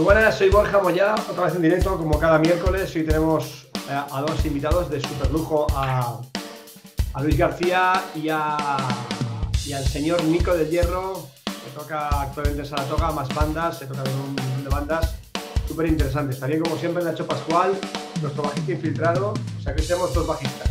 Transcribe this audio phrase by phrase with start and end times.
[0.00, 2.90] Muy buenas, soy Borja Moya, otra vez en directo como cada miércoles.
[2.96, 6.22] Hoy tenemos eh, a dos invitados de super lujo, a,
[7.20, 8.78] Luis García y, a,
[9.66, 14.02] y al señor Nico del Hierro, que toca actualmente en Saratoga, más bandas, se toca
[14.04, 15.16] un montón de bandas
[15.68, 16.40] súper interesantes.
[16.40, 17.78] También como siempre Nacho Pascual,
[18.22, 20.70] nuestro bajista infiltrado, o sea que tenemos dos bajistas.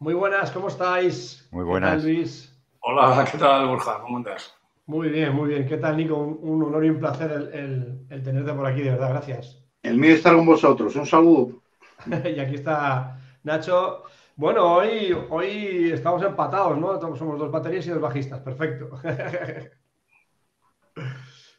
[0.00, 1.46] Muy buenas, ¿cómo estáis?
[1.52, 2.02] Muy buenas.
[2.02, 2.53] Luis?
[2.86, 3.98] Hola, ¿qué tal, Borja?
[4.02, 4.54] ¿Cómo andas?
[4.84, 5.66] Muy bien, muy bien.
[5.66, 6.18] ¿Qué tal, Nico?
[6.18, 9.64] Un, honor y un placer el, tenerte por aquí, de verdad, gracias.
[9.82, 10.94] El mío estar con vosotros.
[10.94, 11.62] Un saludo.
[12.06, 14.02] y aquí está Nacho.
[14.36, 17.00] Bueno, hoy, hoy estamos empatados, ¿no?
[17.16, 18.40] Somos dos baterías y dos bajistas.
[18.40, 18.90] Perfecto.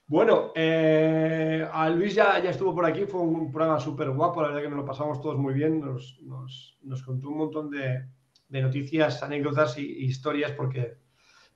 [0.05, 3.07] bueno, eh, a Luis ya, ya estuvo por aquí.
[3.07, 4.44] Fue un programa súper guapo.
[4.44, 5.81] La verdad que nos lo pasamos todos muy bien.
[5.81, 8.05] Nos, nos, contó un montón de,
[8.47, 11.03] noticias, anécdotas e historias porque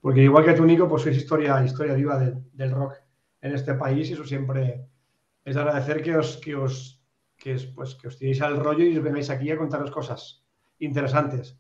[0.02, 2.96] porque igual que tú, Nico, pues sois historia, historia viva del rock
[3.42, 4.86] en este país y eso siempre
[5.44, 7.02] es de agradecer que os, que os,
[7.38, 10.44] que pues, que os tiréis al rollo y os vengáis aquí a contaros cosas
[10.80, 11.58] interesantes.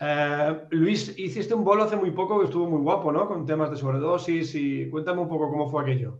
[0.00, 3.26] Eh, Luis, hiciste un bolo hace muy poco que estuvo muy guapo, ¿no?
[3.26, 6.18] Con temas de sobredosis y cuéntame un poco cómo fue aquello.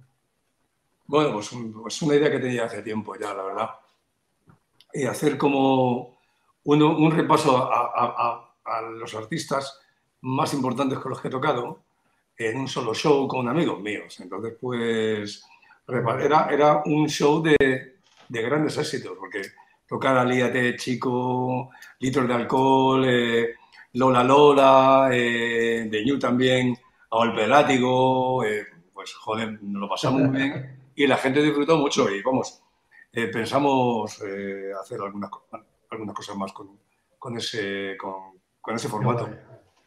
[1.06, 1.50] Bueno, pues,
[1.82, 3.70] pues una idea que tenía hace tiempo ya, la verdad.
[4.94, 6.16] Y hacer como
[6.64, 9.83] un repaso a, a los artistas
[10.24, 11.82] más importantes con los que he tocado
[12.36, 14.18] en un solo show con amigos míos.
[14.20, 15.44] Entonces, pues,
[15.86, 19.42] era, era un show de, de grandes éxitos, porque
[19.86, 23.54] tocar Alíate Chico, Litros de Alcohol, eh,
[23.92, 26.76] Lola Lola, eh, de New también,
[27.10, 31.76] a Golpe Látigo, eh, pues, joder, nos lo pasamos muy bien y la gente disfrutó
[31.76, 32.62] mucho y, vamos,
[33.12, 34.20] pensamos
[34.80, 35.30] hacer algunas,
[35.90, 36.78] algunas cosas más con,
[37.18, 39.28] con ese, con, con ese formato.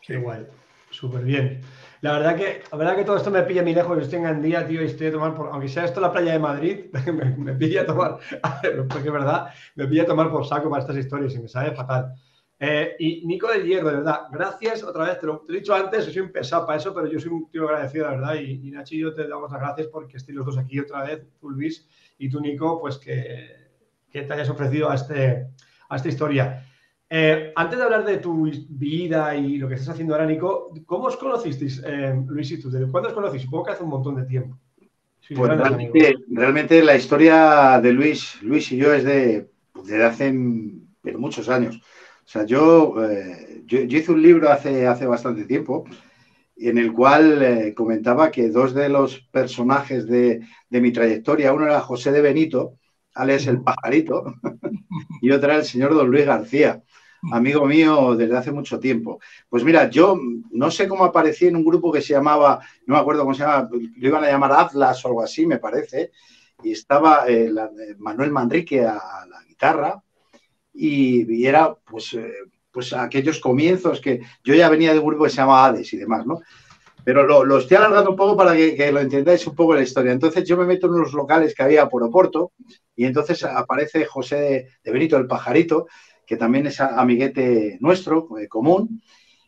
[0.08, 0.48] Qué guay.
[0.90, 1.60] Súper bien.
[2.00, 3.98] La verdad que, la verdad que todo esto me pilla muy lejos.
[3.98, 6.32] Yo estoy en día, tío, y estoy a tomar, por, aunque sea esto la playa
[6.32, 6.86] de Madrid,
[7.38, 8.18] me, pilla a tomar,
[8.90, 11.76] porque es verdad, me pilla a tomar por saco para estas historias y me sabe
[11.76, 12.14] fatal.
[12.58, 16.06] Eh, y Nico de Hierro, de verdad, gracias otra vez, te lo, he dicho antes,
[16.06, 18.72] soy un pesado para eso, pero yo soy un tío agradecido, la verdad, y, y
[18.72, 21.54] Nacho y yo te damos las gracias porque estéis los dos aquí otra vez, tú
[22.18, 23.50] y tú Nico, pues que,
[24.10, 25.50] que te hayas ofrecido a, este,
[25.90, 26.64] a esta historia.
[27.10, 31.06] Eh, antes de hablar de tu vida y lo que estás haciendo ahora, Nico, ¿cómo
[31.06, 32.70] os conocisteis, eh, Luis y tú?
[32.70, 33.44] ¿Desde cuándo os conocéis?
[33.44, 34.60] Supongo que hace un montón de tiempo.
[35.34, 35.52] pues
[36.30, 39.48] realmente, la historia de Luis, Luis y yo es de,
[40.04, 41.78] hace muchos años.
[41.78, 45.86] O sea, yo, eh, yo, hice un libro hace, hace bastante tiempo
[46.58, 51.80] en el cual comentaba que dos de los personajes de, de mi trayectoria, uno era
[51.82, 52.80] José de Benito,
[53.14, 54.34] alias el pajarito,
[55.22, 56.84] y otro era el señor don Luis García
[57.32, 59.20] amigo mío desde hace mucho tiempo.
[59.50, 60.20] Pues mira, yo
[60.52, 63.44] no sé cómo aparecí en un grupo que se llamaba, no me acuerdo cómo se
[63.44, 66.12] llama, lo iban a llamar Atlas o algo así, me parece,
[66.64, 67.52] y estaba eh,
[67.98, 70.02] Manuel Manrique a, la guitarra
[70.74, 72.32] y, era pues, eh,
[72.72, 75.98] pues aquellos comienzos que yo ya venía de un grupo que se llamaba Hades y
[75.98, 76.40] demás, ¿no?
[77.04, 80.12] Pero lo, estoy alargando un poco para que, que, lo entendáis un poco la historia.
[80.12, 82.52] Entonces yo me meto en unos locales que había por Oporto
[82.98, 85.88] y entonces aparece José de Benito, el pajarito,
[86.28, 89.02] que también es amiguete nuestro, eh, común.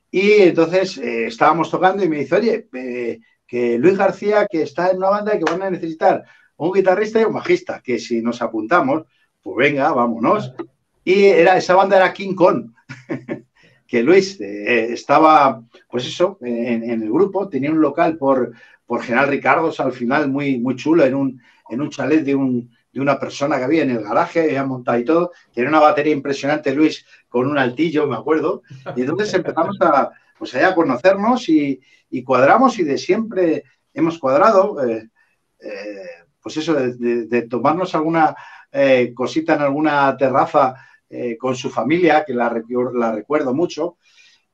[0.09, 4.89] Y entonces eh, estábamos tocando y me dice, oye, eh, que Luis García, que está
[4.89, 6.23] en una banda y que van a necesitar
[6.55, 9.03] un guitarrista y un bajista, que si nos apuntamos,
[9.41, 10.53] pues venga, vámonos.
[11.03, 12.71] Y era, esa banda era King Kong,
[13.87, 18.53] que Luis estaba, pues eso, en, el grupo, tenía un local por,
[18.85, 22.71] por General Ricardos al final muy, muy chulo, en un, en un chalet de un,
[22.91, 25.31] de una persona que había en el garaje, había montado y todo.
[25.53, 28.63] Tiene una batería impresionante, Luis, con un altillo, me acuerdo.
[28.95, 31.81] Y entonces empezamos a, pues a conocernos y,
[32.25, 33.63] cuadramos y de siempre
[33.93, 35.09] hemos cuadrado, eh,
[35.59, 36.05] eh,
[36.41, 38.35] pues eso, de, tomarnos alguna
[38.71, 40.75] eh, cosita en alguna terraza
[41.39, 42.53] con su familia, que la,
[42.93, 43.97] la recuerdo mucho.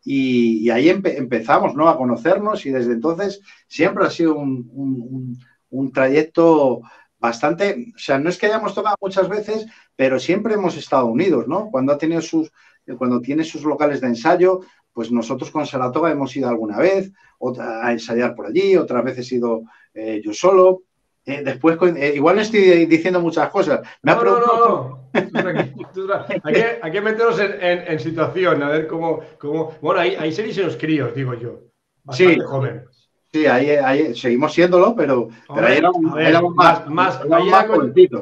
[0.06, 1.90] Y, ahí empezamos ¿no?
[1.90, 5.38] a conocernos y desde entonces siempre ha sido un,
[5.70, 6.82] un trayecto
[7.20, 9.66] bastante, o sea, no es que hayamos tocado muchas veces,
[9.96, 11.70] pero siempre hemos estado unidos, ¿no?
[11.72, 12.52] Cuando ha tenido sus,
[12.98, 14.62] cuando tiene sus locales de ensayo,
[14.94, 17.12] pues nosotros con Saratoga hemos ido alguna vez
[17.60, 19.64] a ensayar por allí, otras veces he ido
[19.94, 20.84] eh, yo solo.
[21.26, 23.82] Eh, después, eh, igual estoy diciendo muchas cosas.
[24.04, 29.22] Me no, no, no, hay, que, hay, que, meternos en, situación, a ver cómo.
[29.40, 29.76] cómo...
[29.82, 31.62] Bueno, ahí, ahí seréis los críos, digo yo.
[32.04, 32.40] Bastante sí.
[32.42, 33.05] jóvenes.
[33.36, 37.68] Sí, ahí, seguimos siéndolo, pero, pero ahí éramos, más, más, más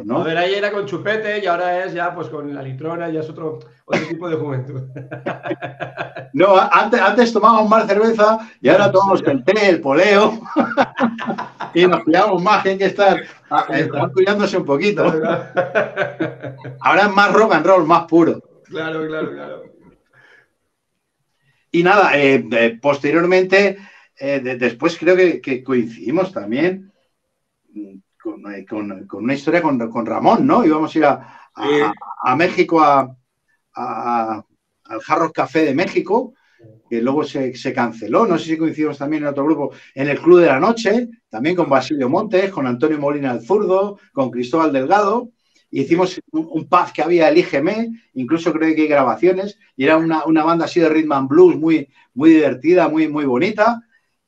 [0.06, 0.22] ¿no?
[0.22, 3.20] A ver, ahí era con chupete y ahora es ya pues con la litrona, ya
[3.20, 4.82] es otro, otro tipo de juventud.
[6.34, 10.42] No, antes, antes tomábamos más cerveza y ahora tomamos el té, el poleo
[11.76, 13.22] y nos cuidamos más, tienen que estar
[13.70, 15.04] eh, cuidándose un poquito.
[16.80, 18.42] Ahora es más rock and roll, más puro.
[18.64, 19.64] Claro, claro, claro.
[21.72, 23.78] Y nada, eh, eh, posteriormente
[24.20, 26.92] eh, después creo que, coincidimos también
[27.74, 27.98] mm,
[28.54, 30.66] eh, con, una historia con, Ramón, ¿no?
[30.66, 33.16] Íbamos a ir a, México a,
[33.74, 36.34] al Jarros Café de México,
[36.90, 38.26] que luego se, canceló.
[38.26, 41.56] No sé si coincidimos también en otro grupo, en el Club de la Noche, también
[41.56, 45.32] con Basilio Montes, con Antonio Molina el Zurdo, con Cristóbal Delgado.
[45.72, 49.98] Hicimos un, un pub que había el IGM, incluso creo que hay grabaciones, y era
[49.98, 53.82] una, banda así de rhythm and blues muy, muy divertida, muy, muy bonita.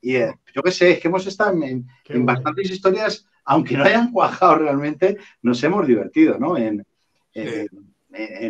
[0.06, 1.88] Y eh, yo qué sé, es que hemos estado en,
[2.24, 6.56] bastantes historias, aunque no hayan cuajado realmente, nos hemos divertido, ¿no?
[6.56, 6.86] En,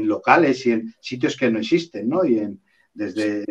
[0.06, 2.26] locales y en sitios que no existen, ¿no?
[2.26, 2.62] Y en,
[2.94, 3.46] desde,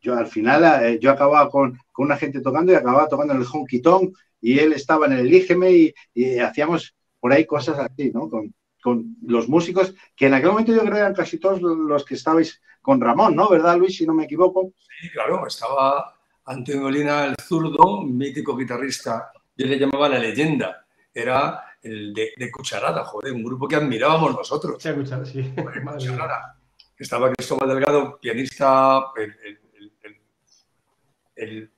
[0.00, 3.46] yo al final, eh, yo acababa con, una gente tocando y acababa tocando en el
[3.46, 8.30] Honky Tonk y él estaba en el Elígeme y, hacíamos por ahí cosas así, ¿no?
[8.30, 12.02] Con, con los músicos, que en aquel momento yo creo que eran casi todos los
[12.06, 13.50] que estabais con Ramón, ¿no?
[13.50, 13.98] ¿Verdad, Luis?
[13.98, 14.72] Si no me equivoco.
[14.78, 21.76] Sí, claro, estaba Antonio Molina, el zurdo, mítico guitarrista, yo le llamaba la leyenda, era
[21.82, 24.82] el de, Cucharada, joder, un grupo que admirábamos nosotros.
[24.82, 25.54] Sí, Cucharada, sí.
[25.84, 26.58] Cucharada.
[26.96, 29.00] Estaba Cristóbal Delgado, pianista,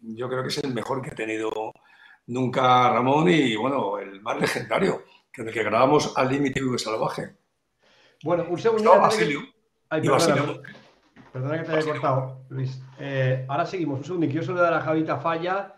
[0.00, 1.72] yo creo que es el mejor que ha tenido
[2.26, 7.36] nunca Ramón y, bueno, el más legendario, que el que grabamos al límite salvaje.
[8.22, 8.94] Bueno, un segundo.
[8.94, 9.40] No, Basilio.
[10.02, 10.62] y Basilio.
[11.34, 12.80] Perdona que te haya cortado, Luis.
[12.96, 13.98] Eh, ahora seguimos.
[13.98, 14.26] Un segundo.
[14.28, 15.74] Quiero saludar a Javita Falla,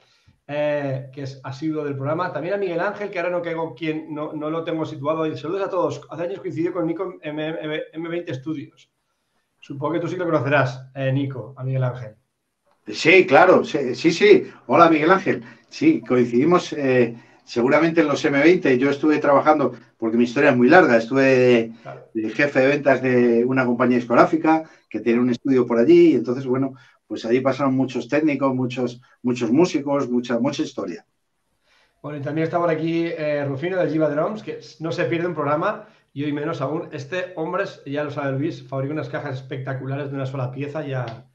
[0.46, 2.30] eh, que es asiduo del programa.
[2.30, 5.34] También a Miguel Ángel, que ahora no caigo quien no, no lo tengo situado.
[5.34, 6.02] Saludos a todos.
[6.10, 8.92] Hace años coincidió con Nico en M 20 Studios.
[9.58, 12.16] Supongo que tú sí lo conocerás, eh, Nico, a Miguel Ángel.
[12.88, 13.64] Sí, claro.
[13.64, 14.52] Sí, sí.
[14.66, 15.42] Hola, Miguel Ángel.
[15.70, 16.74] Sí, coincidimos
[17.46, 21.72] seguramente en los M20 yo estuve trabajando, porque mi historia es muy larga, estuve
[22.12, 26.14] de, jefe de ventas de una compañía discográfica que tiene un estudio por allí y
[26.16, 26.74] entonces, bueno,
[27.06, 31.06] pues allí pasaron muchos técnicos, muchos, muchos músicos, mucha, mucha historia.
[32.02, 35.28] Bueno, y también está por aquí eh, Rufino de Jiva Drums, que no se pierde
[35.28, 36.88] un programa y hoy menos aún.
[36.92, 41.26] Este hombre, ya lo sabe Luis, fabrica unas cajas espectaculares de una sola pieza, ya,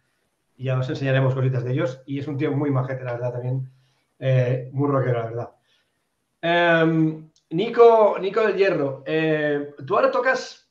[0.58, 3.72] ya os enseñaremos cositas de ellos y es un tío muy majete, la verdad, también
[4.20, 5.50] eh, muy rockero, la verdad.
[6.42, 10.62] Em, Nico, Nico del Hierro, eh, tú ahora tocas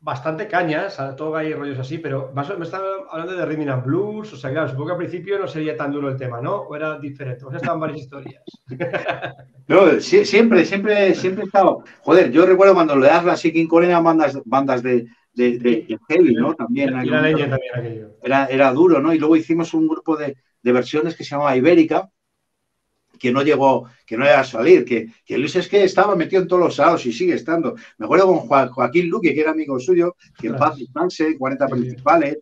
[0.00, 4.32] bastante cañas, toca y rollos así, pero más, me estaba hablando de rhythm and blues,
[4.32, 6.56] o sea, claro, supongo que al principio no sería tan duro el tema, ¿no?
[6.62, 8.42] O era diferente, o sea, estaban varias historias.
[9.68, 11.84] No, siempre, siempre, siempre he estado.
[12.00, 16.54] Joder, yo recuerdo cuando le das la Seeking Corea bandas, bandas de, de, heavy, ¿no?
[16.54, 16.90] También.
[16.90, 18.16] también aquello.
[18.22, 19.12] Era, era duro, ¿no?
[19.12, 22.08] Y luego hicimos un grupo de, de versiones que se llamaba Ibérica,
[23.18, 26.42] que no llegó, que no iba a salir, que, que Luis es que estaba metido
[26.42, 27.74] en todos los lados y sigue estando.
[27.98, 32.38] Me acuerdo con Joaquín Luque, que era amigo suyo, que en paz descanse, 40 principales,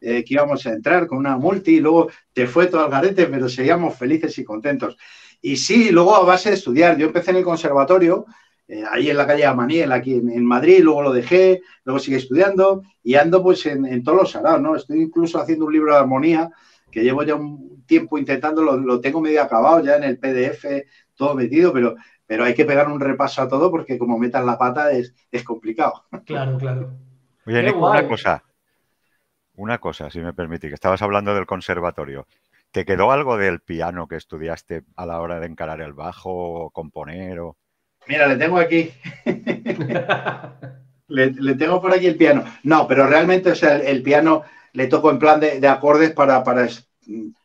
[0.00, 3.26] eh, que íbamos a entrar con una multi, y luego te fue todo al garete,
[3.26, 4.96] pero seguíamos felices y contentos.
[5.40, 8.26] Y sí, luego a base de estudiar, yo empecé en el conservatorio,
[8.68, 12.82] eh, ahí en la calle Amaniel, aquí en, Madrid, luego lo dejé, luego sigue estudiando
[13.02, 14.76] y ando pues en, en todos los salados, ¿no?
[14.76, 16.50] Estoy incluso haciendo un libro de armonía
[16.92, 21.34] que llevo ya un tiempo intentando, lo, tengo medio acabado ya en el PDF, todo
[21.34, 21.96] metido, pero,
[22.26, 25.42] pero hay que pegar un repaso a todo porque como metas la pata es, es
[25.42, 26.04] complicado.
[26.24, 26.92] Claro, claro.
[27.44, 28.44] Oye, Nico, una cosa,
[29.56, 32.26] una cosa, si me permite, que estabas hablando del conservatorio.
[32.70, 36.70] ¿Te quedó algo del piano que estudiaste a la hora de encarar el bajo o
[36.70, 37.40] componer?
[37.40, 37.56] O...
[38.06, 38.90] Mira, le tengo aquí.
[41.08, 42.44] le, tengo por aquí el piano.
[42.62, 44.42] No, pero realmente, o sea, el piano
[44.72, 46.68] le toco en plan de, acordes para, para,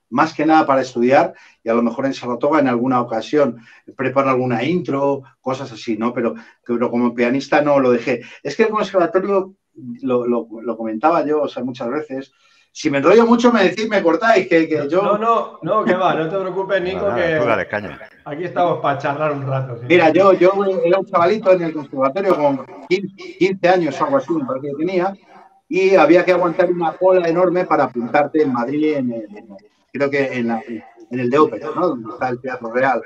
[0.10, 3.58] más que nada para estudiar y a lo mejor en Saratoga en alguna ocasión
[3.96, 6.14] preparo alguna intro, cosas así, ¿no?
[6.14, 8.22] Pero, pero como pianista no lo dejé.
[8.44, 9.56] Es que el conservatorio,
[10.02, 12.32] lo, lo, comentaba yo, o sea, muchas veces,
[12.72, 15.02] si me enrollo mucho me decís, me cortáis, que, que yo...
[15.02, 17.40] No, no, no, que va, no te preocupes, Nico, que
[18.24, 19.80] aquí estamos para charlar un rato.
[19.88, 20.52] Mira, yo, yo
[20.86, 24.86] era un chavalito en el conservatorio con 15, años o algo así, me parece que
[24.86, 25.14] tenía,
[25.70, 29.58] y había que aguantar una cola enorme para apuntarte en Madrid, en
[29.92, 30.52] creo que en,
[31.12, 31.90] el de ópera, ¿no?
[31.90, 33.02] Donde está el Teatro Real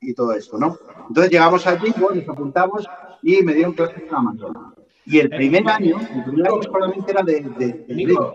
[0.00, 0.76] y todo esto, ¿no?
[1.08, 2.88] Entonces llegamos allí, bueno, nos apuntamos
[3.22, 4.74] y me dieron clases en la mañana.
[5.04, 7.40] Y el primer año, el primer año solamente era de...
[7.40, 8.34] de, Nico,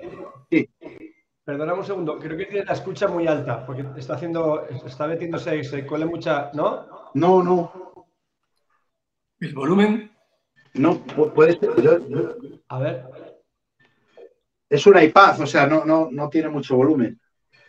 [0.49, 0.69] sí.
[1.43, 5.63] Perdóname un segundo, creo que tiene la escucha muy alta, porque está haciendo, está metiéndose,
[5.63, 6.85] se cuele mucha, ¿no?
[7.13, 7.71] No, no.
[9.39, 10.11] ¿El volumen?
[10.73, 10.99] No,
[11.33, 11.71] puede ser.
[12.67, 13.26] A ver.
[14.69, 17.19] Es un iPad, o sea, no, no, no tiene mucho volumen.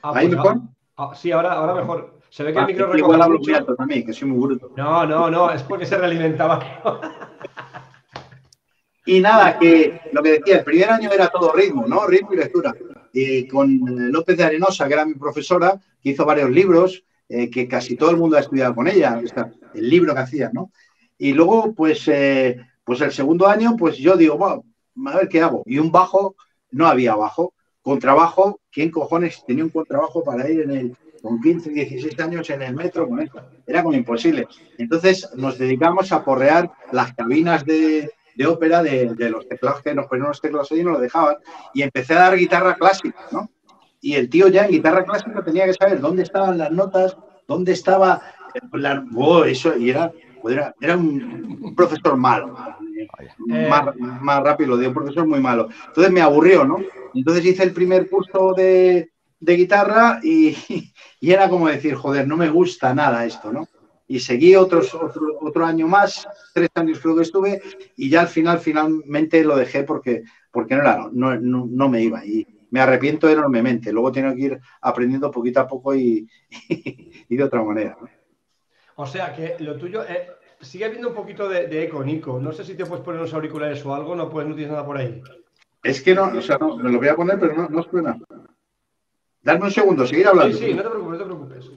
[0.02, 0.56] Ah, ¿Ahí pues mejor?
[0.96, 2.18] ah, sí, ahora, ahora mejor.
[2.30, 3.50] Se ve que Ah, el micro igual recoge hablo mucho.
[3.50, 4.72] muy alto también, que soy muy bruto.
[4.76, 6.60] No, no, no, es porque se realimentaba.
[9.06, 12.06] Y nada, que lo que decía, el primer año era todo ritmo, ¿no?
[12.06, 12.74] Ritmo y lectura.
[13.10, 17.48] Y con eh, López de Arenosa, que era mi profesora, que hizo varios libros, eh,
[17.48, 19.18] que casi todo el mundo ha estudiado con ella,
[19.74, 20.72] el libro que hacía, ¿no?
[21.16, 24.64] Y luego, pues, eh, pues el segundo año, pues yo digo, bueno,
[25.06, 25.62] a ver qué hago.
[25.64, 26.36] Y un bajo,
[26.70, 27.54] no había bajo.
[27.82, 32.62] Contrabajo, ¿quién cojones tenía un contrabajo para ir en el, con 15, 16 años en
[32.62, 33.28] el metro con?
[33.66, 34.46] Era como imposible.
[34.76, 40.06] Entonces nos dedicamos a porrear las cabinas de, de ópera de, los teclados que nos
[40.06, 41.36] ponían los teclados ahí y lo dejaban.
[41.74, 43.48] Y empecé a dar guitarra clásica, ¿no?
[44.00, 47.16] Y el tío ya en guitarra clásica tenía que saber dónde estaban las notas,
[47.48, 48.20] dónde estaba.
[48.72, 50.12] la- oh, eso, y era,
[50.48, 52.56] era, era un, un profesor malo.
[53.02, 53.68] Eh.
[53.68, 55.68] Más, más rápido, lo digo, un profesor muy malo.
[55.86, 56.78] Entonces me aburrió, ¿no?
[57.14, 60.56] Entonces hice el primer curso de, de guitarra y,
[61.20, 63.68] y era como decir, joder, no me gusta nada esto, ¿no?
[64.06, 67.60] Y seguí otros, otro, otro año más, tres años creo que estuve,
[67.94, 72.00] y ya al final, finalmente lo dejé porque, porque no, era, no, no, no me
[72.00, 72.24] iba.
[72.24, 73.92] Y me arrepiento enormemente.
[73.92, 76.26] Luego tengo que ir aprendiendo poquito a poco y,
[77.28, 77.98] y de otra manera.
[78.00, 78.08] ¿no?
[78.96, 80.26] O sea que lo tuyo, eh,
[80.60, 82.38] sigue habiendo un poquito de, de eco, Nico.
[82.40, 84.86] No sé si te puedes poner unos auriculares o algo, no puedes, no tienes nada
[84.86, 85.22] por ahí.
[85.82, 88.18] Es que no, o sea, no, me lo voy a poner, pero no, no suena.
[89.40, 90.56] Darme un segundo, seguir hablando.
[90.56, 91.70] Sí, sí, no te preocupes, no te preocupes.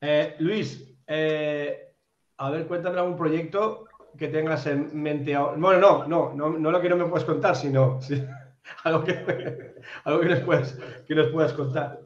[0.00, 1.92] Eh, Luis, eh,
[2.38, 5.56] a ver, cuéntame algún proyecto que tengas en mente ahora.
[5.58, 8.24] Bueno, no, no, no, no lo que no me puedes contar, sino sí,
[8.84, 12.00] algo, que, algo que, nos puedas, que nos puedas contar.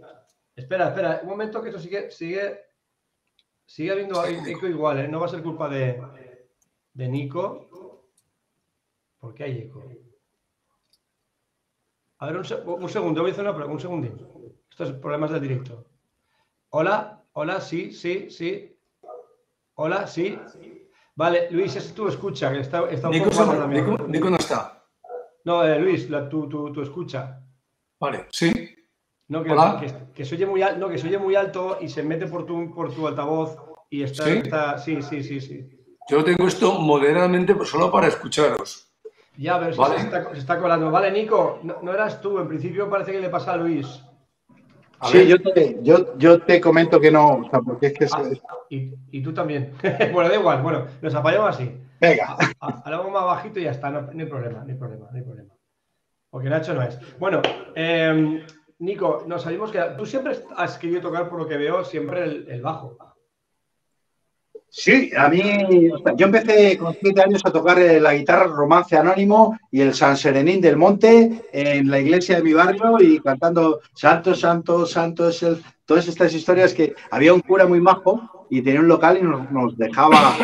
[0.57, 2.61] Espera, espera, un momento que esto sigue, sigue,
[3.75, 5.09] sigue habiendo eco igual, ¿eh?
[5.09, 6.00] No va a ser culpa de,
[6.93, 7.69] de Nico.
[9.19, 9.83] ¿Por qué hay eco?
[12.19, 14.16] A ver, un, se- un segundo, voy a hacer una prueba, un segundín.
[14.71, 15.85] Estos problemas del directo.
[16.71, 18.78] Hola, hola, sí, sí, sí.
[19.75, 20.38] Hola, sí.
[21.16, 23.87] Vale, Luis, es tu escucha, que está, está un Nico, poco también.
[23.90, 24.85] Nico- Nico no está.
[25.45, 27.40] No, eh, Luis, la- tu, tu, tu escucha.
[27.99, 28.52] Vale, sí.
[29.35, 29.81] No, que, Hola.
[29.81, 32.29] que, que se oye muy alto, no, que se oye muy alto y se mete
[32.29, 33.57] por tu, por tu altavoz
[33.91, 34.31] y está, ¿Sí?
[34.45, 35.69] está- sí, sí, sí, sí.
[36.09, 38.93] Yo tengo esto moderadamente pues, solo para escucharos.
[39.37, 39.99] Ya, a ver si Vale.
[39.99, 40.88] se, está, se está colando.
[40.93, 44.05] Vale, Nico, no, no eras tú, en principio parece que le pasa a Luis.
[45.00, 48.05] A Sí, yo te, yo, yo te comento que no, o sea, porque es que...
[48.12, 49.73] Ah, es- y, y tú también.
[50.12, 51.76] bueno, da igual, bueno, nos apañamos así.
[52.00, 55.09] Venga, Ah, Hablamos más bajito y ya está, no, no hay problema, no hay problema,
[55.11, 55.53] no hay problema.
[56.31, 56.97] Porque Nacho no es.
[57.19, 57.43] Bueno,
[57.75, 58.47] eh,
[58.85, 62.61] Nico, nos salimos que tú siempre has querido tocar, por lo que veo, siempre el,
[62.61, 62.97] bajo.
[64.69, 69.57] Sí, a mí, yo empecé con siete años a tocar eh, la guitarra Romance Anónimo
[69.71, 74.35] y el San Serenín del Monte en la iglesia de mi barrio y cantando Santo,
[74.35, 75.62] Santo, Santo es el...
[75.87, 79.76] Todas estas historias que había un cura muy majo y tenía un local y nos,
[79.76, 80.35] dejaba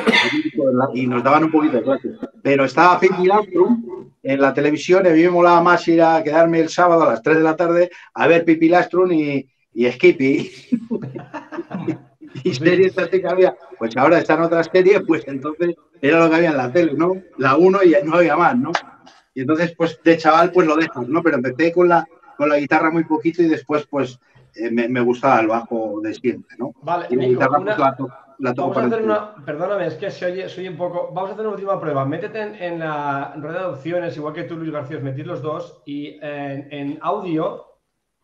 [0.94, 2.08] y nos daban un poquito de clase.
[2.42, 6.22] Pero estaba Pete Lastrum en la televisión y a mí me molaba más ir a
[6.22, 9.90] quedarme el sábado a las 3 de la tarde a ver Pipi Lastrum y, y
[9.90, 10.50] Skippy.
[12.44, 16.36] y series así que había, pues ahora están otras series, pues entonces era lo que
[16.36, 17.14] había en la tele, ¿no?
[17.38, 18.72] La uno y no había más, ¿no?
[19.34, 21.22] Y entonces, pues de chaval, pues lo dejas, ¿no?
[21.22, 22.06] Pero empecé con la,
[22.36, 24.18] con la guitarra muy poquito y después, pues
[24.54, 26.72] eh, me, me gustaba el bajo de siempre, ¿no?
[26.82, 29.34] Vale, Y la guitarra, una- pues la, la vamos a hacer una.
[29.44, 31.10] Perdóname, es que se oye, se oye un poco.
[31.12, 32.04] Vamos a hacer una última prueba.
[32.04, 35.42] Métete en, en la rueda de opciones, igual que tú, Luis García, os metís los
[35.42, 37.66] dos, y en, en audio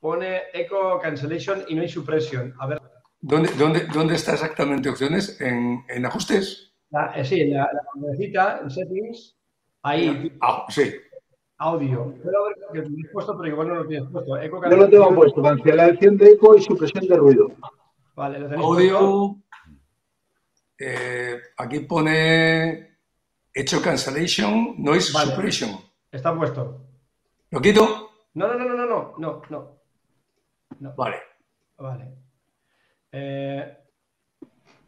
[0.01, 2.55] pone Echo Cancellation y Noise Suppression.
[2.59, 2.81] A ver,
[3.21, 5.41] ¿Dónde, dónde, dónde está exactamente opciones?
[5.41, 6.75] ¿En, en ajustes?
[6.91, 9.37] la, eh, sí, la, la en settings,
[9.83, 10.95] ahí, Ah, sí.
[11.59, 12.15] audio.
[12.23, 12.33] Ver
[12.73, 14.39] que lo tienes puesto, pero igual no lo tienes puesto.
[14.39, 17.49] Echo Yo lo tengo puesto, cancelación de eco y supresión de ruido.
[18.15, 19.37] Vale, lo tenéis puesto.
[20.79, 22.99] Eh, aquí pone
[23.53, 25.31] hecho cancellation, noise Vale.
[25.31, 25.71] suppression.
[26.13, 26.87] Está puesto.
[27.51, 28.11] ¿Lo quito?
[28.35, 29.81] No, no, no, no, no, no, no.
[30.79, 30.95] No.
[30.95, 31.17] Vale.
[31.79, 32.15] Vale.
[33.13, 33.77] Eh,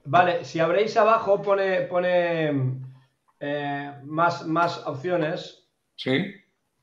[0.04, 2.82] vale, si abréis abajo pone, pone
[3.40, 5.66] eh, más, más opciones.
[5.96, 6.34] Sí.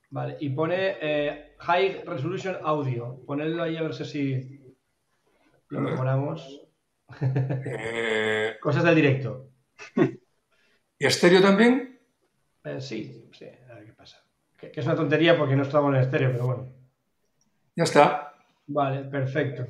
[0.09, 3.23] Vale, y pone eh, High Resolution Audio.
[3.25, 4.59] Ponedlo ahí a ver si
[5.69, 6.64] lo mejoramos.
[7.21, 9.49] Eh, Cosas del directo.
[10.99, 11.99] ¿Y estéreo también?
[12.63, 14.23] Eh, sí, sí, a ver qué pasa.
[14.57, 16.67] Que, que es una tontería porque no estamos en estéreo, pero bueno.
[17.75, 18.33] Ya está.
[18.67, 19.65] Vale, perfecto.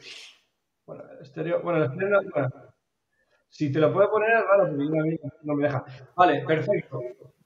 [0.85, 2.49] Bueno, estéreo, bueno, el estéreo no- bueno,
[3.49, 5.83] si te lo puedo poner es raro porque mí no me deja.
[6.15, 7.01] Vale, perfecto.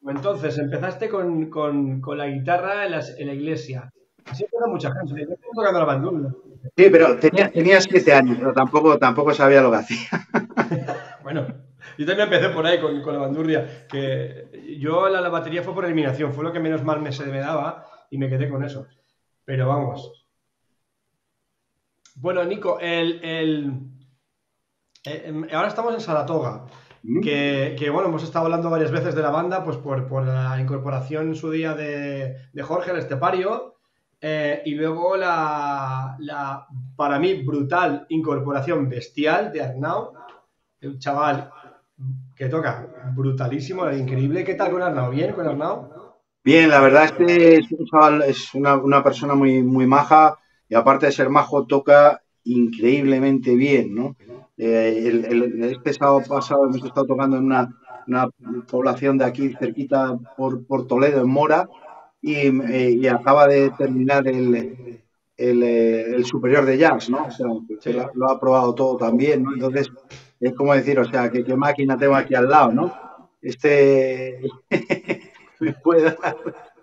[0.08, 3.92] Entonces, empezaste con, con- con la guitarra en, las- en la iglesia.
[4.26, 5.14] Así empezó mucha gente.
[5.26, 6.34] Yo estoy tocando la bandurria.
[6.76, 10.10] Sí, pero tenía, tenía siete años, pero tampoco, tampoco sabía lo que hacía.
[11.24, 11.46] Bueno,
[11.98, 13.88] yo también empecé por ahí con, con la bandurria.
[13.88, 17.26] Que yo la, la batería fue por eliminación, fue lo que menos mal me se
[17.26, 18.88] me daba y me quedé con eso.
[19.46, 20.26] Pero vamos.
[22.16, 23.74] Bueno, Nico, el, el-
[25.06, 26.66] eh, em, ahora estamos en Saratoga.
[27.24, 30.60] Que, que, bueno, hemos estado hablando varias veces de la banda, pues por, por la
[30.60, 33.79] incorporación en su día de, de Jorge, el estepario,
[34.22, 36.18] eh, y luego la,
[36.96, 40.14] para mí, brutal incorporación bestial de Arnau,
[40.84, 41.52] un chaval
[42.36, 44.44] que toca brutalísimo, increíble.
[44.44, 45.12] ¿Qué tal con Arnau?
[45.12, 45.90] ¿Bien con Arnau?
[46.44, 50.38] Bien, la verdad es que es un chaval, es una, una persona muy, muy maja
[50.68, 54.16] y aparte de ser majo, toca increíblemente bien, ¿no?
[54.58, 57.70] Eh, el, el- este sábado pasado hemos estado tocando en una,
[58.08, 58.30] una
[58.70, 61.68] población de aquí cerquita por, por Toledo, en Mora,
[62.22, 65.02] y, eh, y acaba de terminar el,
[65.38, 67.26] el, eh, el superior de jazz, ¿no?
[67.26, 69.54] O sea, lo, lo ha probado todo también, ¿no?
[69.54, 69.90] Entonces,
[70.40, 72.94] es como decir, o sea, que qué máquina tengo aquí al lado, ¿no?
[73.42, 74.40] Este
[75.60, 76.16] me puede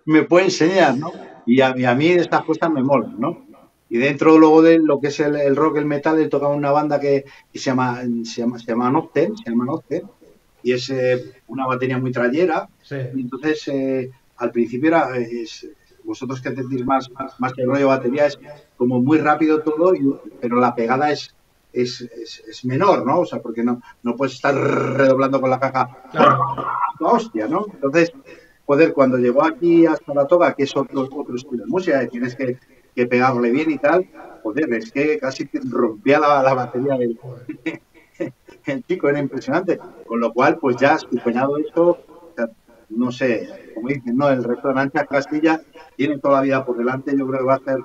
[0.06, 1.12] me puede enseñar, ¿no?
[1.44, 3.46] Y a, y a mí estas cosas me molan, ¿no?
[3.88, 6.72] Y dentro luego de lo que es el, el rock, el metal, he tocado una
[6.72, 10.02] banda que, que se llama se llama se llama Noctem, se llama Noctem,
[10.62, 12.68] y es eh, una batería muy trayera.
[12.82, 12.96] Sí.
[13.14, 15.68] Y entonces eh, al principio era es-
[16.04, 18.38] vosotros que entendéis más, más más que el rollo batería es
[18.76, 21.34] como muy rápido todo, y- pero la pegada es
[21.72, 23.20] es, es, es menor, ¿no?
[23.20, 26.38] O sea, porque no, no puedes estar redoblando con la caja Claro.
[27.00, 27.66] la hostia, ¿no?
[27.70, 28.12] Entonces,
[28.64, 32.34] joder, cuando llegó aquí a Saratoga, que es otro, otro estilo de música, que tienes
[32.34, 32.56] que,
[32.94, 34.06] que pegarle bien y tal,
[34.42, 37.18] joder, es que casi rompía la, la batería del
[38.66, 39.78] el chico, era impresionante.
[40.06, 42.15] Con lo cual, pues ya estupendado esto, o sea,
[42.90, 44.28] no sé, como dicen, ¿no?
[44.28, 45.60] El resto de Lancha Castilla
[45.96, 47.78] tiene toda la vida por delante, yo creo que va a ser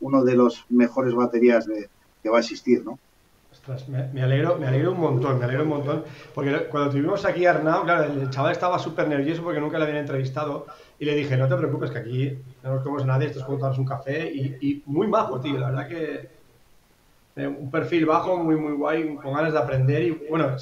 [0.00, 1.88] uno de los mejores baterías de,
[2.22, 2.98] que va a existir, ¿no?
[3.52, 6.04] Ostras, me, alegro, me alegro un montón, me alegro un montón.
[6.34, 9.84] Porque cuando tuvimos aquí a Arnau, claro, el chaval estaba súper nervioso porque nunca le
[9.84, 10.66] habían entrevistado.
[10.98, 13.44] Y le dije, no te preocupes, que aquí no nos conocemos a nadie, esto es
[13.44, 14.30] como tomarnos un café.
[14.30, 16.28] Y, y muy majo, tío, la verdad que
[17.36, 20.02] eh, un perfil bajo, muy, muy guay, con ganas de aprender.
[20.02, 20.56] Y bueno,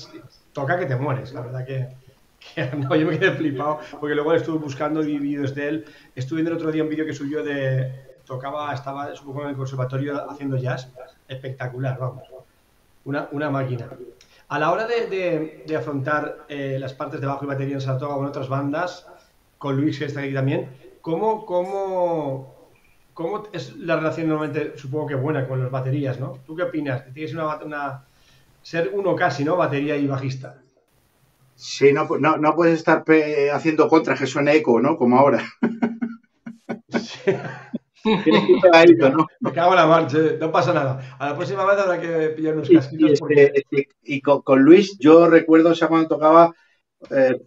[0.52, 2.03] toca que te mueres, la verdad que.
[2.56, 5.84] Arnau, yo me quedé flipado porque luego estuve buscando vídeos de él.
[6.14, 8.12] Estuve viendo el otro día un vídeo que subió de.
[8.24, 10.90] Tocaba, estaba, supongo, en el conservatorio haciendo jazz.
[11.28, 12.24] Espectacular, vamos.
[13.04, 13.88] Una, una máquina.
[14.48, 18.16] A la hora de, de- afrontar eh, las partes de bajo y batería en Saratoga
[18.16, 19.06] o en otras bandas,
[19.58, 20.70] con Luis que está aquí también,
[21.02, 22.72] ¿cómo, cómo,
[23.14, 26.42] cómo es la relación normalmente, supongo que buena con las baterías, ¿no?
[26.46, 27.04] ¿Tú qué opinas?
[27.14, 28.04] Tienes una, una-
[28.62, 29.56] ser uno casi, ¿no?
[29.56, 30.63] Batería y bajista.
[31.56, 33.04] Sí, no, no, no puedes estar
[33.52, 34.96] haciendo contra que suene eco, ¿no?
[34.96, 35.42] Como ahora.
[38.04, 39.26] Tienes que pegadito, ¿no?
[39.40, 41.16] Me cago en la marcha, eh, no pasa nada.
[41.18, 45.26] A la próxima vez habrá que pillar unos casquitos y, este, con, con Luis, yo
[45.26, 46.52] recuerdo, o sea, cuando tocaba,
[47.10, 47.40] eh,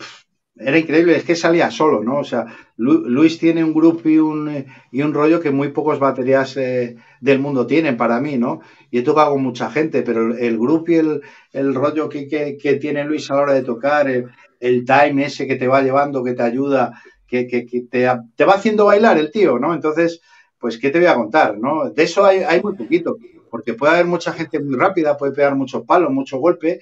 [0.60, 2.18] era increíble, es que salía solo, ¿no?
[2.20, 2.46] O sea,
[2.78, 6.96] Lu- Luis tiene un grupo y un, y un rollo que muy pocos baterías eh,
[7.22, 8.62] del mundo tienen para mí, ¿no?
[8.92, 11.22] Y he tocado con mucha gente, pero el, grupo y el,
[11.54, 14.26] el rollo que, que, que tiene Luis a la hora de tocar, el,
[14.60, 18.54] el time ese que te va llevando, que te ayuda, que, que te, te va
[18.54, 19.74] haciendo bailar el tío, ¿no?
[19.74, 20.22] Entonces,
[20.60, 21.90] pues, ¿qué te voy a contar, no?
[21.90, 23.18] De eso hay, hay muy poquito,
[23.50, 26.80] porque puede haber mucha gente muy rápida, puede pegar muchos palos, mucho golpe,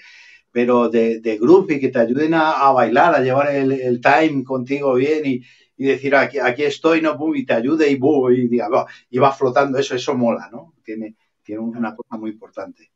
[0.55, 3.99] pero de, de grupo y que te ayuden a, a bailar, a llevar el, el
[3.99, 5.41] time contigo bien y,
[5.75, 9.17] y decir aquí, aquí estoy, no, y te ayude y, boom, y, diga, va, y
[9.19, 10.73] va flotando, eso, eso mola, ¿no?
[10.81, 12.89] Tiene, tiene una cosa muy importante.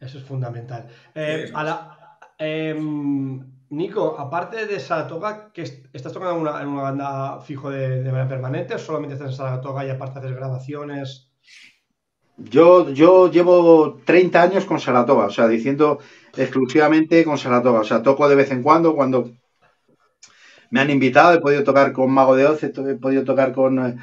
[0.00, 0.88] Eso es fundamental.
[1.14, 6.68] Eh, a la- em, Nico, aparte de Saratoga, que est- ¿estás tocando en una, en
[6.68, 10.34] una banda fijo de, de manera permanente o solamente estás en Saratoga y aparte haces
[10.40, 11.08] grabaciones?
[12.38, 16.00] Yo, yo llevo 30 años con Saratoga, o sea, diciendo
[16.36, 17.80] exclusivamente con Saratoga.
[17.80, 19.30] O sea, toco de vez en cuando, cuando
[20.70, 23.96] me han invitado, he podido tocar con Mago de Oz, he podido tocar con, eh,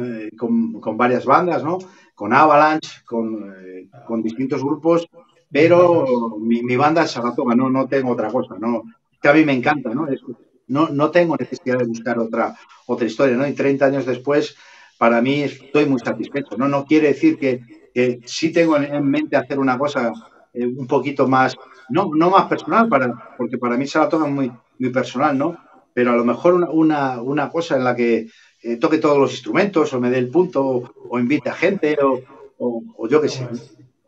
[0.00, 1.78] eh, con- con varias bandas, ¿no?
[2.14, 5.08] Con Avalanche, con, eh, con distintos grupos,
[5.50, 6.04] pero
[6.40, 8.82] mi, mi banda es Saratoga, no, no tengo otra cosa, ¿no?
[9.22, 10.08] A mí me encanta, ¿no?
[10.08, 10.20] Es-
[10.66, 12.54] no, no tengo necesidad de buscar otra,
[12.86, 13.46] otra historia, ¿no?
[13.46, 14.54] Y 30 años después,
[14.98, 16.68] para mí estoy muy satisfecho, ¿no?
[16.68, 17.60] No quiere decir que,
[17.94, 20.12] que sí tengo en, en mente hacer una cosa
[20.58, 21.56] eh, un poquito más,
[21.88, 25.68] no, no más personal, para, porque para mí Saratoga es muy, muy personal, ¿no?
[25.98, 28.28] pero a lo mejor una, una, cosa en la que
[28.62, 33.08] eh, toque todos los instrumentos o me dé el punto o, invite a gente o,
[33.08, 33.48] yo qué sé.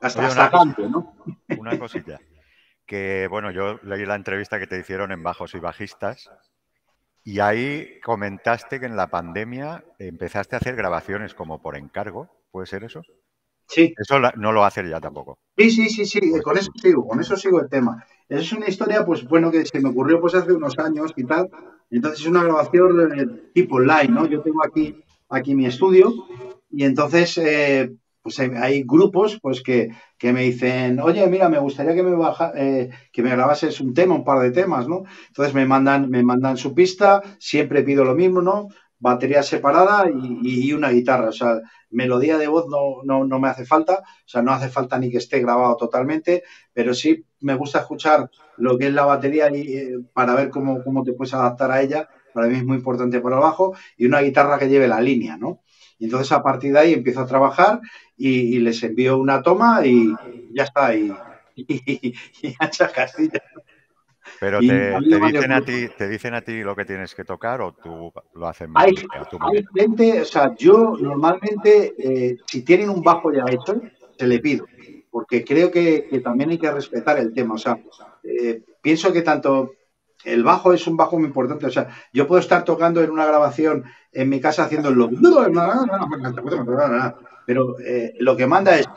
[0.00, 0.50] Hasta, hasta
[0.88, 1.16] ¿no?
[1.58, 2.20] Una cosilla.
[2.86, 6.30] Que bueno, yo leí la entrevista que te hicieron en Bajos y Bajistas
[7.24, 12.30] y ahí comentaste que en la pandemia empezaste a hacer grabaciones como por encargo.
[12.52, 13.02] ¿Puede ser eso?
[13.70, 13.94] Sí.
[13.96, 15.38] Eso no lo hace ya tampoco.
[15.56, 18.04] Sí, sí, sí, sí, con eso sigo, con eso sigo el tema.
[18.28, 21.48] Es una historia, pues bueno, que se me ocurrió pues hace unos años y tal.
[21.90, 24.26] Entonces es una grabación tipo online, ¿no?
[24.26, 24.96] Yo tengo aquí,
[25.28, 26.12] aquí mi estudio
[26.70, 29.90] y entonces eh, pues hay, grupos pues que,
[30.22, 34.14] me dicen, oye, mira, me gustaría que me baja, eh, que me grabases un tema,
[34.14, 35.04] un par de temas, ¿no?
[35.28, 38.68] Entonces me mandan, me mandan su pista, siempre pido lo mismo, ¿no?
[39.00, 41.30] Batería separada y, una guitarra.
[41.30, 41.60] O sea,
[41.90, 45.10] melodía de voz no, no, no, me hace falta, o sea, no hace falta ni
[45.10, 49.76] que esté grabado totalmente, pero sí me gusta escuchar lo que es la batería y,
[49.76, 52.08] eh, para ver cómo, cómo te puedes adaptar a ella.
[52.34, 55.62] Para mí es muy importante por abajo y una guitarra que lleve la línea, ¿no?
[55.98, 57.80] Y entonces a partir de ahí empiezo a trabajar
[58.16, 60.14] y, les envío una toma y
[60.52, 61.12] ya está, y,
[61.56, 62.54] y, y
[62.94, 63.42] Castilla.
[64.40, 67.74] Pero te, dicen a ti, te dicen a ti lo que tienes que tocar o
[67.74, 68.94] tú lo haces más hay,
[69.38, 73.82] hay gente, o sea, yo normalmente, eh, si tienen un bajo ya hecho,
[74.18, 74.64] se le pido,
[75.10, 77.54] porque creo que, también hay que respetar el tema.
[77.54, 77.78] O sea,
[78.22, 79.72] eh, pienso que tanto
[80.24, 81.66] el bajo es un bajo muy importante.
[81.66, 85.10] O sea, yo puedo estar tocando en una grabación en mi casa haciendo lo.
[87.46, 88.88] Pero eh, lo que manda es.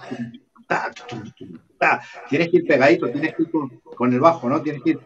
[2.30, 4.62] Tienes que ir pegadito, tienes que ir con, el bajo, ¿no?
[4.62, 5.00] Tienes que ir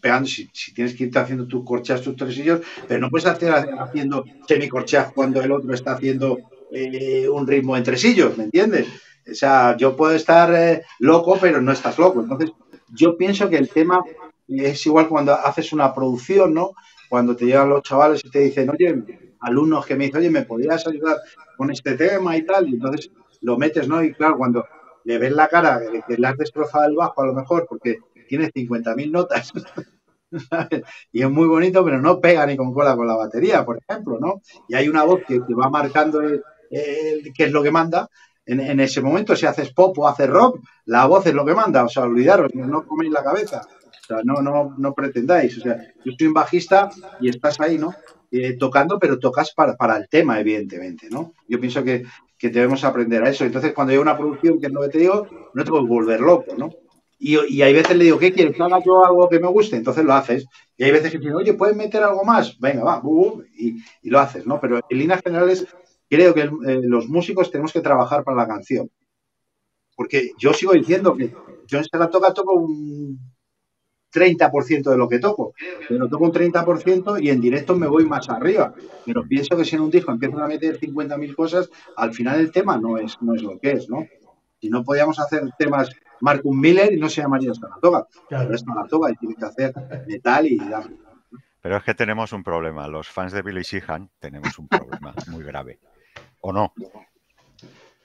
[0.00, 4.24] pegando, si, tienes que irte haciendo tus corcheas, tus tresillos, pero no puedes hacer haciendo
[4.46, 6.38] semicorcheas cuando el otro está haciendo
[6.72, 8.86] eh, un ritmo en tresillos, ¿me entiendes?
[9.30, 12.20] O sea, yo puedo estar eh, loco, pero no estás loco.
[12.20, 12.52] Entonces,
[12.94, 14.00] yo pienso que el tema
[14.48, 16.72] es igual cuando haces una producción, ¿no?
[17.08, 20.42] Cuando te llegan los chavales y te dicen, oye, alumnos que me dicen, oye, ¿me
[20.42, 21.16] podrías ayudar
[21.56, 22.68] con este tema y tal?
[22.68, 24.02] Y entonces lo metes, ¿no?
[24.02, 24.64] Y claro, cuando
[25.04, 28.50] le ves la cara que le has destrozado el bajo a lo mejor porque tiene
[28.52, 29.52] 50.000 notas
[31.12, 34.18] y es muy bonito, pero no pega ni con cola con la batería, por ejemplo,
[34.20, 34.42] ¿no?
[34.68, 36.20] Y hay una voz que, te va marcando
[36.70, 38.08] qué es lo que manda.
[38.44, 41.54] En, en, ese momento, si haces pop o haces rock, la voz es lo que
[41.54, 41.84] manda.
[41.84, 43.62] O sea, olvidaros, no coméis la cabeza.
[43.64, 45.58] O sea, no, no, no pretendáis.
[45.58, 47.92] O sea, yo soy un bajista y estás ahí, ¿no?
[48.30, 51.32] Eh, tocando, pero tocas para, para, el tema, evidentemente, ¿no?
[51.48, 52.04] Yo pienso que,
[52.38, 53.44] que, debemos aprender a eso.
[53.44, 56.20] Entonces, cuando hay una producción, que es lo que te digo, no te puedes volver
[56.20, 56.70] loco, ¿no?
[57.18, 58.56] Y, y hay veces le digo, ¿qué quieres?
[58.56, 60.46] Que haga yo algo que me guste, entonces lo haces.
[60.76, 62.58] Y hay veces que dicen, oye, ¿puedes meter algo más?
[62.58, 63.02] Venga, va,
[63.56, 64.60] y, lo haces, ¿no?
[64.60, 65.66] Pero en líneas generales,
[66.08, 68.90] creo que eh, los músicos tenemos que trabajar para la canción.
[69.96, 71.34] Porque yo sigo diciendo que
[71.66, 73.18] yo en la toca toco un
[74.12, 75.52] 30% de lo que toco,
[75.88, 78.74] pero toco un 30% y en directo me voy más arriba.
[79.04, 82.50] Pero pienso que si en un disco empiezan a meter 50.000 cosas, al final el
[82.50, 84.06] tema no es, no es lo que es, ¿no?
[84.60, 88.06] Si no podíamos hacer temas Marcus Miller y no se llamaría Saratoga.
[88.28, 88.44] Claro.
[88.44, 89.74] Pero es Saratoga y tiene que hacer
[90.06, 90.58] metal y
[91.60, 92.88] Pero es que tenemos un problema.
[92.88, 95.78] Los fans de Billy Sheehan tenemos un problema muy grave.
[96.40, 96.72] ¿O no?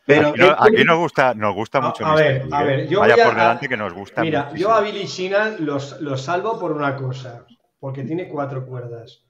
[0.05, 2.05] Pero aquí, nos gusta, nos gusta mucho.
[2.05, 4.21] A, ver, a ver, yo Vaya por delante que nos gusta.
[4.21, 7.45] Mira, yo a Billy Sheehan los, los salvo por una cosa,
[7.79, 9.23] porque tiene cuatro cuerdas.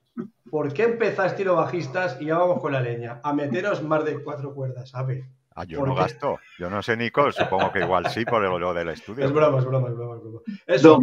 [0.49, 3.19] ¿Por qué empezaste los bajistas y ya vamos con la leña?
[3.23, 4.93] A meteros más de cuatro cuerdas.
[4.95, 5.23] A ver.
[5.61, 6.39] Ah, yo no gasto.
[6.57, 7.31] Yo no sé, Nicole.
[7.31, 9.25] Supongo que igual sí por lo del estudio.
[9.25, 10.19] Es broma, es broma, es broma.
[10.65, 11.01] Eso.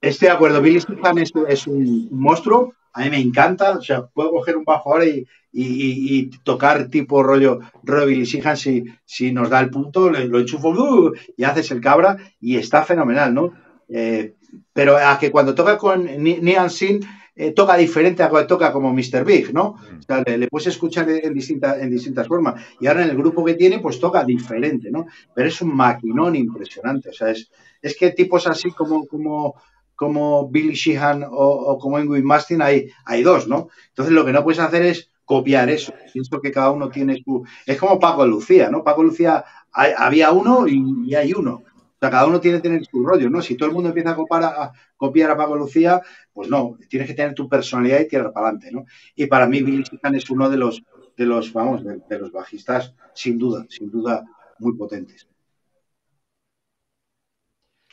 [0.00, 0.62] estoy de acuerdo.
[0.62, 4.64] Billy Sheehan es, es un monstruo a mí me encanta, o sea, puedo coger un
[4.64, 10.38] bajo ahora y, tocar tipo rollo Robbie Sheehan si, si nos da el punto, lo
[10.38, 13.52] enchufo uh, y haces el cabra y está fenomenal, ¿no?
[13.88, 14.34] Eh,
[14.72, 17.00] pero a que cuando toca con Nian Sin,
[17.36, 19.24] eh, toca diferente a cuando toca como Mr.
[19.24, 19.76] Big, ¿no?
[19.76, 22.60] O sea, le, puedes escuchar en, distinta, en distintas formas.
[22.80, 25.06] Y ahora en el grupo que tiene, pues toca diferente, ¿no?
[25.34, 27.10] Pero es un maquinón impresionante.
[27.10, 27.50] O sea, es,
[27.82, 29.54] es que tipos así como, como
[29.96, 33.68] como Billy Sheehan o, como Ingrid Mastin hay, hay dos, ¿no?
[33.88, 35.92] Entonces lo que no puedes hacer es copiar eso.
[36.12, 37.44] Pienso que cada uno tiene su...
[37.64, 38.84] Es como Paco Lucía, ¿no?
[38.84, 41.62] Paco Lucía había uno y, hay uno.
[41.64, 43.40] O sea, cada uno tiene que tener su rollo, ¿no?
[43.40, 46.00] Si todo el mundo empieza a copiar a, copiar a Paco Lucía,
[46.36, 48.84] pues no, tienes que tener tu personalidad y tierra para adelante, ¿no?
[49.14, 50.82] Y para mí Billy Sheehan es uno de los,
[51.16, 54.22] de los vamos, de los bajistas, sin duda, sin duda,
[54.58, 55.26] muy potentes.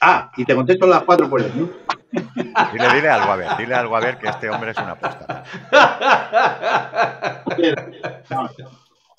[0.01, 1.69] Ah, y te contesto las cuatro por ¿no?
[2.11, 5.45] Dile, dile algo a ver, dile algo a ver que este hombre es una aposta.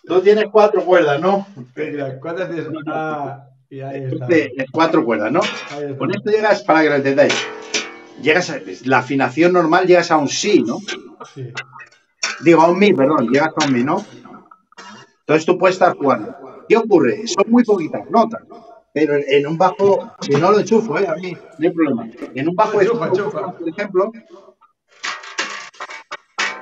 [0.06, 1.46] Tú tienes cuatro cuerdas, ¿no?
[2.20, 2.68] ¿Cuántas tienes?
[2.88, 4.26] Ah, y ahí está.
[4.26, 5.40] Este cuatro cuerdas, ¿no?
[5.96, 7.34] Con esto llegas para que lo entendáis.
[8.22, 10.78] Llegas a, la afinación normal llegas a un sí, ¿no?
[11.34, 11.52] Sí.
[12.40, 14.04] Digo, a un mi, perdón, llegas a un mi, ¿no?
[15.20, 16.34] Entonces tú puedes estar jugando.
[16.68, 17.26] ¿Qué ocurre?
[17.26, 18.42] Son muy poquitas notas,
[18.92, 21.06] pero en un bajo, si no lo enchufo, ¿eh?
[21.06, 22.08] a mí no hay problema.
[22.34, 23.10] En un bajo, Enchufa,
[23.52, 24.12] por ejemplo,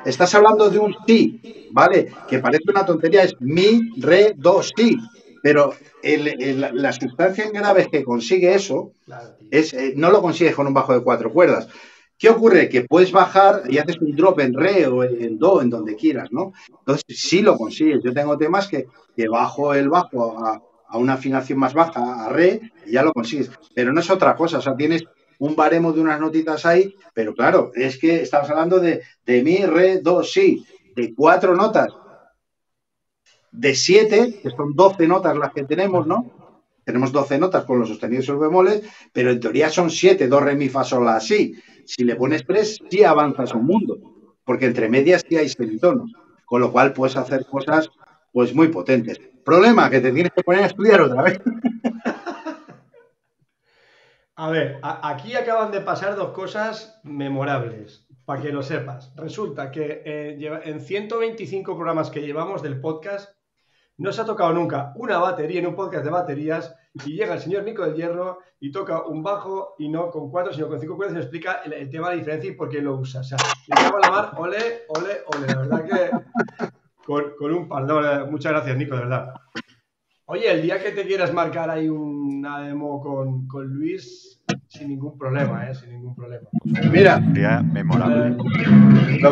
[0.05, 2.13] estás hablando de un sí, ¿vale?
[2.29, 4.97] Que parece una tontería, es mi, re, do, si.
[5.43, 10.23] Pero el- el- la sustancia en graves que consigue eso Claro, es, eh, no lo
[10.23, 11.69] consigues con un bajo de cuatro cuerdas.
[12.19, 12.69] ¿Qué ocurre?
[12.69, 16.29] Que puedes bajar y haces un drop en re o en do, en donde quieras,
[16.31, 16.53] ¿no?
[16.79, 18.01] Entonces, sí lo consigues.
[18.05, 22.29] Yo tengo temas que, que bajo el bajo a, a una afinación más baja, a
[22.29, 23.51] re, y ya lo consigues.
[23.75, 24.59] Pero no es otra cosa.
[24.59, 25.03] O sea, tienes
[25.41, 29.57] un baremo de unas notitas ahí, pero claro, es que estamos hablando de, de mi,
[29.67, 31.89] re, do, si, de cuatro notas,
[33.53, 36.31] de siete, que son 12 notas las que tenemos, ¿no?
[36.85, 40.41] Tenemos 12 notas con los sostenidos y los bemoles, pero en teoría son 7, do,
[40.41, 41.55] re, mi, fa, sol, la, si.
[41.99, 43.99] Le pones tres, sí avanzas un mundo,
[44.45, 46.13] porque entre medias sí hay semitonos,
[46.45, 47.91] con lo cual puedes hacer cosas
[48.33, 49.21] pues muy potentes.
[49.45, 51.41] Problema, que te tienes que poner a estudiar otra vez.
[54.35, 59.13] A ver, aquí acaban de pasar dos cosas memorables, para que lo sepas.
[59.15, 63.37] Resulta que eh, en 125 programas que llevamos del podcast,
[64.03, 67.41] no se ha tocado nunca una batería en un podcast de baterías y llega el
[67.41, 70.97] señor Nico del Hierro y toca un bajo y no con cuatro, sino con cinco
[70.97, 73.21] cuerdas y explica el, tema de la diferencia y por qué lo usa.
[73.21, 73.39] O sea,
[73.69, 75.47] le cago la mar, ole, ole, ole.
[75.47, 76.11] La verdad que
[77.07, 77.85] con, un par.
[77.85, 79.35] No, muchas gracias, Nico, de verdad.
[80.27, 84.32] Oye, el día que te quieras marcar ahí una demo con, con Luis,
[84.69, 85.75] sin ningún problema, ¿eh?
[85.75, 86.49] Sin ningún problema.
[86.91, 88.29] Mira, Día memorable.
[88.29, 89.31] Eh, lo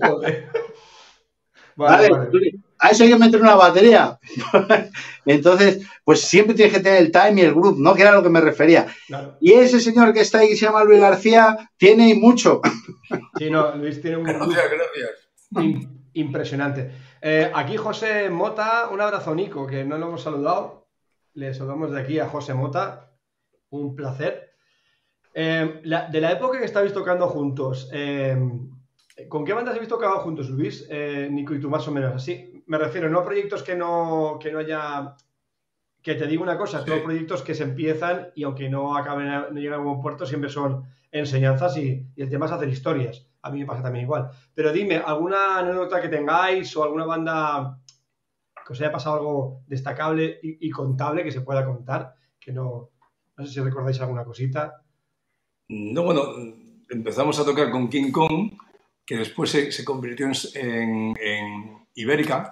[0.00, 0.48] joder.
[1.76, 2.69] Vale, Vale, vale.
[2.80, 4.18] A eso hay que meter una batería.
[5.26, 7.94] Entonces, pues siempre tienes que tener el time y el groove, ¿no?
[7.94, 8.86] Que era a lo que me refería.
[9.06, 9.36] Claro.
[9.40, 12.60] Y ese señor que está ahí, que se llama Luis García, tiene y mucho.
[13.38, 15.10] Sí, no, Luis tiene un Gracias, gracias.
[15.52, 16.92] im- impresionante.
[17.20, 20.86] Eh, aquí José Mota, un abrazo Nico, que no lo hemos saludado.
[21.34, 23.10] Le saludamos de aquí a José Mota.
[23.70, 24.50] Un placer.
[25.34, 28.36] Eh, la- de la época que estabais tocando juntos, eh,
[29.28, 30.86] ¿con qué bandas habéis tocado juntos, Luis?
[30.88, 32.14] Eh, Nico y tú, más o menos.
[32.14, 35.16] Así, me refiero, no proyectos que no, que no haya.
[36.02, 36.86] Que te digo una cosa, Sí.
[36.86, 40.24] todos proyectos que se empiezan y aunque no acaben, a- no lleguen a buen puerto,
[40.24, 43.26] siempre son enseñanzas y, y el tema es hacer historias.
[43.42, 44.30] A mí me pasa también igual.
[44.54, 47.78] Pero dime, ¿alguna anécdota que tengáis o alguna banda
[48.66, 52.14] que os haya pasado algo destacable y, y contable que se pueda contar?
[52.38, 52.90] Que no,
[53.36, 54.82] no sé si recordáis alguna cosita.
[55.68, 56.22] No, bueno,
[56.88, 58.52] empezamos a tocar con King Kong,
[59.04, 62.50] que después se, se convirtió en, en- en Ibérica,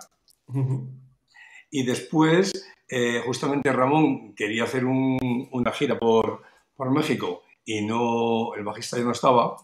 [1.70, 2.52] y después
[2.88, 6.42] eh, justamente Ramón quería hacer un- una gira por,
[6.74, 9.56] por México y no, el bajista ya no estaba,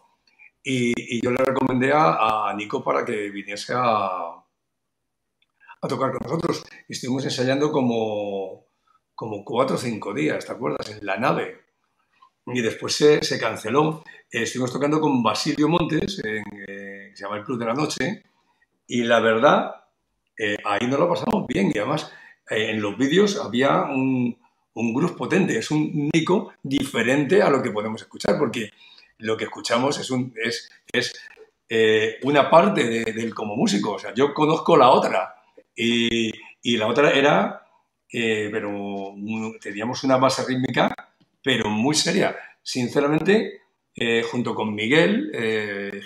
[0.62, 4.44] y, y yo le recomendé a, a Nico para que viniese a,
[5.80, 6.64] a tocar con nosotros.
[6.88, 8.66] Y estuvimos ensayando como,
[9.14, 10.90] como cuatro o cinco días, ¿te acuerdas?
[10.90, 11.60] En la nave.
[12.46, 14.02] Y después se, se canceló.
[14.30, 17.74] Eh, estuvimos tocando con Basilio Montes, en, eh, que se llama El Club de la
[17.74, 18.22] Noche,
[18.86, 19.84] y la verdad,
[20.36, 21.72] eh, ahí nos lo pasamos bien.
[21.74, 22.12] Y además,
[22.50, 24.36] eh, en los vídeos había un,
[24.74, 28.70] un groove potente, es un Nico diferente a lo que podemos escuchar, porque
[29.18, 31.14] lo que escuchamos es, un, es, es
[31.68, 33.92] eh, una parte de, de él como músico.
[33.92, 35.34] O sea, yo conozco la otra.
[35.76, 36.30] Y,
[36.62, 37.66] y la otra era,
[38.10, 39.14] pero
[39.60, 40.94] teníamos una base rítmica,
[41.42, 42.36] pero muy seria.
[42.62, 43.60] Sinceramente,
[44.30, 45.32] junto con Miguel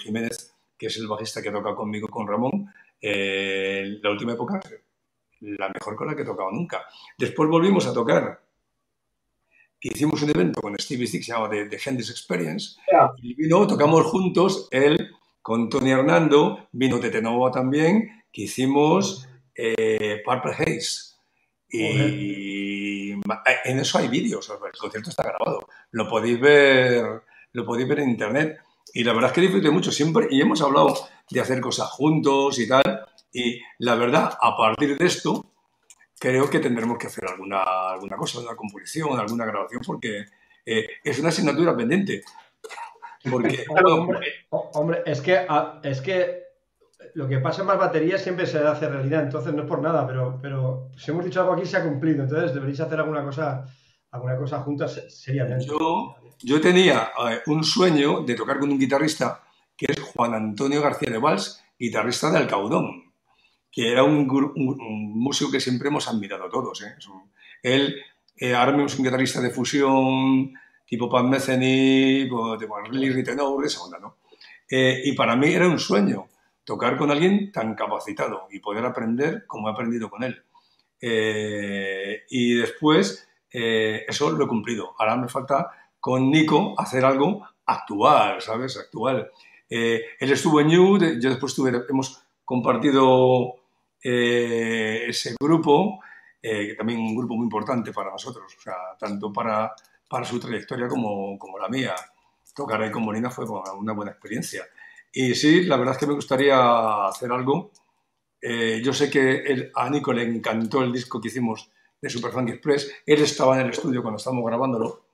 [0.03, 4.61] Jiménez, que es el bajista que toca conmigo con Ramón, eh, la última época,
[5.41, 6.85] la mejor con la que he tocado nunca.
[7.19, 8.41] Después volvimos a tocar,
[9.81, 13.11] que hicimos un evento con Stevie Stick, se llama The, The Hendrix Experience, Ya.
[13.23, 15.11] y vino, tocamos juntos, él
[15.43, 21.09] con Tony Hernando, vino Tete Nova también, que hicimos eh, Purple Haze.
[21.71, 27.89] Y ma- en eso hay vídeos, el concierto está grabado, lo podéis ver, lo podéis
[27.89, 28.59] ver en internet.
[28.95, 30.95] Y la verdad es que disfruté mucho siempre y hemos hablado
[31.31, 33.07] de hacer cosas juntos y tal.
[33.33, 35.45] Y la verdad, a partir de esto,
[36.19, 40.25] creo que tendremos que hacer alguna, alguna cosa, una composición, alguna grabación, porque
[40.65, 42.23] eh, es una asignatura pendiente.
[43.31, 43.65] Porque,
[44.51, 46.43] Hombre, es que, a- es que
[47.15, 50.07] lo que pasa en más baterías siempre se hace realidad, entonces no es por nada,
[50.07, 53.65] pero, pero si hemos dicho algo aquí se ha cumplido, entonces deberéis hacer alguna cosa,
[54.11, 55.67] alguna cosa juntas se- seriamente.
[55.67, 59.43] Yo- yo tenía eh, un sueño de tocar con un guitarrista
[59.77, 63.13] que es Juan Antonio García de Valls, guitarrista de Alcaudón,
[63.71, 64.27] que era un,
[65.15, 66.83] músico que siempre hemos admirado todos.
[66.83, 66.95] ¿eh?
[67.63, 67.97] Él
[68.37, 70.53] eh, ahora mismo es un guitarrista de fusión,
[70.87, 74.17] tipo Pat Metheny, de Marley Ritenour, esa onda, ¿no?
[74.71, 76.27] Eh, y para mí era un sueño
[76.65, 80.43] tocar con alguien tan capacitado y poder aprender como he aprendido con él.
[82.31, 84.95] y después, eso lo he cumplido.
[84.99, 88.77] Ahora me falta con Nico hacer algo actual, ¿sabes?
[88.77, 89.31] Actual.
[89.69, 91.55] Eh, él estuvo en New, yo después
[91.89, 93.57] hemos compartido
[94.03, 96.01] eh, ese grupo,
[96.41, 99.73] eh, que también un grupo muy importante para nosotros, o sea, tanto para,
[100.09, 101.95] para su trayectoria como, como la mía.
[102.55, 103.45] Tocar ahí con Molina fue
[103.79, 104.65] una buena experiencia.
[105.13, 107.71] Y sí, la verdad es que me gustaría hacer algo.
[108.43, 112.91] yo sé que a Nico le encantó el disco que hicimos de Superfunk Express.
[113.05, 115.05] Él estaba en el estudio cuando estábamos grabándolo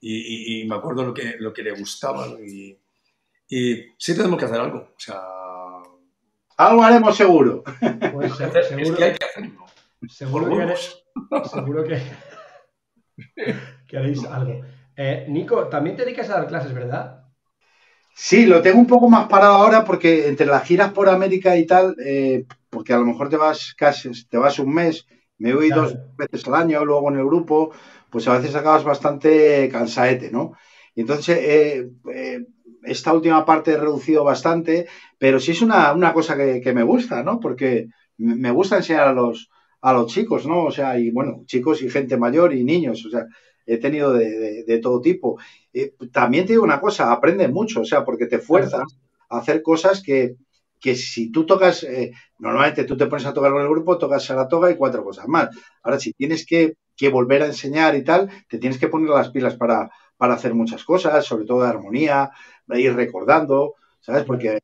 [0.00, 2.78] y, y, me acuerdo lo que, lo que le gustaba y,
[3.48, 4.78] y sí tenemos que hacer algo.
[4.78, 5.22] O sea.
[6.58, 7.62] Algo haremos seguro.
[8.12, 8.32] Pues
[8.68, 9.66] seguro, que hay que hacerlo.
[10.08, 11.04] Seguro que, haréis,
[11.52, 12.02] seguro que,
[13.88, 14.62] que haréis algo.
[14.96, 17.24] Eh, Nico, también te dedicas a dar clases, ¿verdad?
[18.14, 21.66] Sí, lo tengo un poco más parado ahora porque entre las giras por América y
[21.66, 25.06] tal, eh, porque a lo mejor te vas casi, te vas un mes,
[25.38, 27.70] me voy dos veces al año, luego en el grupo,
[28.10, 30.52] pues a veces acabas bastante cansaete, ¿no?
[30.94, 32.46] Y entonces eh, eh
[32.86, 34.86] esta última parte he reducido bastante,
[35.18, 37.40] pero sí es una, cosa que, me gusta, ¿no?
[37.40, 40.64] Porque me gusta enseñar a los, a los chicos, ¿no?
[40.64, 43.26] O sea, y bueno, chicos y gente mayor y niños, o sea,
[43.66, 45.38] he tenido de, todo tipo.
[45.72, 48.84] Eh, también te digo una cosa, aprende mucho, o sea, porque te fuerzas
[49.28, 50.36] a hacer cosas que,
[50.80, 54.36] si tú tocas, eh, normalmente tú te pones a tocar con el grupo, tocas a
[54.36, 55.48] la toga y cuatro cosas más.
[55.82, 59.30] Ahora, si tienes que, que volver a enseñar y tal, te tienes que poner las
[59.30, 62.30] pilas para, para hacer muchas cosas, sobre todo de armonía,
[62.74, 64.24] ir recordando, ¿sabes?
[64.24, 64.60] Porque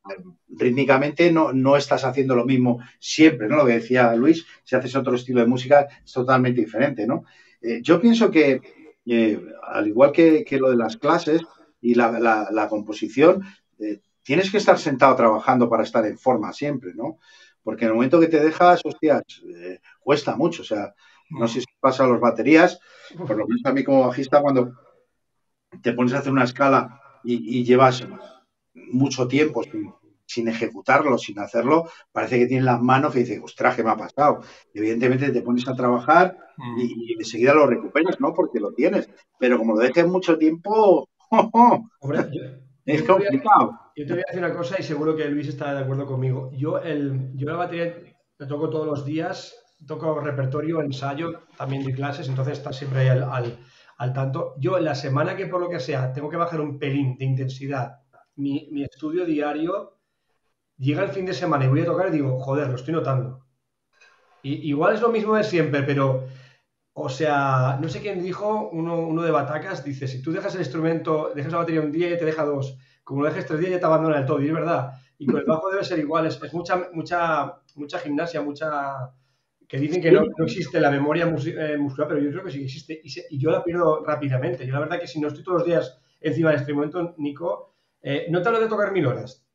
[0.48, 3.57] rítmicamente no, no estás haciendo lo mismo siempre, ¿no?
[3.57, 7.25] Lo que decía Luis, si haces otro estilo de música es totalmente diferente, ¿no?
[7.61, 8.61] Eh, yo pienso que,
[9.07, 11.42] eh, al igual que, lo de las clases
[11.81, 13.42] y la, composición,
[13.79, 17.19] eh, tienes que estar sentado trabajando para estar en forma siempre, ¿no?
[17.63, 19.23] Porque en el momento que te dejas, hostias,
[20.01, 20.95] cuesta mucho, o sea,
[21.31, 22.81] no sé si pasa a los baterías,
[23.17, 24.73] por lo menos a mí como bajista, cuando
[25.81, 28.07] te pones a hacer una escala y, llevas
[28.75, 29.63] mucho tiempo
[30.27, 33.97] sin, ejecutarlo, sin hacerlo, parece que tienes las manos que dices, ostras, ¿qué me ha
[33.97, 34.41] pasado?
[34.75, 36.79] Evidentemente te pones a trabajar mm.
[36.79, 38.33] y, enseguida lo recuperas, ¿no?
[38.35, 39.09] Porque lo tienes.
[39.39, 41.09] Pero como lo dejes mucho tiempo,
[42.87, 43.79] es complicado.
[43.97, 46.51] Yo te voy a decir una cosa y seguro que Luis está de acuerdo conmigo.
[46.53, 47.95] Yo, el, yo la batería
[48.39, 49.55] la toco todos los días,
[49.87, 53.25] toco repertorio, ensayo, también de clases, entonces está siempre ahí al
[53.99, 54.55] al tanto.
[54.59, 58.01] Yo la semana que por lo que sea tengo que bajar un pelín de intensidad,
[58.37, 59.99] mi, estudio diario,
[60.77, 63.47] llega el fin de semana y voy a tocar y digo, joder, lo estoy notando.
[64.43, 66.27] Y, igual es lo mismo de siempre, pero,
[66.95, 71.33] o sea, no sé quién dijo, uno, de Batacas, dice, si tú dejas el instrumento,
[71.35, 73.81] dejas la batería un día y te deja dos, como lo dejes tres días ya
[73.81, 74.93] te abandona el todo, y es verdad.
[75.19, 79.13] Y con el bajo debe ser igual, es, es mucha, mucha, mucha gimnasia, mucha
[79.73, 83.01] que dicen que no, existe la memoria eh, muscular, pero yo creo que sí existe
[83.03, 84.67] y, yo la pierdo rápidamente.
[84.67, 87.75] Yo la verdad que si no estoy todos los días encima de este momento, Nico,
[88.03, 89.47] eh, no te lo de tocar mil horas,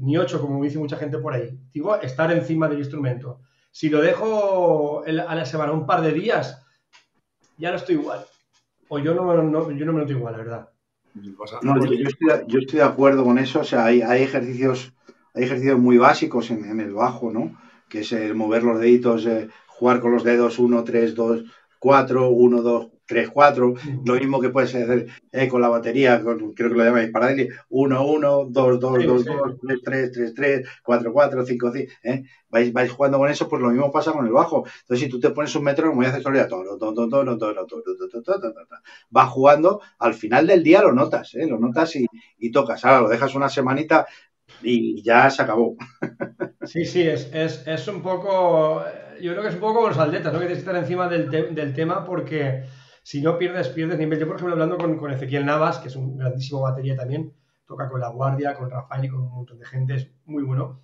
[0.00, 1.50] ni ocho, como dice mucha gente por ahí.
[1.70, 3.42] Digo, estar encima del instrumento.
[3.70, 6.61] Si lo dejo a la semana un par de días,
[7.62, 8.24] ya no estoy igual.
[8.88, 10.68] O yo no, yo no me noto igual, la verdad.
[11.14, 13.60] yo, estoy, de acuerdo con eso.
[13.60, 14.92] O sea, hay, ejercicios,
[15.32, 17.56] hay ejercicios muy básicos en, en el bajo, ¿no?
[17.92, 21.44] que es el mover los deditos, eh, jugar con los dedos 1, 3, 2,
[21.78, 26.54] 4, 1, 2, 3, 4, lo mismo que puedes hacer eh, con la batería, creo
[26.54, 27.34] que lo llamáis para
[27.68, 29.24] 1, 1, 2, 2, 2, 2,
[29.60, 32.24] 3, 3, 3, 3, 4, 4, 5, 5, ¿eh?
[32.48, 34.64] vais, vais jugando con eso, pues lo mismo pasa con el bajo.
[34.82, 36.32] Entonces, si tú te pones un metro, como haces todo,
[36.78, 38.54] todo, todo, todo, todo, todo,
[39.10, 41.46] vas jugando, al final del día lo notas, ¿eh?
[41.46, 42.06] lo notas y,
[42.38, 42.84] y tocas.
[42.84, 44.06] Ahora lo dejas una semanita,
[44.62, 45.76] y ya se acabó.
[46.64, 48.84] Sí, sí, es, un poco,
[49.20, 50.38] yo creo que es un poco los atletas, ¿no?
[50.38, 52.64] Que tienes que estar encima del, tema porque
[53.02, 54.18] si no pierdes, pierdes nivel.
[54.18, 57.32] Yo, por ejemplo, hablando con, Ezequiel Navas, que es un grandísimo batería también,
[57.66, 60.80] toca con La Guardia, con Rafael y con un montón de gente, es muy bueno.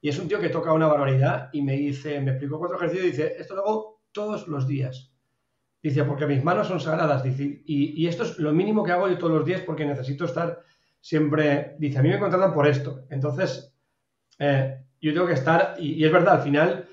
[0.00, 3.06] Y es un tío que toca una barbaridad y me dice, me explicó cuatro ejercicios
[3.06, 5.12] y dice, esto lo hago todos los días.
[5.82, 9.08] Dice, porque mis manos son sagradas, dice, y, y esto es lo mínimo que hago
[9.08, 10.62] yo todos los días porque necesito estar
[11.00, 13.04] siempre dice, a mí me contratan por esto.
[13.10, 13.74] Entonces,
[14.38, 16.88] eh, yo tengo que estar, y, es verdad, al final,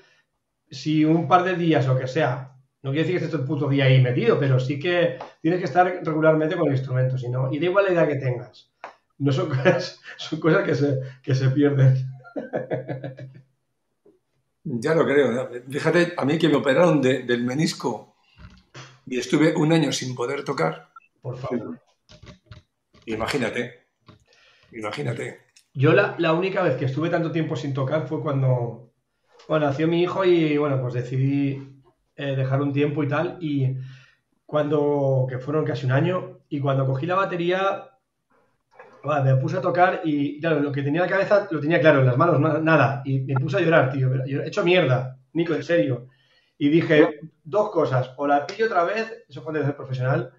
[0.70, 2.55] si un par de días o que sea
[2.86, 5.64] No quiere decir que estés el puto día ahí metido, pero sí que tienes que
[5.64, 8.70] estar regularmente con el instrumento, si no, y da igual la edad que tengas.
[9.18, 12.08] No son cosas, son cosas que, se, que se pierden.
[14.62, 15.50] Ya lo creo.
[15.68, 18.14] Fíjate, a mí que me operaron del menisco
[19.04, 20.90] y estuve un año sin poder tocar.
[21.20, 21.80] Por favor.
[23.06, 23.86] Imagínate.
[24.70, 25.40] Imagínate.
[25.74, 28.92] Yo la, la, única vez que estuve tanto tiempo sin tocar fue cuando,
[29.48, 31.75] bueno, nació mi hijo y bueno, pues decidí
[32.16, 33.38] eh, dejar un tiempo y tal.
[33.40, 33.76] Y
[34.44, 37.90] cuando, que fueron casi un año, y cuando cogí la batería,
[39.24, 42.00] me puse a tocar y claro, lo que tenía en la cabeza lo tenía claro,
[42.00, 43.02] en las manos nada.
[43.04, 44.12] Y me puse a llorar, tío.
[44.24, 46.08] He hecho mierda, Nico, en serio.
[46.58, 50.32] Y dije dos cosas, o la pillo otra vez, eso fue de ser profesional,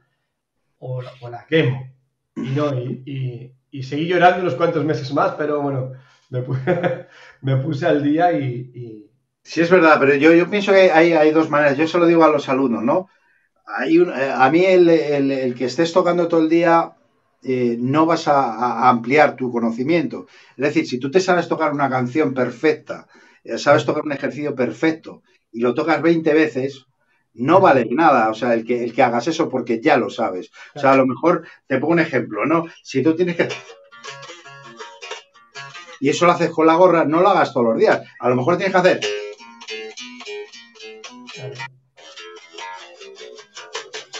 [0.80, 1.94] o la, quemo.
[2.36, 5.94] Y no, y, y, seguí llorando unos cuantos meses más, pero bueno,
[6.30, 7.08] me puse,
[7.42, 9.07] me puse al día y,
[9.48, 11.78] Sí, es verdad, pero yo, yo pienso que hay, hay, dos maneras.
[11.78, 13.08] Yo se lo digo a los alumnos, ¿no?
[13.66, 16.98] Hay un, eh, a mí el, el, el, que estés tocando todo el día
[17.44, 20.28] eh, no vas a, a, ampliar tu conocimiento.
[20.58, 23.08] Es decir, si tú te sabes tocar una canción perfecta,
[23.46, 26.86] eh, sabes tocar un ejercicio perfecto y lo tocas 20 veces,
[27.34, 30.52] no vale nada, o sea, el que, el que hagas eso porque ya lo sabes.
[30.76, 32.66] O sea, a lo mejor te pongo un ejemplo, ¿no?
[32.84, 33.48] Si tú tienes que...
[36.02, 38.02] Y eso lo haces con la gorra, no lo hagas todos los días.
[38.20, 39.17] A lo mejor tienes que hacer...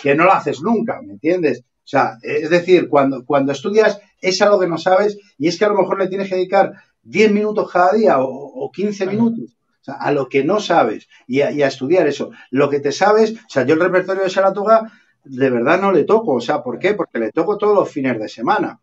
[0.02, 1.60] Que no lo haces nunca, ¿me entiendes?
[1.60, 5.66] O sea, es decir, cuando, cuando estudias es algo que no sabes y es que
[5.66, 6.74] a lo mejor le tienes que dedicar
[7.04, 12.08] 10 minutos cada día o, 15 minutos a lo que no sabes y a, estudiar
[12.08, 12.32] eso.
[12.52, 14.92] Lo que te sabes, o sea, yo el repertorio de Saratoga
[15.24, 16.34] de verdad no le toco.
[16.34, 16.94] O sea, ¿por qué?
[16.94, 18.82] Porque le toco todos los fines de semana.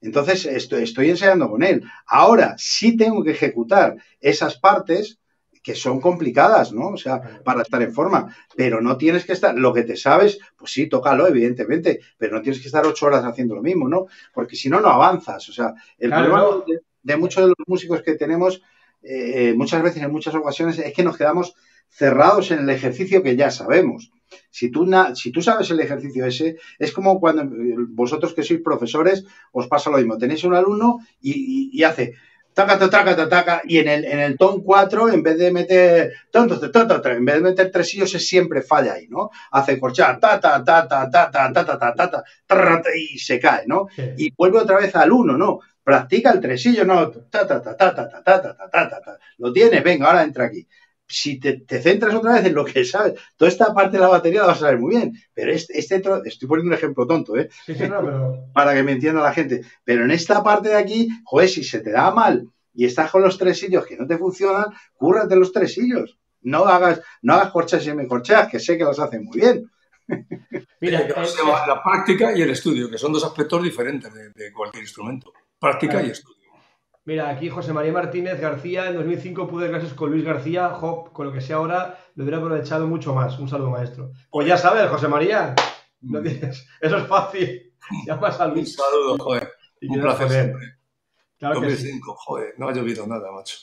[0.00, 1.82] Entonces estoy, estoy ensayando con él.
[2.06, 5.18] Ahora sí tengo que ejecutar esas partes
[5.66, 6.90] que son complicadas, ¿no?
[6.90, 8.32] O sea, para estar en forma.
[8.54, 12.40] Pero no tienes que estar, lo que te sabes, pues sí, tócalo, evidentemente, pero no
[12.40, 14.06] tienes que estar ocho horas haciendo lo mismo, ¿no?
[14.32, 15.48] Porque si no, no avanzas.
[15.48, 16.44] O sea, el problema
[17.02, 18.62] de, muchos de los músicos que tenemos,
[19.02, 21.52] eh, muchas veces, en muchas ocasiones, es que nos quedamos
[21.88, 24.12] cerrados en el ejercicio que ya sabemos.
[24.50, 27.42] Si tú, si tú sabes el ejercicio ese, es como cuando
[27.88, 30.16] vosotros que sois profesores os pasa lo mismo.
[30.16, 32.14] Tenéis un alumno y hace
[32.56, 37.24] taca, taca, taca, y en el, en el ton 4, en vez de meter, en
[37.26, 39.30] vez de meter tresillos, es siempre falla ahí, ¿no?
[39.50, 42.24] Hace corchar, ta, ta, ta, ta, ta, ta, ta, ta, ta, ta,
[42.96, 43.88] y se cae, ¿no?
[44.16, 45.60] Y vuelve otra vez al 1, ¿no?
[45.84, 47.10] Practica el tresillo, ¿no?
[47.10, 50.22] Ta, ta, ta, ta, ta, ta, ta, ta, ta, ta, ta, Lo tienes, venga, ahora
[50.22, 50.66] entra aquí
[51.06, 54.08] si te, te, centras otra vez en lo que sabes, toda esta parte de la
[54.08, 57.36] batería la vas a saber muy bien, pero este, este estoy poniendo un ejemplo tonto,
[57.36, 57.48] ¿eh?
[57.64, 58.44] Sí, sí, no, pero...
[58.52, 59.62] Para que me entienda la gente.
[59.84, 63.22] Pero en esta parte de aquí, joder, si se te da mal y estás con
[63.22, 66.18] los tresillos que no te funcionan, cúrrate los tresillos.
[66.42, 69.70] No hagas, no hagas corchas y me corchas, que sé que los hacen muy bien.
[70.80, 71.06] Mira,
[71.66, 75.32] la práctica y el estudio, que son dos aspectos diferentes de, de cualquier instrumento.
[75.58, 76.35] Práctica y estudio.
[77.06, 81.26] Mira, aquí José María Martínez García, en 2005 pude clases con Luis García, Hop, con
[81.26, 83.38] lo que sea ahora, lo hubiera aprovechado mucho más.
[83.38, 84.10] Un saludo, maestro.
[84.28, 85.54] Pues ya sabes, José María,
[86.00, 87.72] no tienes, eso es fácil.
[88.04, 88.76] Llamas a Luis.
[88.76, 89.52] Un saludo, joder.
[89.82, 90.66] Un placer siempre.
[91.38, 92.18] Claro 2005, sí.
[92.24, 93.56] joder, no ha llovido nada, macho.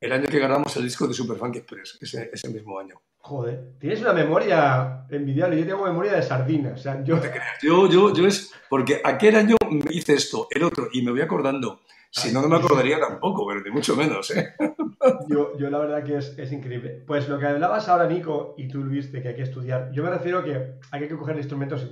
[0.00, 2.98] El año que ganamos el disco de Superfunk Express, ese, ese mismo año.
[3.18, 5.58] Joder, tienes una memoria envidiable.
[5.58, 6.72] Yo tengo memoria de sardina.
[6.74, 7.16] O sea, yo...
[7.16, 7.58] No te creas.
[7.60, 8.52] Yo, yo, yo es.
[8.70, 11.82] Porque aquel año me hice esto, el otro, y me voy acordando.
[12.10, 14.54] Si no, no me acordaría tampoco, pero ni mucho menos, ¿eh?
[15.28, 17.04] Yo, yo la verdad que es, es, increíble.
[17.06, 20.02] Pues lo que hablabas ahora, Nico, y tú, Luis, de que hay que estudiar, yo
[20.02, 21.88] me refiero a que hay que coger instrumentos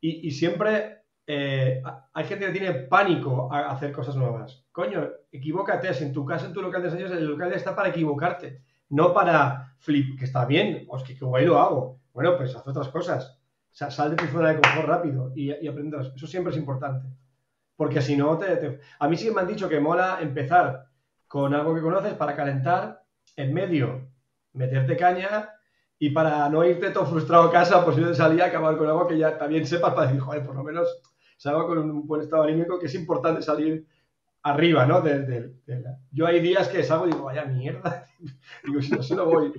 [0.00, 4.64] y, y siempre eh, hay gente que tiene pánico a hacer cosas nuevas.
[4.70, 5.92] Coño, equivócate.
[5.92, 9.12] Si en tu casa, en tu local de ensayos, el local está para equivocarte, no
[9.12, 12.00] para flip, que está bien, o es que, guay lo hago.
[12.12, 13.38] Bueno, pues haz otras cosas.
[13.70, 16.12] O sea, sal de tu zona de confort rápido y, y aprendas.
[16.14, 17.08] Eso siempre es importante.
[17.76, 20.86] Porque si no, te, a mí sí me han dicho que mola empezar
[21.28, 23.02] con algo que conoces para calentar,
[23.36, 24.08] en medio
[24.54, 25.50] meterte caña
[25.98, 29.06] y para no irte todo frustrado a casa, pues yo de salía acabar con algo
[29.06, 30.88] que ya también sepas para decir, joder, por lo menos
[31.36, 33.86] salgo con un buen estado anímico, que es importante salir
[34.42, 35.02] arriba, ¿no?
[36.10, 38.04] Yo hay días que salgo y digo, vaya mierda,
[38.64, 39.52] digo, si no, no voy.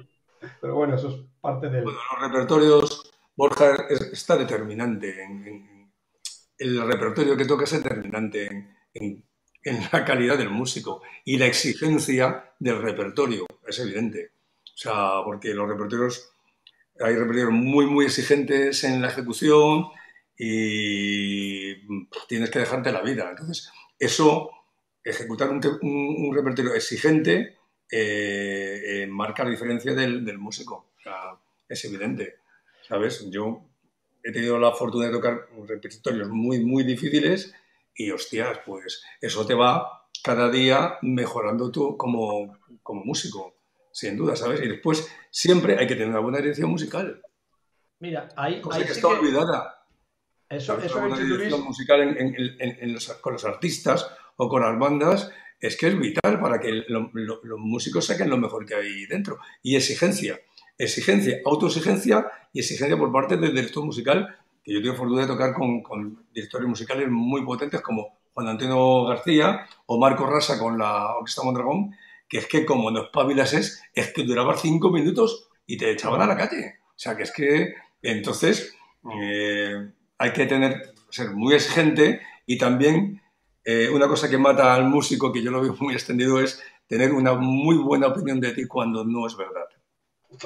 [0.62, 1.84] Pero bueno, eso es parte del...
[1.84, 3.76] Bueno, los repertorios, Borja
[4.12, 5.77] está determinante en
[6.58, 9.24] el repertorio que toca es determinante en,
[9.92, 14.32] la calidad del músico y la exigencia del repertorio, es evidente.
[14.64, 16.32] O sea, porque los repertorios,
[17.02, 19.88] hay repertorios muy, muy exigentes en la ejecución
[20.38, 21.76] y
[22.28, 23.30] tienes que dejarte la vida.
[23.30, 24.52] Entonces, eso,
[25.04, 27.58] ejecutar un, repertorio exigente,
[27.92, 30.92] eh, eh, marca la diferencia del, músico.
[31.68, 32.36] es evidente,
[32.88, 33.30] ¿sabes?
[33.30, 33.67] Yo
[34.24, 37.54] he tenido la fortuna de tocar repertorios muy, muy difíciles
[37.96, 43.56] y, hostias, pues eso te va cada día mejorando tú como, como músico,
[43.92, 44.62] sin duda, ¿sabes?
[44.62, 47.22] Y después siempre hay que tener una buena dirección musical.
[48.00, 49.74] Mira, ahí, Cosa ahí que sí está que- olvidada.
[50.50, 54.78] Eso, eso Una dirección musical en- en- en los- con los artistas o con las
[54.80, 58.76] bandas es que es vital para que lo- lo- los músicos saquen lo mejor que
[58.76, 59.40] hay dentro.
[59.64, 60.40] Y exigencia,
[60.78, 65.54] exigencia, autoexigencia y exigencia por parte del director musical, que yo tengo fortuna de tocar
[65.54, 71.44] con, directores musicales muy potentes como Juan Antonio García o Marco Rasa con la Orquesta
[71.44, 71.96] Mondragón,
[72.30, 76.28] que es que como no espabilases, es que duraba cinco minutos y te echaban a
[76.28, 76.76] la calle.
[76.90, 78.76] O sea, que es que entonces
[79.22, 83.22] eh, hay que tener, ser muy exigente y también
[83.64, 87.14] eh, una cosa que mata al músico, que yo lo veo muy extendido, es tener
[87.14, 89.66] una muy buena opinión de ti cuando no es verdad.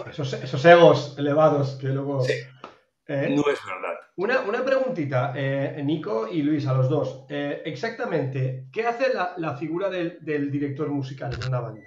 [0.10, 2.22] Esos, esos egos elevados que luego...
[2.24, 2.34] Sí.
[3.08, 4.00] Eh, No es verdad.
[4.16, 7.26] Una, una preguntita, eh, Nico y Luis, a los dos.
[7.30, 11.82] Eh, exactamente, ¿qué hace la, la figura del, del director musical de una banda?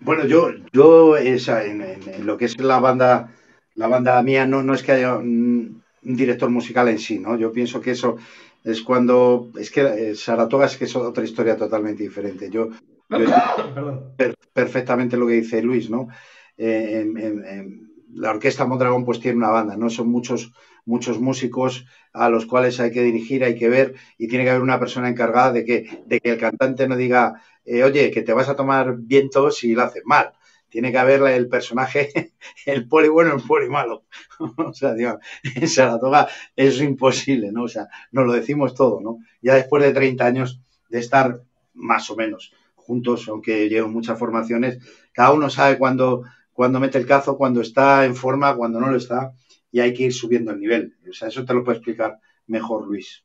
[0.00, 3.32] Bueno, yo, yo esa, en, en- en lo que es la banda,
[3.74, 7.36] la banda mía, no, no es que haya un, un director musical en sí, ¿no?
[7.36, 8.16] Yo pienso que eso
[8.64, 12.48] es cuando, es que eh, Saratoga es que es otra historia totalmente diferente.
[12.50, 12.68] Yo,
[13.08, 13.18] yo
[13.74, 14.14] Perdón.
[14.16, 16.08] per- perfectamente lo que dice Luis, ¿no?
[16.56, 19.90] Eh, en- en- en- la orquesta Mondragón pues tiene una banda, ¿no?
[19.90, 20.52] Son muchos,
[20.86, 24.62] muchos músicos a los cuales hay que dirigir, hay que ver y tiene que haber
[24.62, 28.32] una persona encargada de que, de que el cantante no diga, eh, oye, que te
[28.32, 30.32] vas a tomar viento si lo haces mal.
[30.70, 32.32] Tiene que haber el personaje,
[32.66, 34.04] el poli bueno, el poli malo.
[34.58, 35.18] o sea, digo,
[35.54, 37.64] en Saratoga es imposible, ¿no?
[37.64, 39.18] O sea, nos lo decimos todo, ¿no?
[39.42, 41.42] Ya después de 30 años de estar
[41.74, 42.52] más o menos
[42.88, 44.78] juntos, aunque llevo muchas formaciones,
[45.12, 46.24] cada uno sabe cuándo,
[46.54, 49.34] cuándo mete el cazo, cuándo está en forma, cuándo no lo está,
[49.70, 50.96] y hay que ir subiendo el nivel.
[51.06, 53.22] O sea, eso te lo puede explicar mejor Luis.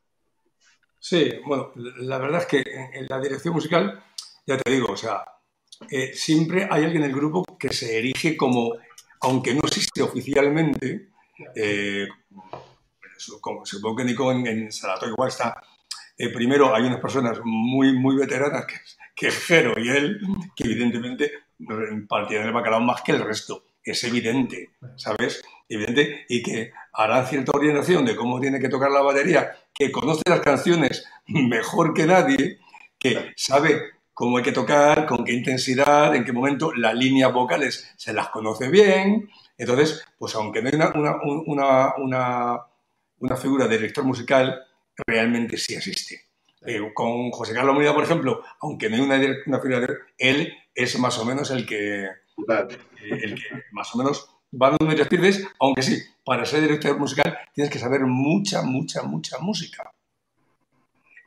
[1.00, 4.04] Sí, bueno, la verdad es que en la dirección musical,
[4.46, 5.24] ya te digo, o sea,
[5.90, 8.74] eh, siempre hay alguien en el grupo que se erige como,
[9.22, 11.10] aunque no existe oficialmente,
[11.56, 12.08] eh,
[13.40, 15.56] como supongo que Nico en, en Saratoga igual está,
[16.18, 18.76] eh, primero hay unas personas muy, muy veteranas, que,
[19.16, 20.20] que Jero y él,
[20.56, 21.32] que evidentemente
[22.08, 23.66] partían el bacalao más que el resto.
[23.84, 25.44] Es evidente, ¿sabes?
[25.68, 30.22] Evidente, y que harán cierta orientación de cómo tiene que tocar la batería, que conoce
[30.26, 32.60] las canciones mejor que nadie,
[32.98, 33.82] que sabe
[34.14, 38.30] cómo hay que tocar, con qué intensidad, en qué momento, las líneas vocales se las
[38.30, 39.30] conoce bien.
[39.58, 40.92] Entonces, pues aunque no hay una,
[41.46, 42.62] una, una,
[43.20, 44.64] una figura de director musical,
[45.06, 46.22] realmente sí existe.
[46.66, 50.54] Eh, con José Carlos Molina, por ejemplo, aunque no hay una, una figura de él
[50.74, 52.08] es más o menos el que,
[53.02, 57.72] el que más o menos va dando directrices, aunque sí, para ser director musical tienes
[57.72, 59.92] que saber mucha, mucha, mucha música.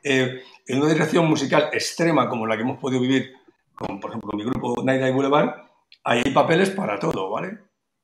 [0.03, 3.35] Eh, en una dirección musical extrema como la que hemos podido vivir,
[3.75, 5.67] con, por ejemplo, con mi grupo Night Night Boulevard,
[6.05, 7.59] hay papeles para todo, ¿vale?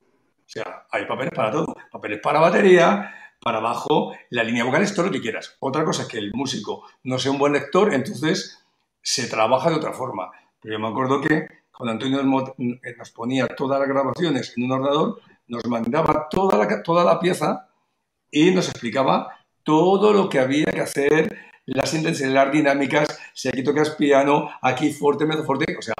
[0.05, 1.75] O sea, hay papeles para todo.
[1.91, 5.57] Papeles para batería, para bajo, la línea vocal es todo lo que quieras.
[5.61, 8.65] Otra cosa es que el músico no sea un buen lector, entonces
[9.03, 10.31] se trabaja de otra forma.
[10.61, 12.55] Pero yo me acuerdo que cuando Antonio mo-
[12.99, 17.69] nos ponía todas las grabaciones en un ordenador, nos mandaba toda la, toda la pieza
[18.31, 19.29] y nos explicaba
[19.65, 21.37] todo lo que había que hacer,
[21.67, 25.95] las intensidades, las dinámicas, si aquí tocas piano, aquí fuerte, medio fuerte, o sea,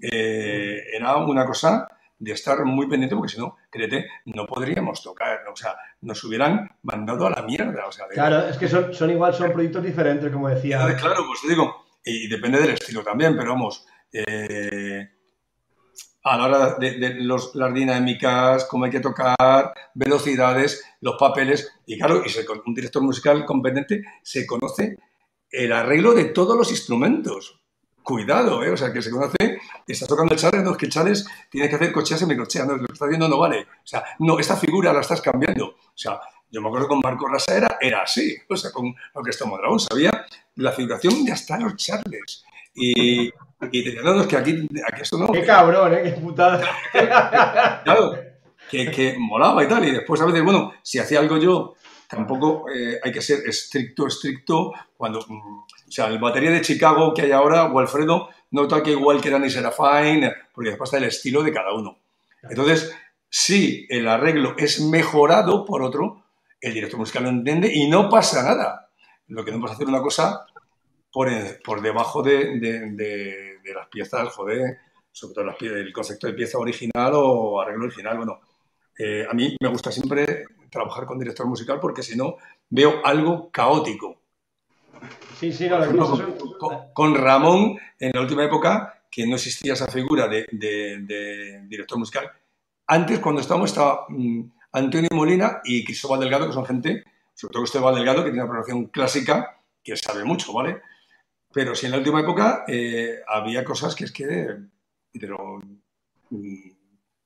[0.00, 1.88] eh, era una cosa
[2.20, 6.68] de estar muy pendiente porque si no, créete, no podríamos tocar, o sea, nos hubieran
[6.82, 9.82] mandado a la mierda, o sea, de- Claro, es que son, son igual, son proyectos
[9.84, 10.78] diferentes, como decía.
[10.96, 15.08] Claro, pues te digo, y depende del estilo también, pero vamos, eh,
[16.24, 21.72] a la hora de, de los, las dinámicas, cómo hay que tocar, velocidades, los papeles,
[21.86, 24.96] y claro, y se- un director musical competente se conoce
[25.50, 27.57] el arreglo de todos los instrumentos.
[28.08, 28.70] Cuidado, ¿eh?
[28.70, 31.68] O sea, que se conoce, estás tocando el chales, no, es que el chales tienes
[31.68, 33.60] que hacer cocheas semicocheas, no, lo que estás haciendo no vale.
[33.60, 35.66] O sea, no, esta figura la estás cambiando.
[35.66, 36.18] O sea,
[36.50, 39.58] yo me acuerdo con Marco Rasa era, era así, o sea, con lo que estamos
[39.58, 42.46] dragón, sabía la figuración de hasta los charles.
[42.74, 45.30] Y, y te no, es que aquí, aquí esto no.
[45.30, 46.02] Qué cabrón, ¿eh?
[46.04, 46.64] Qué putada.
[47.84, 48.14] Claro,
[48.70, 49.86] que, que molaba y tal.
[49.86, 51.74] Y después a veces, bueno, si hacía algo yo,
[52.08, 54.72] tampoco eh, hay que ser estricto, estricto.
[54.96, 58.90] Cuando, mm, o sea, el batería de Chicago que hay ahora, o Alfredo, no toca
[58.90, 61.98] igual que Danny Serafine, porque después está el estilo de cada uno.
[62.42, 62.94] Entonces,
[63.28, 66.24] si el arreglo es mejorado por otro,
[66.60, 68.90] el director musical lo entiende y no pasa nada.
[69.28, 70.46] Lo que no puedes hacer una cosa
[71.12, 71.28] por,
[71.62, 74.78] por debajo de, de- de- de las piezas, joder.
[75.12, 78.16] Sobre todo el concepto de pieza original o arreglo original.
[78.16, 78.40] Bueno,
[78.98, 82.36] eh, a mí me gusta siempre trabajar con director musical porque si no
[82.70, 84.20] veo algo caótico.
[85.38, 90.46] Sí, sí, no, con, Ramón, en la última época, que no existía esa figura de,
[91.68, 92.30] director musical.
[92.86, 94.40] Antes, cuando estábamos, estaba mm,
[94.72, 97.04] Antonio Molina y Cristóbal Delgado, que son gente,
[97.34, 100.82] sobre todo Cristóbal Delgado, que tiene una producción clásica, que sabe mucho, ¿vale?
[101.52, 104.56] Pero si en la última época eh, había cosas que es que,
[105.12, 105.60] pero,
[106.30, 106.67] mm,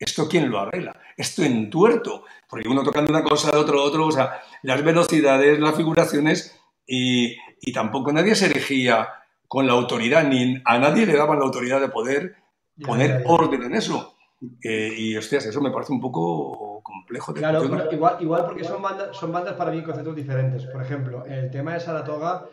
[0.02, 0.96] ¿esto quién lo arregla?
[1.16, 5.76] Esto en tuerto, porque uno tocando una cosa, otro, otro, o sea, las velocidades, las
[5.76, 7.36] figuraciones, y,
[7.72, 9.08] tampoco nadie se erigía
[9.48, 12.36] con la autoridad, ni a nadie le daban la autoridad de poder
[12.84, 14.16] poner orden en eso.
[14.62, 17.32] Eh, y hostias, eso me parece un poco complejo.
[17.32, 20.66] Claro, igual, igual porque son bandas, son bandas para mí conceptos diferentes.
[20.66, 22.48] Por ejemplo, el tema de Saratoga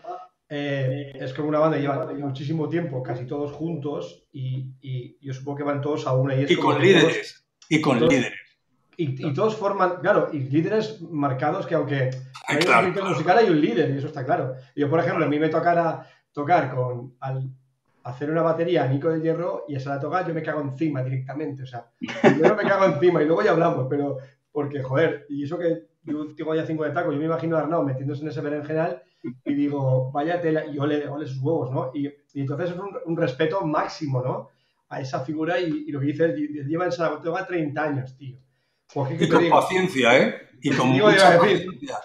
[0.47, 5.57] eh, es como una banda que lleva muchísimo tiempo, casi todos juntos, y, yo supongo
[5.57, 6.35] que van todos a una.
[6.35, 7.38] Y, con líderes.
[7.69, 8.33] Y con líderes.
[8.97, 12.09] Y, todos forman, claro, y líderes marcados que aunque
[12.45, 14.55] hay un musical hay un líder, y eso está claro.
[14.75, 17.49] Yo, por ejemplo, a mí me tocara tocar con al
[18.03, 21.03] hacer una batería a Nico de Hierro y esa la toca yo me cago encima
[21.03, 21.63] directamente.
[21.63, 21.89] O sea,
[22.21, 24.17] primero me cago encima y luego ya hablamos, pero
[24.51, 27.61] porque, joder, y eso que yo tengo ya cinco de taco, yo me imagino a
[27.61, 29.01] Arnau metiéndose en ese berenjenal
[29.45, 31.91] y digo, vaya tela, y ole, ole sus huevos, ¿no?
[31.93, 34.49] Y, entonces es un, respeto máximo, ¿no?
[34.89, 38.37] A esa figura y, lo que dice él, lleva en Saratoga 30 años, tío.
[38.91, 40.35] Pues, y con paciencia, ¿eh?
[40.61, 41.97] Y con mucha paciencia.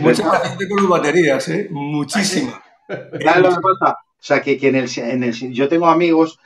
[0.00, 1.68] Mucha paciencia con las baterías, ¿eh?
[1.70, 2.62] Muchísima.
[2.88, 6.38] O sea, que, en, el, en el, yo tengo amigos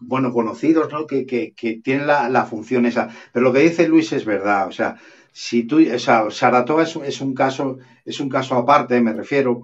[0.00, 1.06] bueno, conocidos, ¿no?
[1.06, 3.08] Que, que, que tienen la, la, función esa.
[3.32, 4.68] Pero lo que dice Luis es verdad.
[4.68, 4.96] O sea,
[5.32, 9.62] si tú, o sea, Saratoga es, es, un caso, es un caso aparte, me refiero,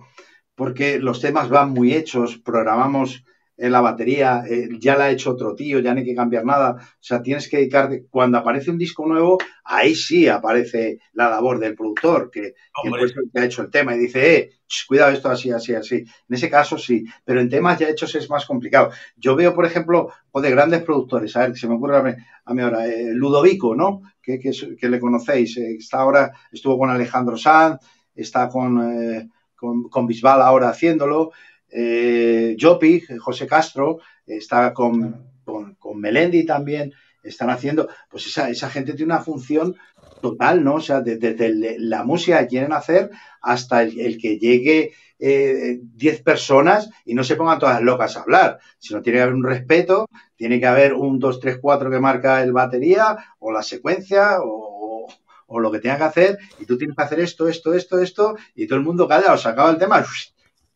[0.55, 3.25] porque los temas van muy hechos, programamos
[3.57, 6.45] en la batería, eh, ya la ha hecho otro tío, ya no hay que cambiar
[6.45, 6.73] nada.
[6.73, 8.07] O sea, tienes que dedicarte.
[8.11, 13.45] Cuando aparece un disco nuevo, ahí sí aparece la labor del productor, que, que, ha
[13.45, 14.51] hecho el tema y dice, eh,
[14.89, 15.97] cuidado, esto así, así, así.
[15.97, 18.91] En ese caso sí, pero en temas ya hechos es más complicado.
[19.17, 22.61] Yo veo, por ejemplo, o de grandes productores, a ver, se me ocurre a mí,
[22.63, 24.03] ahora, eh, Ludovico, ¿no?
[24.21, 27.79] Que, que, le conocéis, está ahora, estuvo con Alejandro Sanz,
[28.15, 31.31] está con, con, con Bisbal ahora haciéndolo
[31.77, 36.93] eh, Jopi, José Castro, está con, con, Melendi también,
[37.25, 39.75] están haciendo, pues esa, esa gente tiene una función
[40.23, 40.77] total, ¿no?
[40.77, 43.11] O sea, desde, la música que quieren hacer
[43.43, 48.61] hasta el, que llegue 10 eh, personas y no se pongan todas locas a hablar,
[48.79, 52.41] sino tiene que haber un respeto, tiene que haber un 2, 3, 4 que marca
[52.43, 55.09] el batería o la secuencia o,
[55.47, 58.37] o, lo que tenga que hacer y tú tienes que hacer esto, esto, esto, esto
[58.55, 60.05] y todo el mundo calla, o se acaba el tema,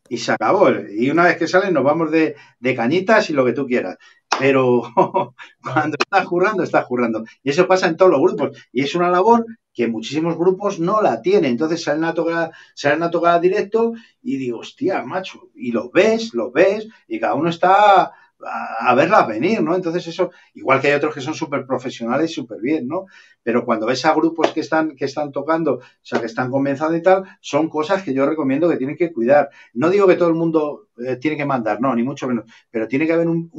[0.08, 0.70] y se acabó.
[0.70, 2.36] Y una vez que salen nos vamos de,
[2.76, 3.96] cañitas y lo que tú quieras.
[4.38, 4.82] Pero
[5.62, 7.24] cuando estás jurando, estás jurando.
[7.42, 8.58] Y eso pasa en todos los grupos.
[8.72, 11.52] Y es una labor que muchísimos grupos no la tienen.
[11.52, 13.92] Entonces salen a tocar, salen a tocar directo
[14.22, 15.50] y digo, hostia, macho.
[15.54, 18.12] Y los ves, los ves, y cada uno está
[18.44, 19.74] a, verlas venir, ¿no?
[19.74, 23.06] Entonces eso, igual que hay otros que son súper profesionales y súper bien, ¿no?
[23.42, 26.96] Pero cuando ves a grupos que están, que están tocando, o sea, que están comenzando
[26.96, 29.50] y tal, son cosas que yo recomiendo que tienen que cuidar.
[29.74, 32.86] No digo que todo el mundo eh, tiene que mandar, no, ni mucho menos, pero
[32.86, 33.50] tiene que haber un,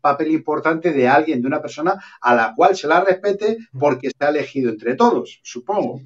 [0.00, 4.28] papel importante de alguien, de una persona a la cual se la respete porque está
[4.28, 6.00] elegido entre todos, supongo.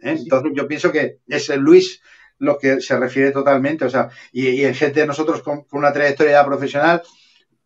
[0.00, 0.16] ¿eh?
[0.18, 2.02] Entonces yo pienso que es el Luis
[2.40, 5.92] lo que se refiere totalmente, o sea, y, en gente de nosotros con, con una
[5.92, 7.02] trayectoria profesional,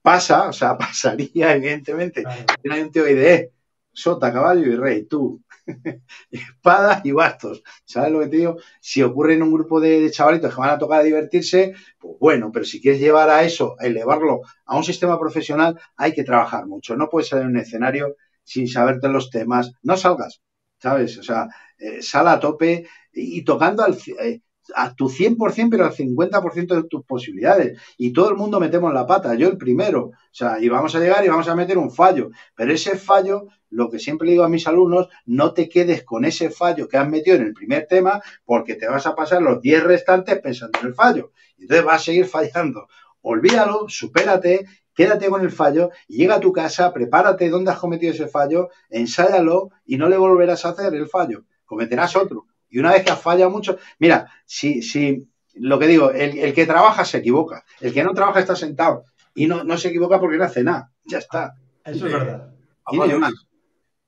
[0.02, 2.24] pasa, o sea, pasaría, evidentemente.
[2.70, 3.52] Hay un tío de eh,
[3.92, 5.42] sota, caballo y rey, tú.
[6.30, 7.62] Espadas y bastos.
[7.84, 8.56] ¿Sabes lo que te digo?
[8.80, 12.50] Si ocurre en un grupo de, chavalitos que van a tocar a divertirse, pues bueno,
[12.52, 16.66] pero si quieres llevar a eso, a elevarlo a un sistema profesional, hay que trabajar
[16.66, 16.96] mucho.
[16.96, 19.72] No puedes salir en un escenario sin saberte los temas.
[19.82, 20.42] No salgas,
[20.78, 21.16] ¿sabes?
[21.18, 21.48] O sea,
[21.78, 23.96] eh, sal a tope y, tocando al.
[24.20, 24.40] Eh,
[24.74, 27.80] a tu 100%, pero al 50% de tus posibilidades.
[27.96, 30.06] Y todo el mundo metemos la pata, yo el primero.
[30.06, 32.30] O sea, y vamos a llegar y vamos a meter un fallo.
[32.54, 36.50] Pero ese fallo, lo que siempre digo a mis alumnos, no te quedes con ese
[36.50, 39.84] fallo que has metido en el primer tema, porque te vas a pasar los 10
[39.84, 41.32] restantes pensando en el fallo.
[41.58, 42.86] Entonces vas a seguir fallando.
[43.20, 48.26] Olvídalo, supérate, quédate con el fallo llega a tu casa, prepárate dónde has cometido ese
[48.26, 51.44] fallo, ensáyalo y no le volverás a hacer el fallo.
[51.64, 56.10] Cometerás otro y una vez que has fallado mucho, mira, si, si lo que digo,
[56.10, 59.04] el, que trabaja se equivoca, el que no trabaja está sentado
[59.34, 61.54] y no, no se equivoca porque no hace nada, ya está.
[61.84, 62.50] Eso es verdad.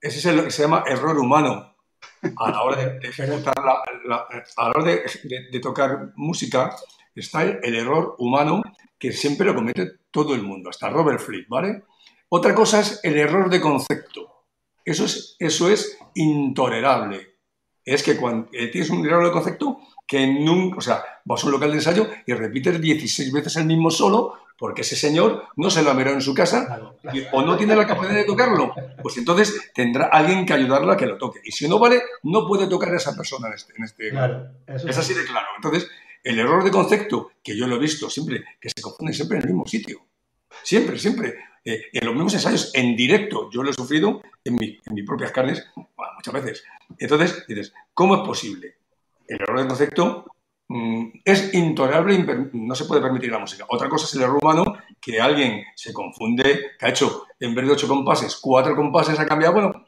[0.01, 1.77] ese es lo que se llama error humano.
[2.39, 3.11] A la hora de,
[4.57, 6.75] a la hora de, tocar música,
[7.15, 8.63] está el, error humano
[8.99, 11.83] que siempre lo comete todo el mundo, hasta Robert Fripp, ¿vale?
[12.31, 14.47] Otra cosa es el error de concepto.
[14.87, 17.34] Eso es, eso es intolerable.
[17.85, 21.47] Es que cuando eh, tienes un error de concepto que nunca, o sea, vas a
[21.47, 25.69] un local de ensayo y repites 16 veces el mismo solo porque ese señor no
[25.71, 26.81] se lo ha mirado en su casa
[27.33, 28.73] o no tiene la capacidad de tocarlo,
[29.03, 31.41] pues entonces tendrá alguien que ayudarlo a que lo toque.
[31.45, 33.73] Y si no vale, no puede tocar a esa persona en este...
[33.77, 35.01] En este Claro, eso es sí.
[35.01, 35.47] así de claro.
[35.57, 35.91] Entonces,
[36.23, 39.43] el error de concepto, que yo lo he visto siempre, que se confunde siempre en
[39.43, 40.01] el mismo sitio.
[40.63, 41.35] Siempre, siempre.
[41.65, 45.07] Eh, en los mismos ensayos, en directo, yo lo he sufrido en, mi- en mis
[45.07, 46.65] propias carnes bueno, muchas veces.
[46.99, 48.75] Entonces, dices, ¿cómo es posible?
[49.27, 50.27] El error de concepto
[50.69, 53.65] mm, es intolerable, no se puede permitir la música.
[53.69, 57.65] Otra cosa es el error humano, que alguien se confunde, que ha hecho, en vez
[57.67, 59.87] de ocho compases, cuatro compases ha cambiado, bueno,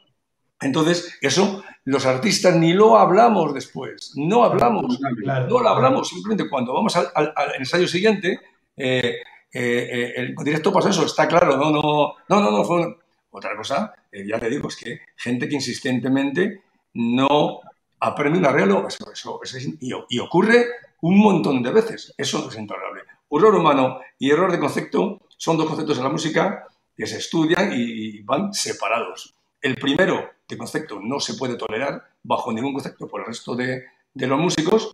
[0.59, 4.97] entonces eso los artistas ni lo hablamos después, no hablamos.
[5.21, 5.47] Claro.
[5.47, 8.39] No lo hablamos, simplemente cuando vamos al, al- al ensayo siguiente,
[8.75, 9.17] eh,
[9.57, 11.81] eh, eh, el directo pasó eso, está claro, no, no,
[12.29, 12.97] no, no, no fue
[13.29, 16.61] Otra cosa, eh, ya te digo, es que gente que insistentemente
[16.93, 17.59] no
[17.99, 20.65] aprende un arreglo, eso, eso- eso es- y, ocurre
[21.01, 23.01] un montón de veces, eso es intolerable.
[23.29, 27.71] Error humano y error de concepto son dos conceptos en la música que se estudian
[27.75, 29.35] y van separados.
[29.61, 33.83] El primero, de concepto, no se puede tolerar bajo ningún concepto por el resto de,
[34.13, 34.91] los músicos,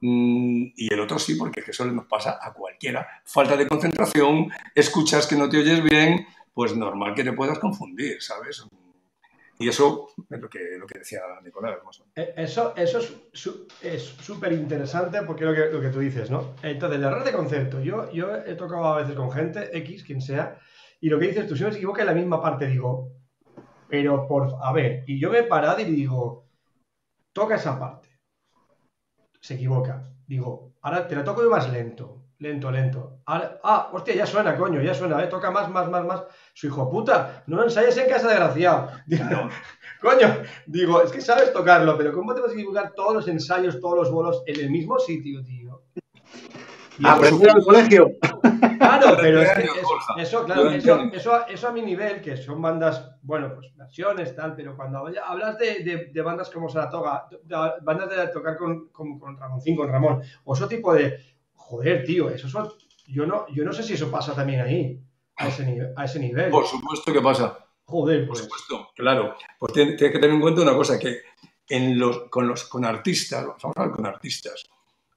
[0.00, 3.06] y el otro sí, porque es que eso nos pasa a cualquiera.
[3.24, 8.22] Falta de concentración, escuchas que no te oyes bien, pues normal que te puedas confundir,
[8.22, 8.66] ¿sabes?
[9.60, 11.78] Y eso es lo que, lo que decía Nicolás.
[12.14, 13.12] Eh, Eso, eso es
[13.82, 16.54] es súper interesante porque lo que, lo que tú dices, ¿no?
[16.62, 17.80] Entonces, el error de concepto.
[17.80, 20.58] Yo, yo he tocado a veces con gente, X, quien sea,
[21.00, 23.12] y lo que dices tú, si no se equivoca en la misma parte, digo,
[23.88, 24.56] pero por.
[24.62, 26.46] A ver, y yo me he parado y digo,
[27.32, 28.07] toca esa parte.
[29.40, 30.10] Se equivoca.
[30.26, 32.16] Digo, ahora te la toco yo más lento.
[32.40, 33.18] Lento, lento.
[33.26, 35.26] Ahora- ah, hostia, ya suena, coño, ya suena, ¿eh?
[35.26, 36.22] Toca más, más, más, más.
[36.54, 38.90] Su hijo puta, no lo ensayes en casa, desgraciado.
[39.06, 39.48] Digo,
[40.00, 43.80] coño, digo, es que sabes tocarlo, pero ¿cómo te vas a equivocar todos los ensayos,
[43.80, 45.82] todos los bolos en el mismo sitio, tío?
[46.98, 48.12] Y al colegio.
[49.00, 49.76] Claro, pero es que años,
[50.18, 51.12] eso, claro, eso, años.
[51.14, 55.22] eso, eso a mi nivel, que son bandas, bueno, pues versiones, tal, pero cuando habla-
[55.26, 57.28] hablas de, de- de bandas como Saratoga,
[57.82, 61.18] bandas de tocar con, con, con Ramoncín, con Ramón, o ese tipo de,
[61.54, 62.68] joder, tío, eso son,
[63.06, 65.00] yo no, yo no sé si eso pasa también ahí,
[65.36, 66.50] a ese, nivel, a ese nivel.
[66.50, 67.58] Por supuesto que pasa.
[67.84, 68.40] Joder, Por pues.
[68.40, 69.34] supuesto, claro.
[69.58, 71.20] Pues tien- tienes que tener en cuenta una cosa, que
[71.70, 74.64] en los, con, los, con artistas, vamos a hablar con artistas,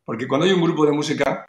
[0.06, 1.48] porque cuando hay un grupo de música,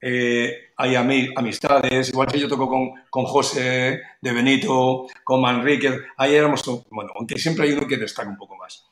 [0.00, 5.92] eh, hay ami- amistades, igual que yo toco con, con José de Benito, con Manrique,
[6.16, 8.86] ahí éramos, bueno, aunque siempre hay uno que destaca un poco más.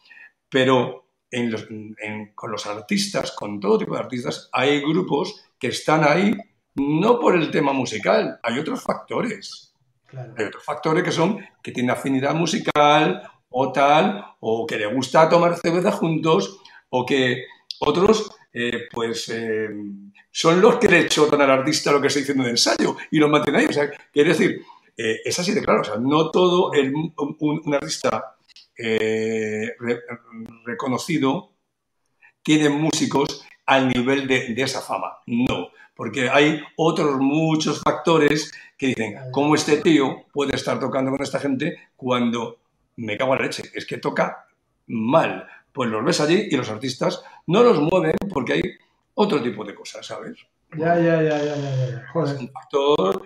[0.49, 5.69] Pero en los- en- con los artistas, con todo tipo de artistas, hay grupos que
[5.69, 6.35] están ahí
[6.77, 9.73] no por el tema musical, hay otros factores.
[10.07, 10.33] Claro.
[10.39, 15.29] Hay otros factores que son que tienen afinidad musical o tal, o que le gusta
[15.29, 17.45] tomar cerveza juntos, o que
[17.81, 19.69] otros, eh, pues, eh,
[20.31, 23.19] son los que le chocan al artista lo que está diciendo en el ensayo y
[23.19, 23.67] lo mantienen ahí.
[23.69, 24.63] O sea, quiere decir,
[24.97, 25.81] eh, es así de claro.
[25.83, 28.37] O sea, no todo el- un, un artista
[28.77, 30.01] re-
[30.65, 31.53] reconocido
[32.43, 35.19] tiene músicos al nivel de, de esa fama.
[35.27, 41.23] No, porque hay otros muchos factores que dicen, ¿cómo este tío puede estar tocando con
[41.23, 42.61] esta gente cuando
[42.97, 43.65] me cago en la leche?
[43.75, 44.47] Es que toca
[44.87, 45.47] mal.
[45.73, 48.62] Pues los ves allí y los artistas no los mueven porque hay
[49.14, 50.37] otro tipo de cosas, ¿sabes?
[50.77, 51.97] Ya, ya, ya, ya, ya, ya, ya.
[52.05, 52.37] Es Joder.
[52.39, 53.23] un factor,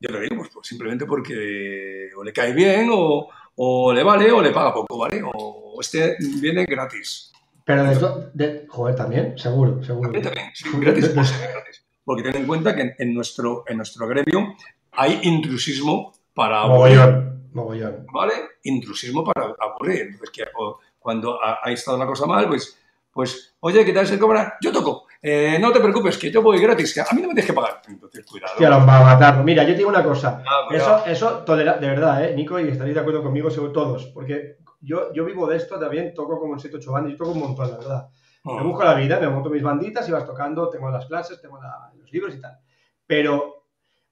[0.00, 4.30] yo te digo, pues, pues simplemente porque o le cae bien o, o le vale
[4.32, 5.22] o le paga poco, ¿vale?
[5.24, 7.32] O este viene gratis.
[7.64, 10.10] Pero de, to- de- joder, también, seguro, seguro.
[10.12, 11.84] También, también, sí, gratis, pues, gratis.
[12.04, 14.54] Porque ten en cuenta que en, en nuestro, en nuestro gremio
[14.92, 18.06] hay intrusismo para Mogollón, mogollón.
[18.12, 18.34] ¿vale?
[18.62, 20.02] Intrusismo para aburrir.
[20.02, 22.76] Entonces, que, o, cuando ha, ha estado la cosa mal, pues,
[23.12, 24.56] pues, oye, ¿qué tal se cobra?
[24.60, 25.06] Yo toco.
[25.22, 27.52] Eh, no te preocupes, que yo voy gratis, que a mí no me tienes que
[27.52, 27.80] pagar.
[27.86, 28.52] Entonces, cuidado.
[28.54, 29.44] Hostia, los va a matarlo.
[29.44, 30.42] Mira, yo te digo una cosa.
[30.44, 32.34] Ah, Eso, eso tolera, de verdad, ¿eh?
[32.34, 36.12] Nico, y estaréis de acuerdo conmigo, seguro todos, porque yo, yo vivo de esto también,
[36.12, 38.08] toco como en 7 8 bandas, yo toco un montón, la verdad.
[38.44, 41.60] Me busco la vida, me monto mis banditas y vas tocando, tengo las clases, tengo
[41.62, 42.58] la- los libros y tal.
[43.06, 43.64] Pero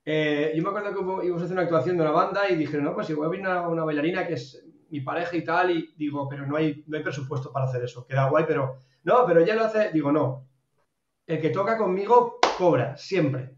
[0.04, 2.84] eh, yo me acuerdo que íbamos a hacer una actuación de una banda y dijeron,
[2.86, 4.63] no, pues igual viene una, una bailarina que es
[4.94, 8.06] mi pareja y tal, y digo, pero no hay, no hay presupuesto para hacer eso,
[8.06, 10.46] queda guay, pero no, pero ella lo hace, digo, no.
[11.26, 13.56] El que toca conmigo cobra, siempre.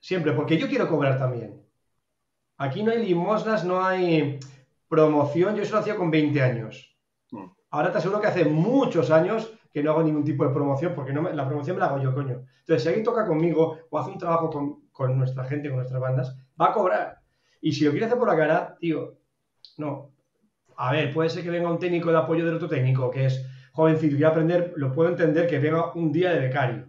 [0.00, 1.62] Siempre, porque yo quiero cobrar también.
[2.56, 4.40] Aquí no hay limosnas, no hay
[4.88, 6.98] promoción, yo eso lo hacía con 20 años.
[7.30, 7.44] Mm.
[7.70, 11.12] Ahora te aseguro que hace muchos años que no hago ningún tipo de promoción, porque
[11.12, 12.42] no me- la promoción me la hago yo, coño.
[12.60, 16.00] Entonces, si alguien toca conmigo o hace un trabajo con, con nuestra gente, con nuestras
[16.00, 17.20] bandas, va a cobrar.
[17.60, 19.18] Y si lo quiere hacer por la cara, tío,
[19.78, 20.10] no.
[20.76, 23.44] A ver, puede ser que venga un técnico de apoyo del otro técnico, que es
[23.72, 26.86] jovencito y aprender, lo puedo entender que venga un día de becario.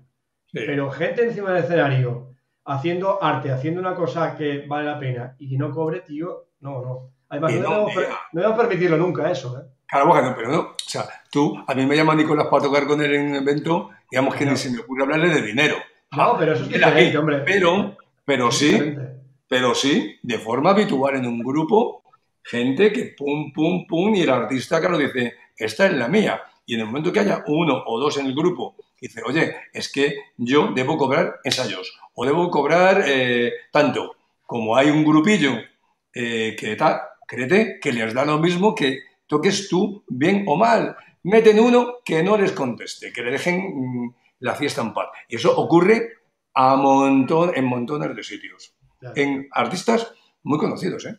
[0.51, 2.33] Pero gente encima del escenario,
[2.65, 6.81] haciendo arte, haciendo una cosa que vale la pena y que no cobre, tío, no,
[6.81, 7.11] no.
[7.29, 7.87] Además, no,
[8.31, 9.63] debemos, permitirlo nunca eso, ¿eh?
[9.87, 10.59] Claro, bueno, pero no.
[10.59, 13.89] O sea, tú, a mí me llama Nicolás para tocar con él en un evento,
[14.09, 15.75] digamos que ni se me ocurre hablarle de dinero.
[16.15, 17.43] No, pero eso es diferente, hombre.
[17.45, 18.95] Pero, pero sí,
[19.47, 21.98] pero sí, de forma habitual en un grupo,
[22.43, 26.41] gente que pum, pum, pum, y el artista, claro, dice, esta es la mía.
[26.65, 29.91] Y en el momento que haya uno o dos en el grupo, dice, oye, es
[29.91, 34.15] que yo debo cobrar ensayos, o debo cobrar eh, tanto.
[34.45, 35.53] Como hay un grupillo
[36.13, 40.95] eh, que tal, créete que les da lo mismo que toques tú bien o mal.
[41.23, 45.09] Meten uno que no les conteste, que le dejen mm, la fiesta en paz.
[45.27, 46.13] Y eso ocurre
[46.53, 48.73] a montón, en montones de sitios.
[49.15, 50.13] En artistas
[50.43, 51.17] muy conocidos, ¿eh?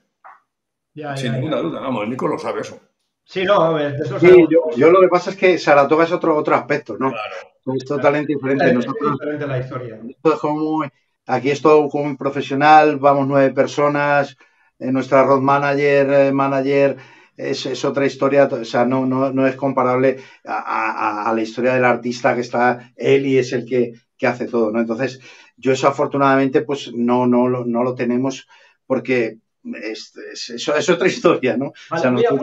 [1.17, 2.81] Sin ninguna duda, vamos, Nico lo sabe eso.
[3.25, 6.37] Sí, no, a ver, eso sí, yo, lo que pasa es que Saratoga es otro,
[6.37, 7.11] otro aspecto, ¿no?
[7.11, 7.77] Claro.
[7.77, 8.71] Es totalmente diferente.
[8.71, 10.01] Es diferente la historia.
[11.27, 14.37] aquí es todo como muy profesional, vamos nueve personas,
[14.79, 16.97] eh, nuestra road manager, eh, manager
[17.37, 22.41] es, otra historia, o sea, no, no, es comparable a, la historia del artista que
[22.43, 23.93] está él y es el que,
[24.27, 24.81] hace todo, ¿no?
[24.81, 25.21] Entonces,
[25.57, 28.47] yo eso afortunadamente pues no, no, no lo tenemos
[28.87, 29.39] porque
[29.83, 30.13] es,
[30.51, 31.73] es, otra historia, ¿no?
[31.91, 32.41] o sea, nosotros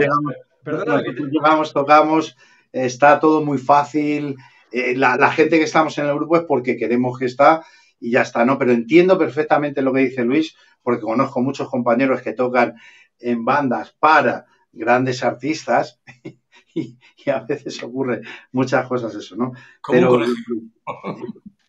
[1.32, 2.38] llegamos, tocamos,
[2.72, 4.36] está todo muy fácil,
[4.72, 7.66] eh, la, la, gente que estamos en el grupo es porque queremos que está
[8.00, 8.58] y ya está, ¿no?
[8.58, 12.76] Pero entiendo perfectamente lo que dice Luis, porque conozco muchos compañeros que tocan
[13.20, 16.00] en bandas para grandes artistas
[16.74, 16.98] y,
[17.30, 19.52] a veces ocurre muchas cosas eso, ¿no?
[19.90, 20.22] Pero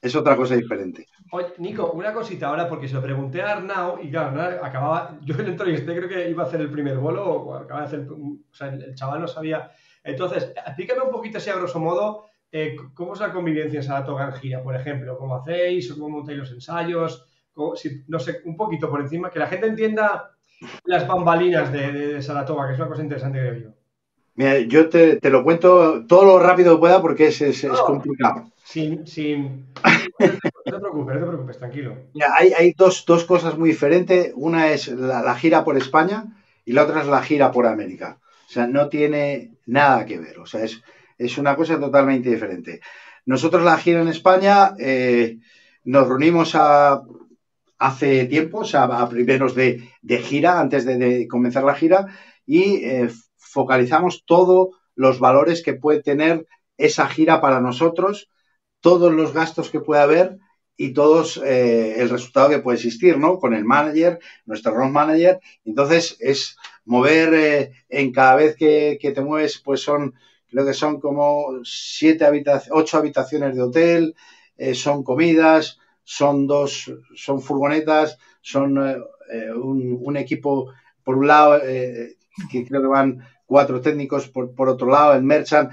[0.01, 1.07] es otra cosa diferente.
[1.31, 5.19] Oye, Nico, una cosita ahora, porque se lo pregunté a Arnau y claro, Arnau acababa,
[5.23, 7.87] yo en el este creo que iba a hacer el primer bolo, o acaba de
[7.87, 9.71] hacer, o sea, el, chaval no sabía.
[10.03, 14.27] Entonces, explícame un poquito así a grosso modo, eh, ¿cómo es la convivencia en Saratoga
[14.27, 15.19] en gira, por ejemplo?
[15.19, 15.93] ¿Cómo hacéis?
[15.93, 17.25] ¿Cómo montáis los ensayos?
[18.07, 20.31] no sé, un poquito por encima, que la gente entienda
[20.85, 23.69] las bambalinas de, de, Saratoga, que es una cosa interesante, creo yo.
[24.35, 28.53] Mira, yo te, lo cuento todo lo rápido que pueda porque es, es, complicado.
[28.63, 29.67] Sin, sin...
[30.71, 31.97] No te preocupes, no te preocupes, tranquilo.
[32.35, 34.33] Hay, dos, cosas muy diferentes.
[34.35, 36.25] Una es la, gira por España
[36.65, 38.19] y la otra es la gira por América.
[38.49, 40.39] O sea, no tiene nada que ver.
[40.39, 40.83] O sea, es,
[41.17, 42.81] es una cosa totalmente diferente.
[43.27, 45.39] Nosotros la gira en España eh,
[45.85, 47.03] nos reunimos a
[47.79, 49.89] hace tiempo, o sea, a primeros de,
[50.25, 52.07] gira, antes de, comenzar la gira,
[52.45, 56.47] y eh, focalizamos todos los valores que puede tener
[56.77, 58.29] esa gira para nosotros,
[58.81, 60.39] todos los gastos que puede haber
[60.79, 63.39] y todos eh, el resultado que puede existir, ¿no?
[63.39, 65.41] Con el manager, nuestro road manager.
[65.67, 66.57] Entonces, es
[66.87, 70.15] mover eh, en cada vez que, que, te mueves, pues son,
[70.49, 74.15] creo que son como siete habitaciones, ocho habitaciones de hotel,
[74.73, 78.97] son comidas, son dos, son furgonetas, son eh,
[79.31, 80.73] eh, un, equipo
[81.05, 82.17] por un lado, eh,
[82.51, 83.19] que creo que van
[83.49, 85.73] cuatro técnicos por, por, otro lado, el merchant.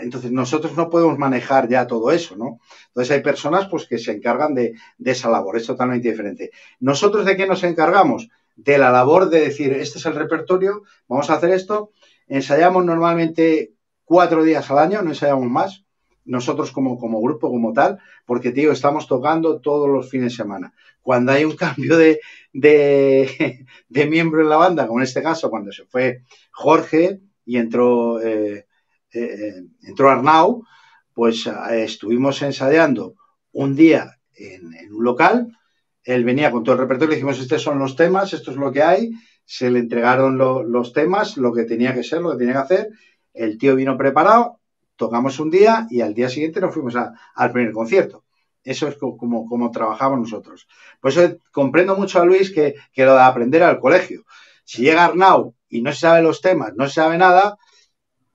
[0.00, 2.58] Entonces, nosotros no podemos manejar ya todo eso, ¿no?
[2.88, 6.50] Entonces, hay personas pues, que se encargan de, de esa labor, es totalmente diferente.
[6.80, 8.28] ¿Nosotros de qué nos encargamos?
[8.56, 11.92] De la labor de decir, este es el repertorio, vamos a hacer esto.
[12.26, 13.72] Ensayamos normalmente
[14.04, 15.84] cuatro días al año, no ensayamos más
[16.24, 20.74] nosotros como, como grupo, como tal, porque, tío, estamos tocando todos los fines de semana.
[21.00, 22.20] Cuando hay un cambio de,
[22.52, 28.20] de, miembro en la banda, como en este caso, cuando se fue Jorge y entró,
[28.20, 28.66] eh,
[29.12, 30.64] eh, entró Arnau,
[31.12, 33.14] pues eh, estuvimos ensayando
[33.52, 35.58] un día en, un local,
[36.04, 38.72] él venía con todo el repertorio, le dijimos, estos son los temas, esto es lo
[38.72, 39.10] que hay,
[39.44, 42.90] se le entregaron los temas, lo que tenía que ser, lo que tenía que hacer,
[43.34, 44.60] el tío vino preparado,
[44.96, 48.24] tocamos un día y al día siguiente nos fuimos al primer concierto.
[48.64, 50.68] Eso es como, como, trabajamos nosotros.
[51.00, 54.24] Por eso comprendo mucho a Luis que, lo de aprender al colegio.
[54.64, 57.56] Si llega Arnau y no se sabe los temas, no se sabe nada,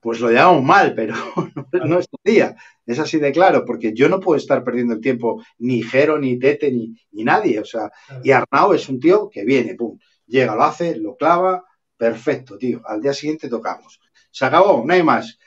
[0.00, 1.14] pues lo llevamos mal, pero
[1.86, 2.56] no es día.
[2.84, 6.38] Es así de claro, porque yo no puedo estar perdiendo el tiempo ni Jero, ni
[6.38, 7.60] Tete, ni, ni nadie.
[7.60, 7.90] O sea,
[8.22, 11.64] y Arnau es un tío que viene, pum, llega, lo hace, lo clava,
[11.96, 12.82] perfecto, tío.
[12.84, 13.98] Al día siguiente tocamos.
[14.30, 15.38] Se acabó, no hay más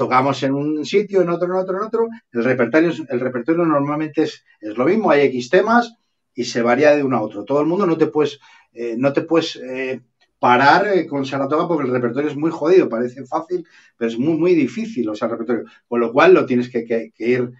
[0.00, 2.08] tocamos en un sitio, en otro, en otro, en otro.
[2.32, 5.94] El repertorio, el repertorio normalmente es, es lo mismo, hay X temas
[6.34, 7.44] y se varía de uno a otro.
[7.44, 8.40] Todo el mundo no te puedes,
[8.72, 10.00] eh, no te puedes eh,
[10.38, 13.66] parar eh, con Saratoga porque el repertorio es muy jodido, parece fácil,
[13.98, 15.64] pero es muy, muy difícil, o sea, el repertorio.
[15.86, 17.52] Con lo cual lo tienes que, ir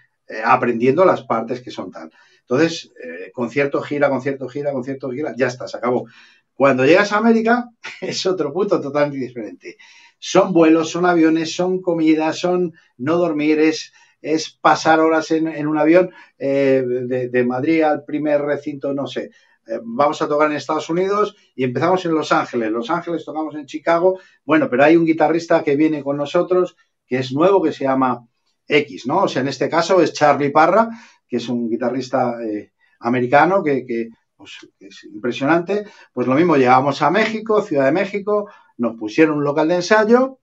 [0.43, 2.11] aprendiendo las partes que son tal.
[2.41, 2.91] Entonces,
[3.35, 6.07] concierto, gira, concierto, gira, concierto, gira, ya está, se acabó.
[6.55, 7.69] Cuando llegas a América
[8.01, 9.77] es otro punto totalmente diferente.
[10.21, 15.79] Son vuelos, son aviones, son comidas, son no dormir, es, es pasar horas en, un
[15.79, 19.31] avión eh, de, Madrid al primer recinto, no sé.
[19.67, 22.71] Eh, vamos a tocar en Estados Unidos y empezamos en Los Ángeles.
[22.71, 24.21] Los Ángeles tocamos en Chicago.
[24.45, 28.27] Bueno, pero hay un guitarrista que viene con nosotros que es nuevo, que se llama
[28.69, 29.23] X, ¿no?
[29.23, 30.89] O sea, en este caso es Charlie Parra,
[31.27, 35.87] que es un guitarrista eh, americano que, pues, que, es impresionante.
[36.13, 38.49] Pues lo mismo, llegamos a México, Ciudad de México,
[38.81, 40.39] nos pusieron un local de ensayo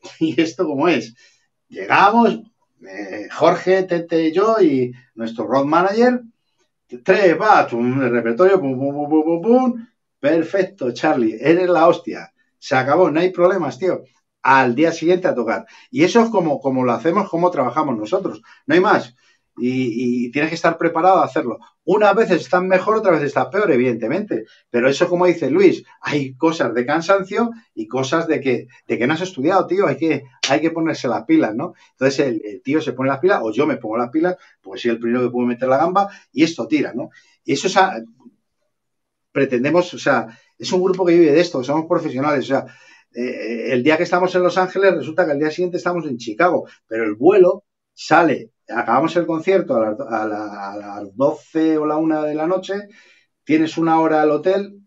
[0.18, 1.14] y esto como es.
[1.68, 2.40] Llegamos,
[2.86, 6.22] eh, Jorge, Tete y yo y nuestro road manager,
[7.04, 9.86] tres bats, un repertorio, pum, pum, pum, pum, pum,
[10.18, 14.02] perfecto, Charlie, eres la hostia, se acabó, no hay problemas, tío,
[14.42, 15.66] al día siguiente a tocar.
[15.90, 19.14] Y eso es como, como lo hacemos, como trabajamos nosotros, no hay más
[19.60, 21.58] y, tienes que estar preparado a hacerlo.
[21.84, 24.44] Unas veces están mejor, otras veces están peor, evidentemente.
[24.70, 29.06] Pero eso, como dice Luis, hay cosas de cansancio y cosas de que, de que
[29.06, 29.86] no has estudiado, tío.
[29.86, 31.74] Hay que, hay que ponerse las pilas, ¿no?
[31.92, 34.90] Entonces el, tío se pone las pilas, o yo me pongo las pilas, porque soy
[34.92, 37.10] el primero que puedo meter la gamba, y esto tira, ¿no?
[37.44, 37.76] Y eso es
[39.32, 40.26] pretendemos, o sea,
[40.58, 42.66] es un grupo que vive de esto, somos profesionales, o sea,
[43.14, 46.18] eh, el día que estamos en Los Ángeles resulta que al día siguiente estamos en
[46.18, 52.34] Chicago, pero el vuelo sale acabamos el concierto a las, 12 o la 1 de
[52.34, 52.88] la noche,
[53.44, 54.80] tienes una hora al hotel,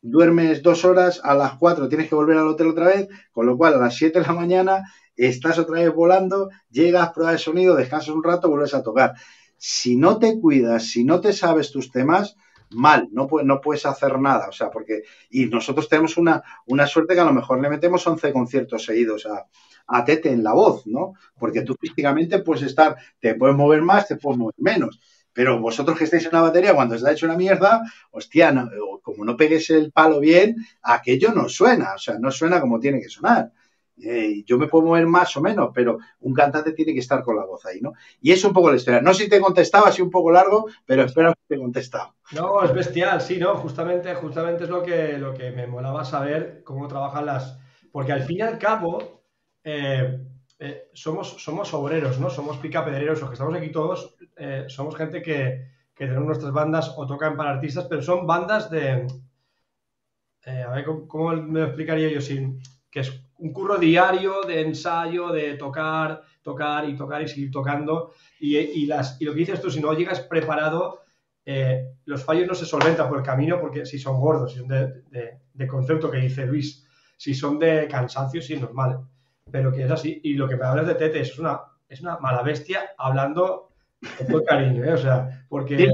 [0.00, 3.56] duermes dos horas, a las 4 tienes que volver al hotel otra vez, con lo
[3.56, 4.82] cual a las 7 de la mañana
[5.16, 9.14] estás otra vez volando, llegas, pruebas el sonido, descansas un rato, vuelves a tocar.
[9.56, 12.36] Si no te cuidas, si no te sabes tus temas,
[12.74, 17.14] mal, no, no puedes hacer nada, o sea, porque, y nosotros tenemos una, una suerte
[17.14, 19.46] que a lo mejor le metemos 11 conciertos seguidos a,
[19.86, 21.14] a Tete en la voz, ¿no?
[21.38, 25.00] Porque tú físicamente puedes estar, te puedes mover más, te puedes mover menos.
[25.32, 28.54] Pero vosotros que estáis en la batería, cuando está hecho una mierda, hostia,
[29.02, 33.00] como no pegues el palo bien, aquello no suena, o sea, no suena como tiene
[33.00, 33.50] que sonar.
[34.02, 37.36] Eh, yo me puedo mover más o menos, pero un cantante tiene que estar con
[37.36, 37.92] la voz ahí, ¿no?
[38.20, 39.00] Y es un poco la historia.
[39.00, 42.14] No sé si te contestaba, así un poco largo, pero espero que te contestado.
[42.32, 43.54] No, es bestial, sí, ¿no?
[43.56, 47.58] Justamente, justamente es lo que, lo que me molaba saber cómo trabajan las...
[47.92, 49.22] Porque al fin y al cabo,
[49.62, 50.20] eh,
[50.58, 52.30] eh, somos, somos obreros, ¿no?
[52.30, 54.16] Somos picapedreros, los que estamos aquí todos,
[54.66, 59.06] somos gente que, que, tenemos nuestras bandas o tocan para artistas, pero son bandas de...
[60.46, 62.20] a ver, ¿cómo, me lo explicaría yo?
[62.20, 67.50] Sin, que es un curro diario de ensayo, de tocar, tocar y tocar y seguir
[67.50, 68.12] tocando.
[68.40, 71.02] Y, las, y lo que dices tú, si no llegas preparado,
[72.04, 75.04] los fallos no se solventan por el camino porque si son gordos, si son de,
[75.52, 76.86] de, concepto que dice Luis,
[77.16, 79.00] si son de cansancio, sí, normal
[79.50, 80.20] pero que es así.
[80.24, 83.70] Y lo que me hablas de Tete es una, es una mala bestia hablando
[84.18, 84.92] con todo cariño, ¿eh?
[84.92, 85.88] O sea, porque...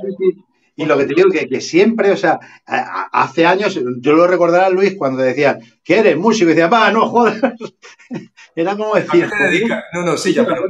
[0.80, 4.70] Y lo que te digo que, que siempre, o sea, hace años, yo lo recordará
[4.70, 6.46] Luis cuando decían, que eres músico?
[6.46, 7.38] Y decía, va, no jodas.
[8.56, 9.28] Era como decir,
[9.92, 10.62] no, no, sí, ya, pero...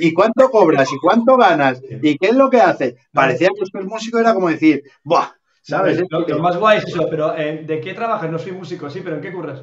[0.00, 0.92] ¿y cuánto cobras?
[0.92, 1.82] ¿Y cuánto ganas?
[2.02, 2.96] ¿Y qué es lo que haces?
[3.10, 5.30] Parecía que ser músico era como decir, ¡buah!
[5.62, 5.98] ¿Sabes?
[6.10, 8.30] Lo, más guay es eso, pero eh, ¿de qué trabajas?
[8.30, 9.62] No soy músico, sí, pero ¿en qué curras?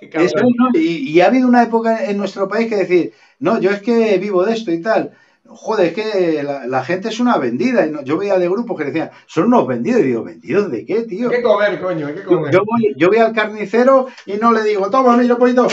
[0.74, 4.42] y, ha habido una época en nuestro país que decir, no, yo es que vivo
[4.46, 5.12] de esto y tal.
[5.46, 7.86] Joder, es que la, gente es una vendida.
[8.02, 10.00] yo veía de grupos que decían, son unos vendidos.
[10.00, 11.28] Y digo, ¿vendidos de qué, tío?
[11.28, 12.52] Hay que comer, coño, hay que comer.
[12.52, 15.68] Yo, voy, yo voy al carnicero y no le digo, toma, mira, un poquito.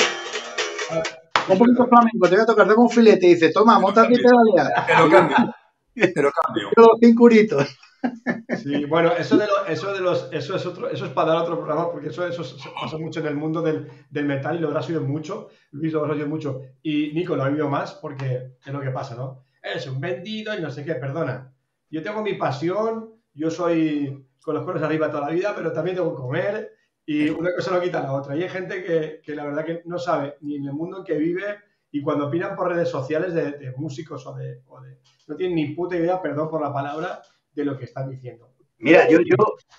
[1.47, 3.27] Un poquito flamenco, te voy a tocar, tengo un filete.
[3.27, 4.85] Y dice, toma, monta y pedalea.
[4.87, 5.55] Pero cambio.
[5.95, 6.69] Pero cambio.
[6.99, 7.67] cinco curitos.
[8.57, 11.55] Sí, bueno, eso de, eso de los, eso es otro, eso es para dar otro
[11.57, 12.43] programa, porque eso, eso
[12.81, 15.99] pasa mucho en el mundo del, del metal y lo habrás oído mucho, Luis lo
[15.99, 19.43] habrás oído mucho, y Nico lo ha oído más porque es lo que pasa, ¿no?
[19.61, 21.53] Es un vendido y no sé qué, perdona.
[21.89, 25.95] Yo tengo mi pasión, yo soy con los coros arriba toda la vida, pero también
[25.95, 26.71] tengo que comer
[27.05, 28.35] y una cosa no quita la otra.
[28.35, 31.03] Y hay gente que, que la verdad que no sabe ni en el mundo en
[31.03, 31.59] que vive
[31.91, 34.97] y cuando opinan por redes sociales de, músicos o de, o de,
[35.27, 37.21] No tienen ni puta idea, perdón por la palabra,
[37.53, 38.49] de lo que están diciendo.
[38.77, 39.19] Mira, yo,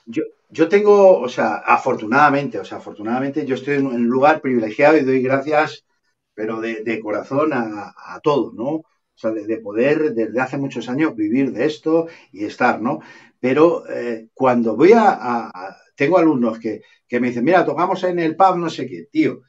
[0.06, 4.96] yo, yo, tengo, o sea, afortunadamente, o sea, afortunadamente yo estoy en un lugar privilegiado
[4.96, 5.84] y doy gracias,
[6.34, 8.82] pero de, corazón a, todo, ¿no?
[9.14, 13.00] O sea, de, poder desde hace muchos años vivir de esto y estar, ¿no?
[13.40, 15.50] Pero eh, cuando voy a,
[15.94, 19.42] Tengo alumnos que, que me dicen, mira, tocamos en el pub, no sé qué, tío.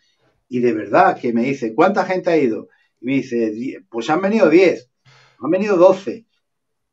[0.49, 2.67] Y de verdad que me dice, ¿cuánta gente ha ido?
[3.01, 4.89] Y me dice, pues han venido 10,
[5.39, 6.25] han venido 12.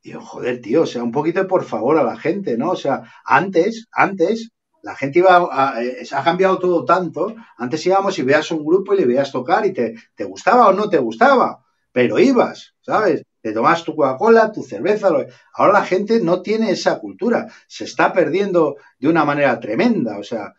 [0.03, 2.71] Digo, joder, tío, o sea, un poquito por favor a la gente, ¿no?
[2.71, 4.51] O sea, antes, antes,
[4.83, 7.35] la gente iba, a, eh, ha cambiado todo tanto.
[7.59, 10.73] Antes íbamos y veas un grupo y le veías tocar y te, te gustaba o
[10.73, 13.25] no te gustaba, pero ibas, ¿sabes?
[13.43, 15.09] Te tomas tu Coca-Cola, tu cerveza.
[15.55, 17.47] Ahora la gente no tiene esa cultura.
[17.67, 20.19] Se está perdiendo de una manera tremenda.
[20.19, 20.55] O sea,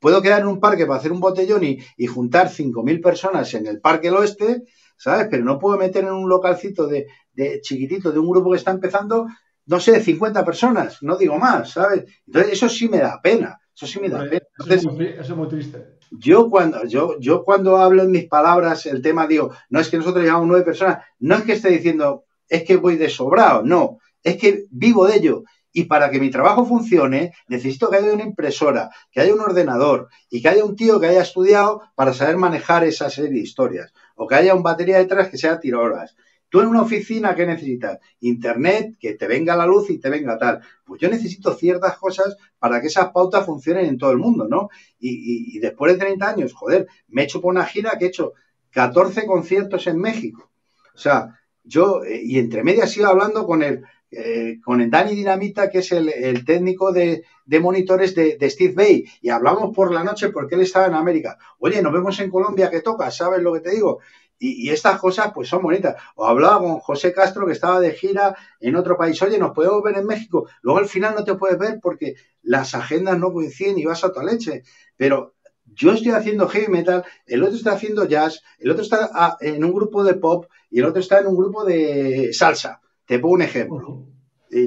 [0.00, 3.66] puedo quedar en un parque para hacer un botellón y, y juntar 5.000 personas en
[3.66, 4.64] el Parque del Oeste,
[4.96, 5.28] ¿sabes?
[5.30, 8.72] Pero no puedo meter en un localcito de, de chiquitito de un grupo que está
[8.72, 9.26] empezando,
[9.66, 12.04] no sé, 50 personas, no digo más, ¿sabes?
[12.26, 13.60] Entonces, eso sí me da pena.
[13.74, 14.46] Eso sí me da pena.
[14.58, 15.95] eso, es muy, triste.
[16.10, 19.98] Yo cuando, yo, yo cuando hablo en mis palabras el tema, digo, no es que
[19.98, 23.98] nosotros llevamos nueve personas, no es que esté diciendo, es que voy de sobrado, no,
[24.22, 25.44] es que vivo de ello.
[25.72, 30.08] Y para que mi trabajo funcione, necesito que haya una impresora, que haya un ordenador
[30.30, 33.92] y que haya un tío que haya estudiado para saber manejar esa serie de historias.
[34.14, 36.16] O que haya un batería detrás que sea horas.
[36.48, 37.98] Tú en una oficina, ¿qué necesitas?
[38.20, 40.60] Internet, que te venga la luz y te venga tal.
[40.84, 44.68] Pues yo necesito ciertas cosas para que esas pautas funcionen en todo el mundo, ¿no?
[44.98, 48.34] Y, después de 30 años, joder, me he hecho por una gira que he hecho
[48.70, 50.50] 14 conciertos en México.
[50.94, 55.14] O sea, yo, eh, y entre medias iba hablando con el, eh, con el Dani
[55.14, 57.24] Dinamita, que es el, técnico de,
[57.60, 61.38] monitores de, de, Steve Bay, y hablamos por la noche porque él estaba en América.
[61.58, 63.10] Oye, nos vemos en Colombia, ¿qué toca?
[63.10, 63.98] ¿Sabes lo que te digo?
[64.38, 65.96] Y, estas cosas pues son bonitas.
[66.14, 69.20] O hablaba con José Castro que estaba de gira en otro país.
[69.22, 70.48] Oye, nos podemos ver en México.
[70.62, 74.12] Luego al final no te puedes ver porque las agendas no coinciden y vas a
[74.12, 74.62] tu leche.
[74.96, 75.34] Pero
[75.64, 79.64] yo estoy haciendo heavy metal, el otro está haciendo jazz, el otro está ah, en
[79.64, 82.80] un grupo de pop y el otro está en un grupo de salsa.
[83.06, 84.06] Te pongo un ejemplo.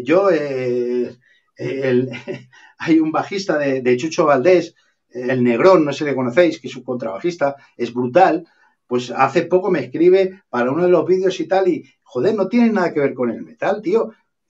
[0.04, 1.16] Yo, eh,
[2.78, 4.76] hay un bajista de, de Chucho Valdés,
[5.10, 8.48] el Negrón, no sé si le conocéis, que es un contrabajista, es brutal
[8.90, 12.48] pues hace poco me escribe para uno de los vídeos y tal, y joder, no
[12.48, 14.10] tiene nada que ver con el metal, tío.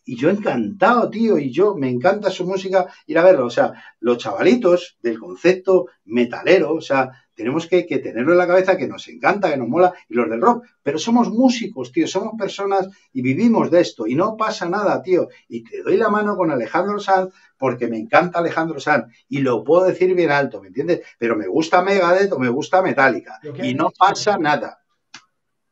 [0.09, 3.45] Y yo encantado, tío, y yo me encanta su música ir a verlo.
[3.45, 8.75] O sea, los chavalitos del concepto metalero, o sea, tenemos que, tenerlo en la cabeza
[8.75, 10.65] que nos encanta, que nos mola, y los del rock.
[10.81, 15.27] Pero somos músicos, tío, somos personas y vivimos de esto, y no pasa nada, tío.
[15.47, 19.63] Y te doy la mano con Alejandro Sanz porque me encanta Alejandro Sanz, y lo
[19.63, 21.01] puedo decir bien alto, ¿me entiendes?
[21.19, 24.79] Pero me gusta Megadeth o me gusta Metallica, y no pasa nada.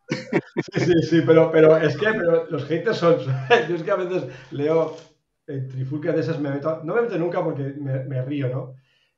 [0.10, 2.10] Sí, sí, sí, pero, pero es que
[2.50, 3.20] los haters son.
[3.70, 4.96] Yo es que a veces leo
[5.46, 8.76] trifulcas de esas, me meto, no me meto nunca porque me, me río, ¿no?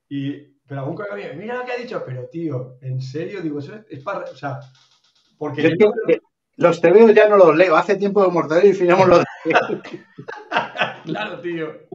[0.07, 3.73] Y pero algún colega mira lo que ha dicho, pero tío, en serio, digo, eso
[3.89, 4.29] es para.
[4.29, 4.59] O sea,
[5.37, 5.75] porque.
[6.57, 9.23] Los TVOs ya no los leo, hace tiempo de mortal y finamos los.
[11.05, 11.87] claro, tío.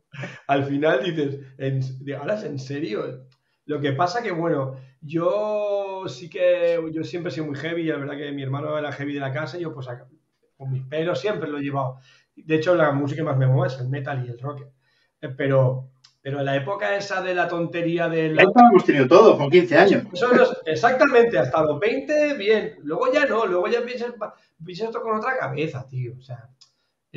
[0.46, 1.82] Al final dices, ¿en,
[2.18, 3.26] ahora es en serio.
[3.66, 6.80] Lo que pasa que, bueno, yo sí que.
[6.92, 9.20] Yo siempre he sido muy heavy, y la verdad que mi hermano era heavy de
[9.20, 9.88] la casa, y yo, pues,
[10.56, 11.98] con mis pelos siempre lo he llevado.
[12.36, 14.62] De hecho, la música que más me mueve es el metal y el rock.
[15.20, 15.90] Eh, pero
[16.24, 18.34] pero en la época esa de la tontería del...
[18.34, 18.44] La...
[18.44, 20.04] hemos tenido todo, con 15 años.
[20.64, 22.76] exactamente, hasta los 20, bien.
[22.82, 24.14] Luego ya no, luego ya piensas,
[24.66, 26.14] esto con otra cabeza, tío.
[26.18, 26.48] O sea,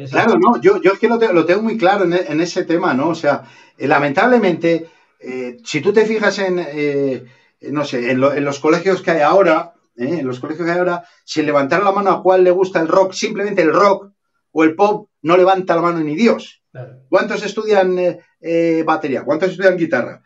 [0.09, 3.07] Claro, no, yo, yo es que lo, tengo, muy claro en, ese tema, ¿no?
[3.07, 3.45] O sea,
[3.77, 4.89] eh, lamentablemente,
[5.20, 7.26] eh, si tú te fijas en, eh,
[7.61, 11.41] no sé, en, los colegios que hay ahora, en los colegios que hay ahora, si
[11.41, 14.11] levantar la mano a cuál le gusta el rock, simplemente el rock
[14.51, 16.63] o el pop, no levanta la mano ni Dios.
[17.09, 19.24] ¿Cuántos estudian eh, eh, batería?
[19.24, 20.24] ¿Cuántos estudian guitarra?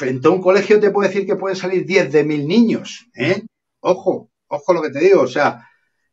[0.00, 3.08] en todo un colegio te puedo decir que pueden salir 10 de mil niños.
[3.14, 3.42] ¿eh?
[3.80, 5.22] Ojo, ojo lo que te digo.
[5.22, 5.68] O sea,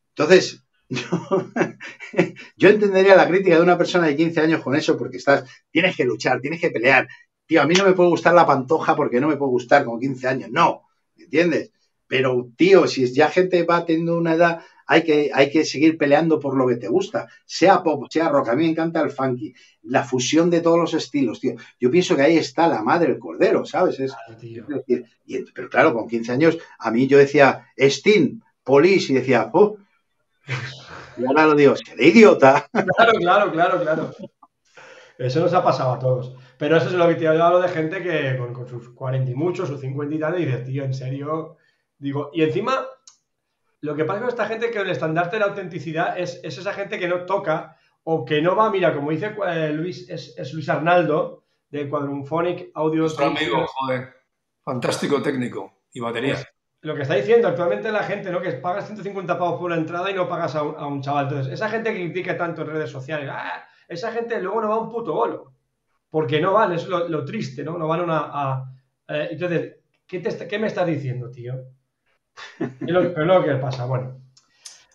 [0.09, 0.63] entonces,
[2.57, 5.95] yo, entendería la crítica de una persona de 15 años con eso, porque estás, tienes
[5.95, 7.07] que luchar, tienes que pelear.
[7.45, 9.99] Tío, a mí no me puede gustar la pantoja porque no me puede gustar con
[9.99, 10.49] 15 años.
[10.51, 10.83] No,
[11.15, 11.71] ¿me entiendes?
[12.07, 16.39] Pero, tío, si ya gente va teniendo una edad hay que, hay que seguir peleando
[16.39, 18.49] por lo que te gusta, sea pop, sea rock.
[18.49, 19.53] A mí me encanta el funky,
[19.83, 21.55] la fusión de todos los estilos, tío.
[21.79, 23.99] Yo pienso que ahí está la madre del cordero, ¿sabes?
[23.99, 24.13] Es,
[25.53, 29.77] pero claro, con 15 años, a mí yo decía Sting, Police, y decía, oh,
[31.17, 32.67] y ahora lo digo, de idiota.
[32.95, 34.15] Claro, claro, claro, claro.
[35.17, 36.35] Eso nos ha pasado a todos.
[36.57, 39.35] Pero eso es lo que te yo hablo de gente que con, sus 40 y
[39.35, 41.57] muchos, sus 50 y tal, y dices, tío, en serio.
[41.97, 42.85] Digo, y encima
[43.81, 46.97] lo que pasa con esta gente que el estandarte de la autenticidad es, esa gente
[46.97, 51.45] que no toca o que no va, mira, como dice eh, Luis, es, Luis Arnaldo,
[51.69, 53.01] de Quadrumphonic Audio.
[53.01, 54.15] Nuestro amigo, joder.
[54.63, 56.33] Fantástico técnico y batería.
[56.33, 56.47] Pues,
[56.81, 58.41] lo que está diciendo actualmente la gente, ¿no?
[58.41, 61.27] Que pagas 150 pavos por la entrada y no pagas a un, chaval.
[61.27, 63.67] Entonces, esa gente que critica tanto en redes sociales, ¡ah!
[63.87, 65.53] Esa gente luego no va a un puto bolo.
[66.09, 67.77] Porque no van, es lo, triste, ¿no?
[67.77, 68.71] No van a.
[69.07, 69.75] Eh, entonces,
[70.07, 71.55] ¿qué, ¿qué me estás diciendo, tío?
[72.59, 74.21] Es lo, pero lo que pasa, bueno.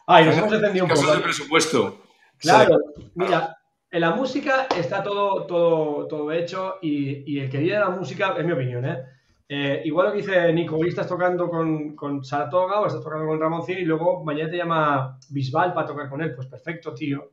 [0.07, 1.15] Ah, y nos hemos entendido un poco.
[1.15, 2.03] de presupuesto.
[2.39, 2.79] Claro,
[3.15, 3.57] mira,
[3.91, 7.91] en la música está todo, todo, todo hecho y, y el que viene de la
[7.91, 9.05] música, es mi opinión, ¿eh?
[9.49, 13.27] eh, igual lo que dice Nico, hoy estás tocando con, con Saratoga o estás tocando
[13.27, 16.35] con Ramoncín y luego mañana te llama Bisbal para tocar con él.
[16.35, 17.33] Pues perfecto, tío.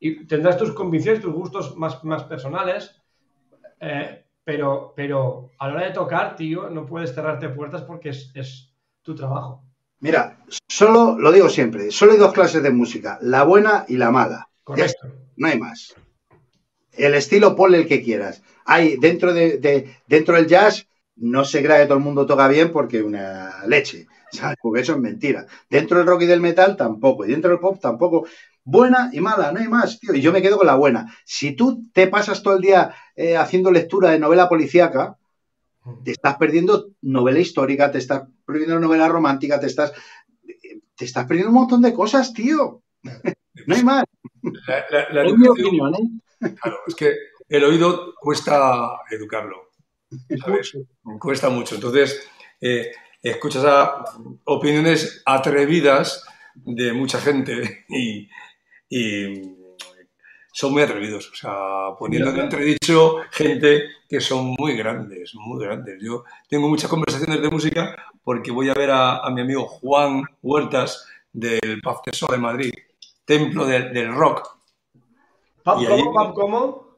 [0.00, 2.96] Y tendrás tus convicciones, tus gustos más, más personales,
[3.80, 8.32] eh, pero, pero a la hora de tocar, tío, no puedes cerrarte puertas porque es,
[8.34, 8.72] es
[9.02, 9.62] tu trabajo.
[10.00, 14.10] Mira, solo, lo digo siempre, solo hay dos clases de música, la buena y la
[14.10, 14.48] mala.
[14.64, 15.08] Correcto.
[15.36, 15.94] No hay más.
[16.92, 18.42] El estilo ponle el que quieras.
[18.64, 20.86] Hay dentro de, de- dentro del jazz
[21.16, 24.56] no se crea que todo el mundo toca bien porque una leche, ¿sabes?
[24.60, 25.46] Porque eso es mentira.
[25.68, 28.26] Dentro del rock y del metal tampoco, y dentro del pop tampoco.
[28.64, 30.14] Buena y mala, no hay más, tío.
[30.14, 31.12] Y yo me quedo con la buena.
[31.24, 35.16] Si tú te pasas todo el día eh, haciendo lectura de novela policíaca,
[36.04, 39.92] te estás perdiendo novela histórica, te estás perdiendo novela romántica, te estás,
[40.94, 42.82] te estás perdiendo un montón de cosas, tío.
[43.66, 44.04] No hay más.
[44.66, 46.54] La, la- la Es mi opinión, ¿eh?
[46.62, 47.12] Claro, es que
[47.48, 49.70] el oído cuesta educarlo.
[50.42, 50.78] ¿sabes?
[51.18, 51.74] Cuesta mucho.
[51.74, 52.26] Entonces,
[52.60, 52.90] eh,
[53.22, 54.04] escuchas a
[54.44, 56.24] opiniones atrevidas
[56.54, 58.28] de mucha gente y,
[58.90, 59.54] y
[60.52, 61.30] son muy atrevidos.
[61.32, 66.02] O sea, poniendo en entredicho gente que son muy grandes, muy grandes.
[66.02, 70.24] Yo tengo muchas conversaciones de música porque voy a ver a, a mi amigo Juan
[70.42, 72.72] Huertas del Paz Tesoro de Madrid,
[73.24, 74.58] templo del- del rock.
[75.62, 76.12] ¿Pap Y ahí- cómo?
[76.12, 76.90] ¿Pap cómo?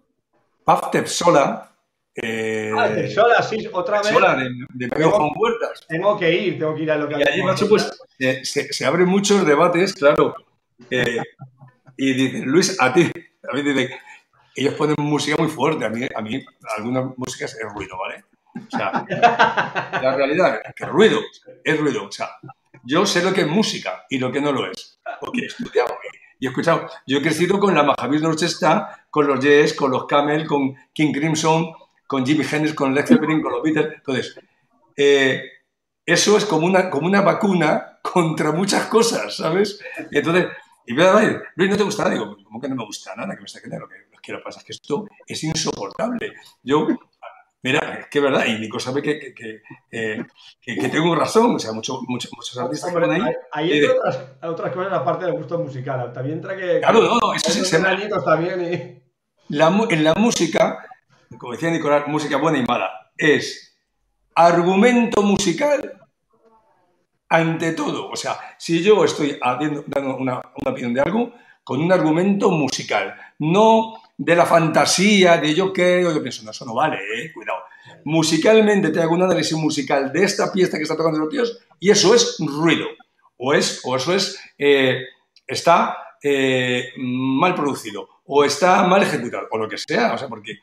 [0.64, 1.68] Paz Tepsola,
[2.14, 4.06] eh, Ah, Sola, sí, otra vez.
[4.08, 5.84] Tepsola de, de amigo Juan Huertas.
[5.88, 8.72] Tengo que ir, tengo que ir a lo que Y allí, macho, pues eh, se,
[8.72, 10.34] se abren muchos debates, claro.
[10.88, 11.20] Eh,
[12.02, 13.08] y dicen, Luis, a ti,
[13.48, 13.88] a mí dicen,
[14.56, 16.44] ellos ponen música muy fuerte, a mí, a mí
[16.76, 18.24] algunas músicas es ruido, ¿vale?
[18.56, 19.06] O sea,
[20.02, 21.20] la realidad es que ruido,
[21.62, 22.06] es ruido.
[22.06, 22.28] O sea,
[22.82, 25.94] yo sé lo que es música y lo que no lo es, porque he estudiado
[26.40, 26.88] y he escuchado.
[27.06, 31.12] Yo he crecido con la Mahavir Orchestra, con los Yes, con los Camel, con King
[31.12, 31.72] Crimson,
[32.08, 33.94] con Jimmy Hendrix, con Led Zeppelin, con los Beatles.
[33.94, 34.40] Entonces,
[34.96, 35.40] eh,
[36.04, 39.78] eso es como una, como una vacuna contra muchas cosas, ¿sabes?
[40.10, 40.48] Entonces,
[40.86, 41.20] y me da,
[41.56, 42.14] Luis, ¿no te gusta nada?
[42.14, 43.34] Digo, ¿cómo que no me gusta nada?
[43.34, 43.86] Que me está quedando.
[43.86, 43.88] Lo
[44.20, 46.32] que, lo que pasa es que esto es insoportable.
[46.62, 46.86] Yo,
[47.62, 51.58] mira, es que es verdad, y Nico sabe que, que, que, eh, tengo razón, o
[51.58, 53.34] sea, mucho- mucho- muchos artistas que Hombre, van ahí.
[53.52, 56.12] ahí, ahí y entra de- otras, otras cosas aparte del gusto musical.
[56.12, 56.80] También entra que.
[56.80, 57.78] Claro, no, no, eso sí se
[58.24, 59.02] también y.
[59.48, 60.84] La en la música,
[61.38, 63.76] como decía Nicolás, música buena y mala, es
[64.34, 66.00] argumento musical
[67.32, 68.10] ante todo.
[68.10, 71.32] O sea, si yo estoy dando una, opinión de algo,
[71.64, 76.66] con un argumento musical, no de la fantasía, de yo creo, yo pienso, no, eso
[76.66, 77.60] no vale, eh, cuidado.
[78.04, 81.90] Musicalmente te hago un análisis musical de esta pieza que está tocando los tíos y
[81.90, 82.86] eso es ruido.
[83.38, 85.00] O, es, o eso es, eh,
[85.46, 90.12] está eh, mal producido o está mal ejecutado o lo que sea.
[90.12, 90.58] O sea, porque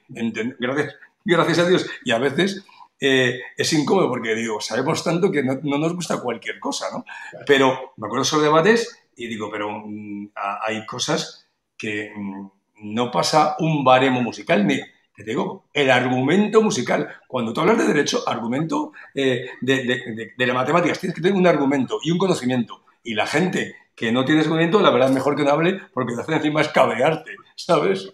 [1.25, 2.63] gracias a Dios y a veces
[2.99, 7.05] eh, es incómodo porque digo, sabemos tanto que no, no nos gusta cualquier cosa, ¿no?
[7.45, 11.47] Pero me acuerdo esos debates y digo, pero mm, a- hay cosas
[11.77, 12.47] que mm,
[12.83, 14.79] no pasa un baremo musical ni
[15.13, 17.09] que te digo, el argumento musical.
[17.27, 21.21] Cuando tú hablas de derecho, argumento eh, de, de- de- de las matemáticas, tienes que
[21.21, 22.83] tener un argumento y un conocimiento.
[23.03, 25.81] Y la gente que no tiene ese conocimiento, la verdad es mejor que no hable
[25.93, 28.13] porque te hace encima es cabrearte, ¿sabes?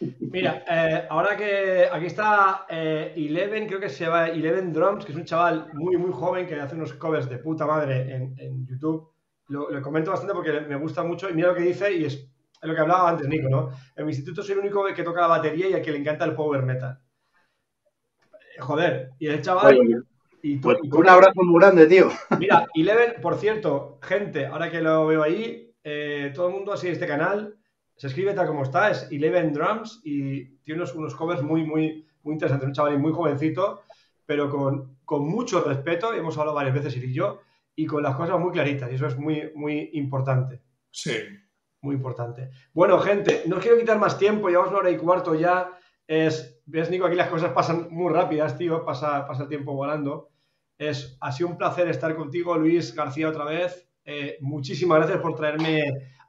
[0.00, 5.12] Mira, eh, ahora que aquí está eh, Eleven, creo que se llama Eleven Drums, que
[5.12, 8.66] es un chaval muy, muy joven que hace unos covers de puta madre en, en
[8.66, 9.10] YouTube.
[9.48, 12.14] Lo, lo comento bastante porque me gusta mucho y mira lo que dice y es,
[12.14, 12.28] es
[12.62, 13.70] lo que hablaba antes, Nico, ¿no?
[13.96, 16.24] En mi instituto soy el único que toca la batería y al que le encanta
[16.24, 16.98] el power metal.
[18.56, 19.76] Eh, Joder, y el chaval...
[19.78, 19.96] Oye,
[20.42, 22.08] y tú- Pues y tú- un abrazo muy grande, tío.
[22.38, 26.88] Mira, Eleven, por cierto, gente, ahora que lo veo ahí, eh, todo el mundo así
[26.88, 27.56] este canal,
[28.00, 32.06] se escribe tal como está, es Eleven Drums y tiene unos, unos covers muy, muy,
[32.22, 32.66] muy interesantes.
[32.66, 33.82] Un chaval muy jovencito,
[34.24, 37.42] pero con, con mucho respeto, y hemos hablado varias veces él y yo,
[37.76, 40.62] y con las cosas muy claritas, y eso es muy, muy importante.
[40.90, 41.12] Sí.
[41.82, 42.48] Muy importante.
[42.72, 45.70] Bueno, gente, no os quiero quitar más tiempo, llevamos una hora y cuarto ya.
[46.06, 50.30] Es, ves, Nico, aquí las cosas pasan muy rápidas, tío, pasa, pasa el tiempo volando.
[50.78, 53.90] Es, ha sido un placer estar contigo, Luis García, otra vez.
[54.06, 55.82] Eh, muchísimas gracias por traerme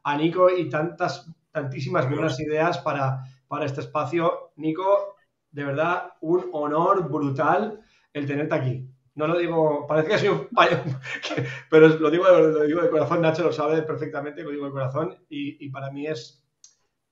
[0.04, 4.52] a Nico y tantas, tantísimas buenas ideas para, para este espacio.
[4.56, 5.16] Nico,
[5.52, 7.82] de verdad, un honor brutal
[8.14, 8.88] el tenerte aquí.
[9.16, 10.78] No lo digo, parece que soy un payo,
[11.70, 14.72] pero lo digo, de, lo digo de corazón, Nacho lo sabe perfectamente, lo digo de
[14.72, 16.42] corazón, y, y para mí es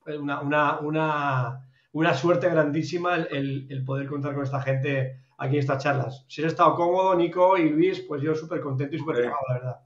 [0.06, 5.60] una, una, una, una suerte grandísima el, el, poder contar con esta gente aquí en
[5.60, 6.24] estas charlas.
[6.26, 9.54] Si has estado cómodo, Nico y Luis, pues yo súper contento y súper cómodo, la
[9.54, 9.80] verdad.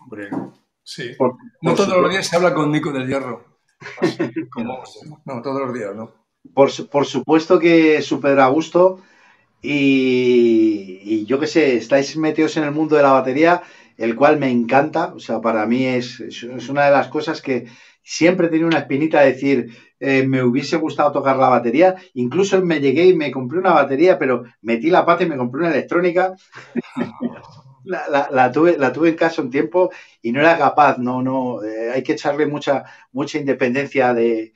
[0.00, 0.30] Hombre,
[0.84, 1.10] sí.
[1.18, 3.55] Por- no todos los días se habla con Nico del Hierro.
[4.50, 4.82] Como-
[5.24, 6.12] no, todos los días, ¿no?
[6.54, 9.00] Por, por supuesto que súper a gusto.
[9.62, 13.62] Y, yo qué sé, estáis metidos en el mundo de la batería,
[13.98, 17.66] el cual me encanta, o sea, para mí es, es una de las cosas que
[18.02, 19.68] siempre he tenido una espinita de decir,
[20.00, 24.18] eh, me hubiese gustado tocar la batería, incluso me llegué y me compré una batería,
[24.18, 26.34] pero metí la pata y me compré una electrónica.
[27.86, 29.90] la, tuve, la tuve en casa un tiempo
[30.20, 34.52] y no era capaz, no, no, eh, hay que echarle mucha, mucha independencia de,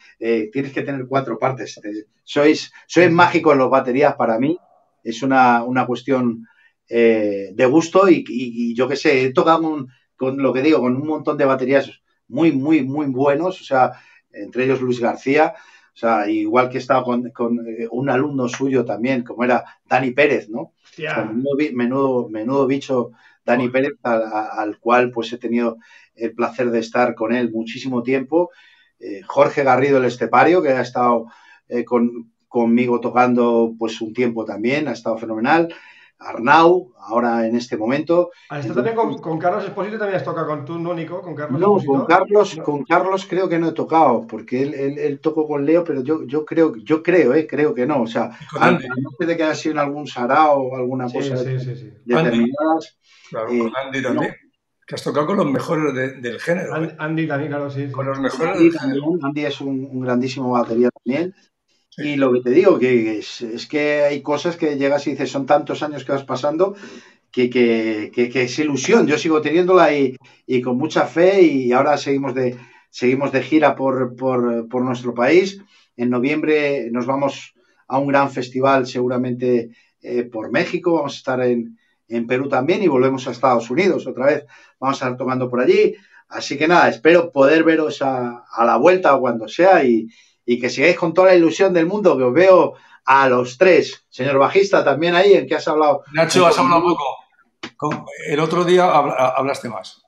[0.52, 1.81] tienes que tener cuatro partes.
[2.24, 4.59] Sois, sois mágicos los baterías para mí,
[5.05, 6.47] es una, cuestión
[6.89, 9.86] eh, de gusto y, yo qué sé, he tocado
[10.16, 11.90] con lo que digo, con un montón de baterías
[12.28, 13.93] muy, muy, muy buenos, o sea,
[14.32, 15.55] entre ellos Luis García,
[15.94, 20.12] o sea, igual que he estado con, eh, un alumno suyo también, como era Dani
[20.12, 20.73] Pérez, ¿no?
[21.72, 23.12] Menudo, menudo, bicho
[23.44, 25.78] Dani Pérez, al, cual pues he tenido
[26.14, 28.51] el placer de estar con él muchísimo tiempo.
[28.98, 31.27] Eh, Jorge Garrido el Estepario, que ha estado
[32.48, 35.72] conmigo tocando pues un tiempo también, ha estado fenomenal.
[36.20, 38.30] Arnau, ahora en este momento.
[38.51, 41.22] Ah, también con, Carlos Esposito también has tocado con tú, ¿no, Nico?
[41.22, 45.18] Con Carlos no, con Carlos, con Carlos creo que no he tocado, porque él, él,
[45.20, 48.02] tocó con Leo, pero yo, yo creo, yo creo, eh, creo que no.
[48.02, 51.59] O sea, no sé de que haya sido en algún sarao o alguna cosa sí,
[51.59, 52.98] sí, sí, determinadas.
[53.30, 54.34] Claro, con eh, Andy también.
[54.86, 56.84] Que has tocado con los mejores del género.
[56.84, 56.97] ¿eh?
[56.98, 57.90] Andy, también, claro, sí.
[57.90, 61.32] Con los mejores Andy, Andy es un, un grandísimo batería también.
[61.96, 65.46] Y lo que te digo, que es, que hay cosas que llegas y dices, son
[65.46, 66.74] tantos años que vas pasando,
[67.30, 69.06] que, que, que, es ilusión.
[69.06, 72.56] Yo sigo teniéndola y, y, con mucha fe y ahora seguimos de,
[72.90, 75.60] seguimos de gira por, por, por, nuestro país.
[75.96, 77.54] En noviembre nos vamos
[77.88, 81.76] a un gran festival seguramente eh, por México, vamos a estar en,
[82.08, 84.46] en Perú también y volvemos a Estados Unidos otra vez.
[84.78, 85.94] Vamos a estar tocando por allí.
[86.28, 90.08] Así que nada, espero poder veros a, a la vuelta o cuando sea y,
[90.52, 92.74] y que sigáis con toda la ilusión del mundo, que os veo
[93.05, 94.05] a los tres.
[94.09, 96.02] Señor bajista, también ahí, ¿en qué has hablado?
[96.12, 96.97] Nacho, has hablado
[97.78, 98.06] poco.
[98.27, 100.02] El otro día hablaste más.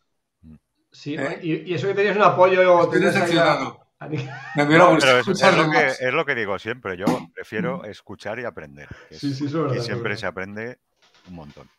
[0.91, 1.39] Sí, ¿Eh?
[1.45, 2.83] y, eso que tenías un apoyo...
[2.83, 3.87] Estoy decepcionado.
[4.57, 8.89] Me pero es, lo que, es, lo que, digo siempre, yo prefiero escuchar y aprender.
[9.13, 10.81] sí, sí, eso y siempre se aprende
[11.29, 11.71] un montón.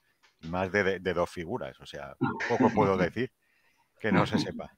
[0.44, 2.16] Más de, de, dos figuras, o sea,
[2.48, 3.30] poco puedo decir
[4.00, 4.72] que no se sepa.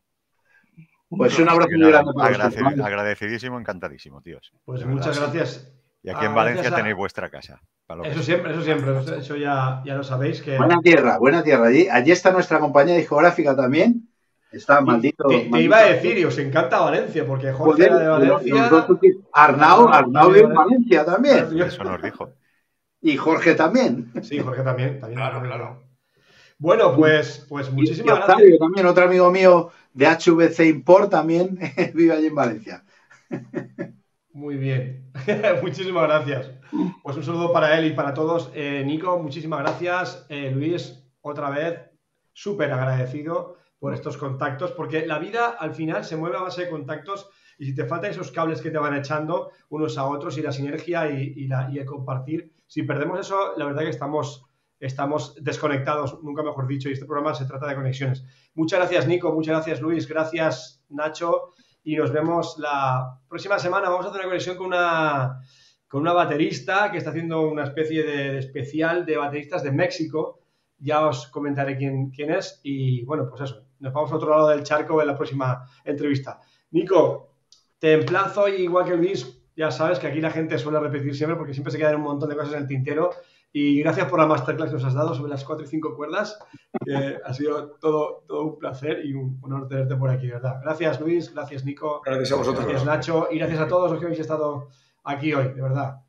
[1.18, 4.52] Pues un abrazo muy grande para Agradecidísimo, encantadísimo, tíos.
[4.66, 5.72] Pues muchas gracias.
[6.04, 7.62] Y aquí en ah, Valencia tenéis vuestra casa.
[8.04, 10.42] Eso siempre, eso siempre, eso ya, ya lo sabéis.
[10.42, 10.58] Que...
[10.58, 11.68] Buena tierra, buena tierra.
[11.68, 14.08] Allí, allí está nuestra compañía discográfica también.
[14.52, 15.28] Está maldito.
[15.28, 18.88] Te, iba a decir, y os encanta Valencia, porque Jorge era de Valencia.
[19.34, 21.60] Arnau, Arnau de Valencia también.
[21.60, 22.30] Eso nos dijo.
[23.02, 24.12] Y Jorge también.
[24.22, 25.00] Sí, Jorge también.
[25.00, 25.84] también claro, claro.
[26.58, 28.60] Bueno, pues, pues muchísimas gracias.
[28.60, 31.58] también, otro amigo mío de HVC Import también
[31.96, 32.84] vive allí en Valencia.
[34.34, 35.10] Muy bien,
[35.64, 36.52] muchísimas gracias.
[37.02, 38.52] Pues un saludo para él y para todos.
[38.54, 40.26] Eh, Nico, muchísimas gracias.
[40.28, 41.80] Eh, Luis, otra vez,
[42.34, 46.70] súper agradecido por estos contactos, porque la vida al final se mueve a base de
[46.70, 50.42] contactos y si te faltan esos cables que te van echando unos a otros y
[50.42, 54.46] la sinergia y, la, y el compartir, si perdemos eso, la verdad que estamos
[54.80, 58.24] estamos desconectados, nunca mejor dicho, y este programa se trata de conexiones.
[58.54, 61.54] Muchas gracias, Nico, muchas gracias, Luis, gracias, Nacho,
[61.84, 63.90] y nos vemos la próxima semana.
[63.90, 65.42] Vamos a hacer una conexión con una,
[65.88, 70.40] con una baterista que está haciendo una especie de, especial de bateristas de México.
[70.78, 74.50] Ya os comentaré quién, quién es, y bueno, pues eso, nos vamos a otro lado
[74.50, 76.42] del charco en la próxima entrevista.
[76.72, 77.36] Nico,
[77.80, 81.54] te emplazo, igual que Luis, ya sabes que aquí la gente suele repetir siempre porque
[81.54, 83.12] siempre se quedan un montón de cosas en el tintero
[83.58, 86.38] y gracias por la masterclass que nos has dado sobre las cuatro y cinco cuerdas.
[87.24, 90.60] ha sido todo, todo un placer y un honor tenerte por aquí, ¿verdad?
[90.62, 91.34] Gracias, Luis.
[91.34, 92.02] Gracias, Nico.
[92.04, 92.66] Gracias a vosotros.
[92.66, 93.30] Gracias, Nacho.
[93.32, 94.68] Y gracias a todos los que habéis estado
[95.06, 96.02] aquí hoy, de verdad.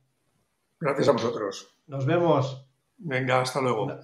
[0.80, 1.78] Gracias a vosotros.
[1.86, 2.66] Nos vemos.
[2.96, 3.96] Venga, hasta luego.